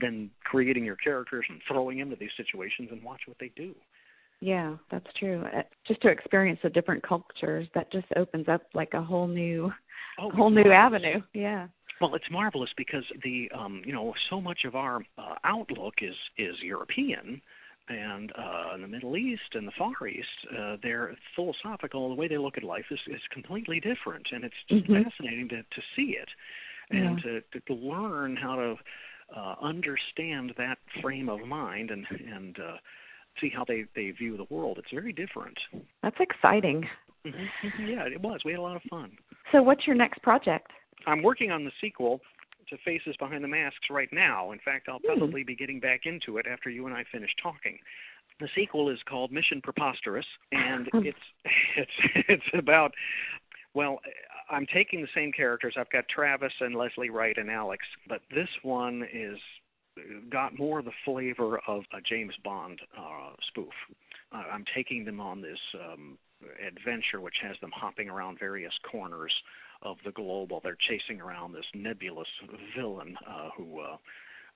then 0.00 0.30
creating 0.44 0.84
your 0.84 0.96
characters 0.96 1.44
and 1.48 1.60
throwing 1.66 1.98
them 1.98 2.08
into 2.08 2.20
these 2.20 2.30
situations 2.36 2.88
and 2.90 3.02
watch 3.02 3.22
what 3.26 3.36
they 3.38 3.50
do 3.56 3.74
yeah, 4.40 4.76
that's 4.90 5.06
true. 5.18 5.44
Uh, 5.46 5.62
just 5.86 6.00
to 6.02 6.08
experience 6.08 6.60
the 6.62 6.70
different 6.70 7.02
cultures, 7.02 7.66
that 7.74 7.90
just 7.90 8.06
opens 8.16 8.48
up 8.48 8.62
like 8.72 8.94
a 8.94 9.02
whole 9.02 9.26
new, 9.26 9.72
oh, 10.20 10.30
whole 10.30 10.50
new 10.50 10.70
avenue. 10.70 11.20
Yeah. 11.34 11.66
Well, 12.00 12.14
it's 12.14 12.30
marvelous 12.30 12.70
because 12.76 13.02
the 13.24 13.50
um, 13.52 13.82
you 13.84 13.92
know 13.92 14.14
so 14.30 14.40
much 14.40 14.60
of 14.64 14.76
our 14.76 15.00
uh, 15.18 15.34
outlook 15.42 15.94
is 16.02 16.14
is 16.36 16.54
European, 16.62 17.42
and 17.88 18.32
uh, 18.38 18.74
in 18.74 18.82
the 18.82 18.88
Middle 18.88 19.16
East 19.16 19.54
and 19.54 19.66
the 19.66 19.72
Far 19.78 20.06
East, 20.06 20.28
uh, 20.58 20.76
their 20.82 21.16
philosophical 21.34 22.08
the 22.08 22.14
way 22.14 22.28
they 22.28 22.38
look 22.38 22.56
at 22.56 22.64
life 22.64 22.86
is 22.90 23.00
is 23.08 23.20
completely 23.32 23.80
different, 23.80 24.26
and 24.32 24.44
it's 24.44 24.54
just 24.68 24.84
mm-hmm. 24.84 25.02
fascinating 25.02 25.48
to 25.50 25.62
to 25.62 25.82
see 25.96 26.16
it 26.20 26.28
and 26.90 27.20
yeah. 27.24 27.40
to, 27.52 27.60
to 27.60 27.74
learn 27.74 28.36
how 28.36 28.56
to 28.56 28.74
uh, 29.36 29.54
understand 29.62 30.52
that 30.56 30.78
frame 31.02 31.28
of 31.28 31.40
mind 31.46 31.90
and 31.90 32.06
and 32.10 32.58
uh, 32.58 32.76
see 33.40 33.50
how 33.54 33.64
they 33.66 33.84
they 33.94 34.10
view 34.10 34.36
the 34.36 34.54
world. 34.54 34.78
It's 34.78 34.92
very 34.92 35.12
different. 35.12 35.58
That's 36.02 36.18
exciting. 36.20 36.82
Mm-hmm. 37.26 37.46
Yeah, 37.88 38.04
it 38.04 38.20
was. 38.20 38.40
We 38.44 38.52
had 38.52 38.60
a 38.60 38.62
lot 38.62 38.76
of 38.76 38.82
fun. 38.88 39.10
So, 39.52 39.60
what's 39.60 39.86
your 39.86 39.96
next 39.96 40.22
project? 40.22 40.70
I'm 41.06 41.22
working 41.22 41.50
on 41.50 41.64
the 41.64 41.72
sequel 41.80 42.20
to 42.70 42.76
Faces 42.84 43.16
Behind 43.18 43.42
the 43.42 43.48
Masks 43.48 43.88
right 43.90 44.08
now. 44.12 44.52
In 44.52 44.58
fact, 44.64 44.88
I'll 44.88 44.98
hmm. 44.98 45.18
probably 45.18 45.44
be 45.44 45.56
getting 45.56 45.80
back 45.80 46.02
into 46.04 46.38
it 46.38 46.46
after 46.46 46.70
you 46.70 46.86
and 46.86 46.94
I 46.94 47.04
finish 47.10 47.30
talking. 47.42 47.78
The 48.40 48.48
sequel 48.54 48.88
is 48.88 48.98
called 49.08 49.32
Mission 49.32 49.60
Preposterous, 49.60 50.26
and 50.52 50.88
it's 50.94 51.18
it's 51.76 52.26
it's 52.28 52.44
about 52.54 52.92
well, 53.74 54.00
I'm 54.50 54.66
taking 54.72 55.02
the 55.02 55.08
same 55.14 55.32
characters. 55.32 55.74
I've 55.76 55.90
got 55.90 56.04
Travis 56.08 56.52
and 56.60 56.74
Leslie 56.74 57.10
Wright 57.10 57.36
and 57.36 57.50
Alex, 57.50 57.84
but 58.08 58.20
this 58.34 58.48
one 58.62 59.06
is 59.12 59.38
got 60.30 60.58
more 60.58 60.78
of 60.78 60.84
the 60.84 60.92
flavor 61.04 61.60
of 61.66 61.82
a 61.92 62.00
James 62.00 62.34
Bond 62.44 62.80
uh, 62.96 63.30
spoof. 63.48 63.72
Uh, 64.32 64.44
I'm 64.52 64.64
taking 64.74 65.04
them 65.04 65.20
on 65.20 65.40
this 65.40 65.58
um, 65.74 66.18
adventure, 66.64 67.20
which 67.20 67.36
has 67.42 67.56
them 67.60 67.70
hopping 67.74 68.08
around 68.08 68.38
various 68.38 68.72
corners 68.90 69.32
of 69.82 69.96
the 70.04 70.12
globe 70.12 70.50
while 70.50 70.60
they're 70.62 70.76
chasing 70.88 71.20
around 71.20 71.52
this 71.52 71.64
nebulous 71.74 72.28
villain 72.76 73.16
uh, 73.28 73.48
who 73.56 73.80
uh, 73.80 73.96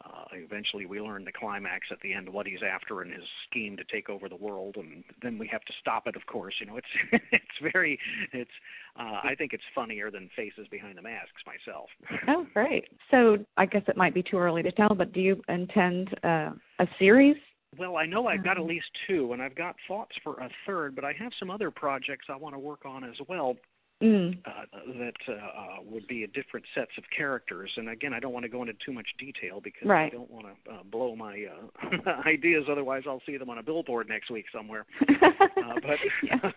uh, 0.05 0.25
eventually 0.33 0.85
we 0.85 1.01
learn 1.01 1.25
the 1.25 1.33
climax 1.33 1.87
at 1.93 2.01
the 2.01 2.13
end 2.13 2.29
what 2.29 2.47
he's 2.47 2.63
after 2.63 3.03
in 3.03 3.11
his 3.11 3.23
scheme 3.49 3.77
to 3.77 3.85
take 3.85 4.09
over 4.09 4.29
the 4.29 4.37
world 4.37 4.77
and 4.77 5.05
then 5.23 5.39
we 5.39 5.47
have 5.47 5.63
to 5.63 5.73
stop 5.81 6.07
it 6.07 6.17
of 6.17 6.27
course. 6.27 6.55
You 6.61 6.67
know 6.67 6.77
it's 6.77 7.23
it's 7.33 7.73
very 7.73 7.99
it's 8.33 8.51
uh 8.99 9.21
i 9.23 9.35
think 9.37 9.53
it's 9.53 9.63
funnier 9.75 10.11
than 10.11 10.29
faces 10.35 10.67
behind 10.71 10.99
the 10.99 11.03
masks 11.03 11.43
myself. 11.47 11.89
Oh 12.29 12.47
great. 12.53 12.89
So 13.11 13.39
i 13.57 13.67
guess 13.67 13.83
it 13.87 13.97
might 13.97 14.15
be 14.15 14.23
too 14.23 14.39
early 14.39 14.63
to 14.63 14.73
tell 14.73 14.95
but 14.95 15.13
do 15.13 15.21
you 15.21 15.41
intend 15.49 16.11
uh, 16.25 16.51
a 16.79 16.87
series? 16.99 17.37
Well, 17.79 17.97
I 17.97 18.05
know 18.05 18.27
I've 18.27 18.45
got 18.45 18.59
at 18.59 18.65
least 18.65 18.85
two, 19.07 19.33
and 19.33 19.41
I've 19.41 19.55
got 19.55 19.77
thoughts 19.89 20.15
for 20.23 20.35
a 20.35 20.51
third, 20.67 20.95
but 20.95 21.07
I 21.07 21.15
have 21.19 21.33
some 21.39 21.51
other 21.51 21.71
projects 21.71 22.27
I 22.29 22.37
want 22.37 22.55
to 22.55 22.59
work 22.59 22.85
on 22.85 23.03
as 23.03 23.17
well 23.31 23.57
mm. 24.03 24.39
uh, 24.45 24.51
that 24.99 25.15
uh, 25.29 25.33
uh, 25.33 25.77
would 25.85 26.07
be 26.07 26.25
a 26.25 26.27
different 26.27 26.67
sets 26.75 26.91
of 26.99 27.05
characters. 27.17 27.71
And 27.77 27.89
again, 27.89 28.13
I 28.13 28.21
don't 28.21 28.33
want 28.33 28.45
to 28.45 28.49
go 28.49 28.63
into 28.63 28.75
too 28.85 28.93
much 28.93 29.07
detail 29.19 29.61
because 29.63 29.89
right. 29.89 30.07
I 30.13 30.15
don't 30.15 30.31
want 30.31 30.47
to 30.47 30.73
uh, 30.73 30.83
blow 30.91 31.15
my 31.17 31.47
uh, 31.47 32.21
ideas. 32.27 32.65
Otherwise, 32.71 33.05
I'll 33.07 33.23
see 33.27 33.37
them 33.37 33.51
on 33.51 33.59
a 33.59 33.63
billboard 33.63 34.09
next 34.09 34.31
week 34.31 34.47
somewhere. 34.53 34.87
uh, 35.09 35.75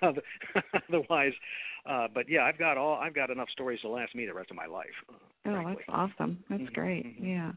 but 0.02 0.16
otherwise, 0.90 1.34
uh, 1.86 2.08
but 2.14 2.30
yeah, 2.30 2.44
I've 2.44 2.58
got 2.58 2.78
all 2.78 2.96
I've 2.96 3.16
got 3.16 3.30
enough 3.30 3.50
stories 3.52 3.82
to 3.82 3.90
last 3.90 4.16
me 4.16 4.26
the 4.26 4.34
rest 4.34 4.52
of 4.52 4.58
my 4.58 4.66
life. 4.66 4.88
Uh, 5.10 5.14
oh, 5.14 5.52
frankly. 5.52 5.76
that's 5.78 5.90
awesome. 5.90 6.44
That's 6.50 6.64
mm-hmm, 6.64 6.74
great. 6.74 7.06
Mm-hmm. 7.06 7.28
Yeah. 7.28 7.52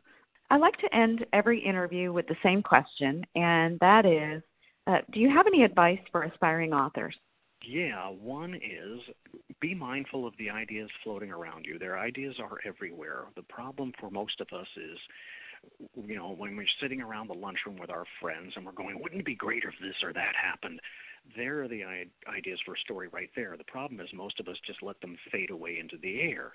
I 0.50 0.56
like 0.56 0.78
to 0.78 0.94
end 0.96 1.26
every 1.34 1.60
interview 1.62 2.12
with 2.12 2.26
the 2.26 2.36
same 2.42 2.62
question, 2.62 3.22
and 3.34 3.78
that 3.80 4.06
is 4.06 4.42
uh, 4.86 4.98
Do 5.12 5.20
you 5.20 5.28
have 5.30 5.46
any 5.46 5.62
advice 5.62 5.98
for 6.10 6.22
aspiring 6.22 6.72
authors? 6.72 7.14
Yeah, 7.66 8.08
one 8.08 8.54
is 8.54 9.00
be 9.60 9.74
mindful 9.74 10.26
of 10.26 10.34
the 10.38 10.50
ideas 10.50 10.88
floating 11.02 11.30
around 11.30 11.66
you. 11.66 11.78
Their 11.78 11.98
ideas 11.98 12.36
are 12.40 12.58
everywhere. 12.64 13.24
The 13.36 13.42
problem 13.42 13.92
for 13.98 14.10
most 14.10 14.40
of 14.40 14.48
us 14.56 14.68
is 14.76 14.98
you 16.06 16.16
know, 16.16 16.34
when 16.36 16.56
we're 16.56 16.66
sitting 16.80 17.00
around 17.00 17.28
the 17.28 17.34
lunchroom 17.34 17.76
with 17.78 17.90
our 17.90 18.04
friends 18.20 18.52
and 18.56 18.64
we're 18.64 18.72
going, 18.72 19.00
wouldn't 19.00 19.20
it 19.20 19.26
be 19.26 19.34
great 19.34 19.64
if 19.64 19.74
this 19.80 19.96
or 20.02 20.12
that 20.12 20.32
happened? 20.40 20.80
There 21.36 21.62
are 21.62 21.68
the 21.68 21.84
ideas 21.84 22.58
for 22.64 22.74
a 22.74 22.78
story 22.78 23.08
right 23.12 23.30
there. 23.36 23.54
The 23.56 23.64
problem 23.64 24.00
is 24.00 24.08
most 24.14 24.40
of 24.40 24.48
us 24.48 24.56
just 24.66 24.82
let 24.82 25.00
them 25.00 25.16
fade 25.30 25.50
away 25.50 25.78
into 25.78 25.96
the 26.00 26.20
air. 26.20 26.52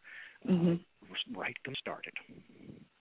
Mm-hmm. 0.49 0.73
Uh, 0.73 1.39
right 1.39 1.55
them 1.65 1.75
started. 1.79 2.13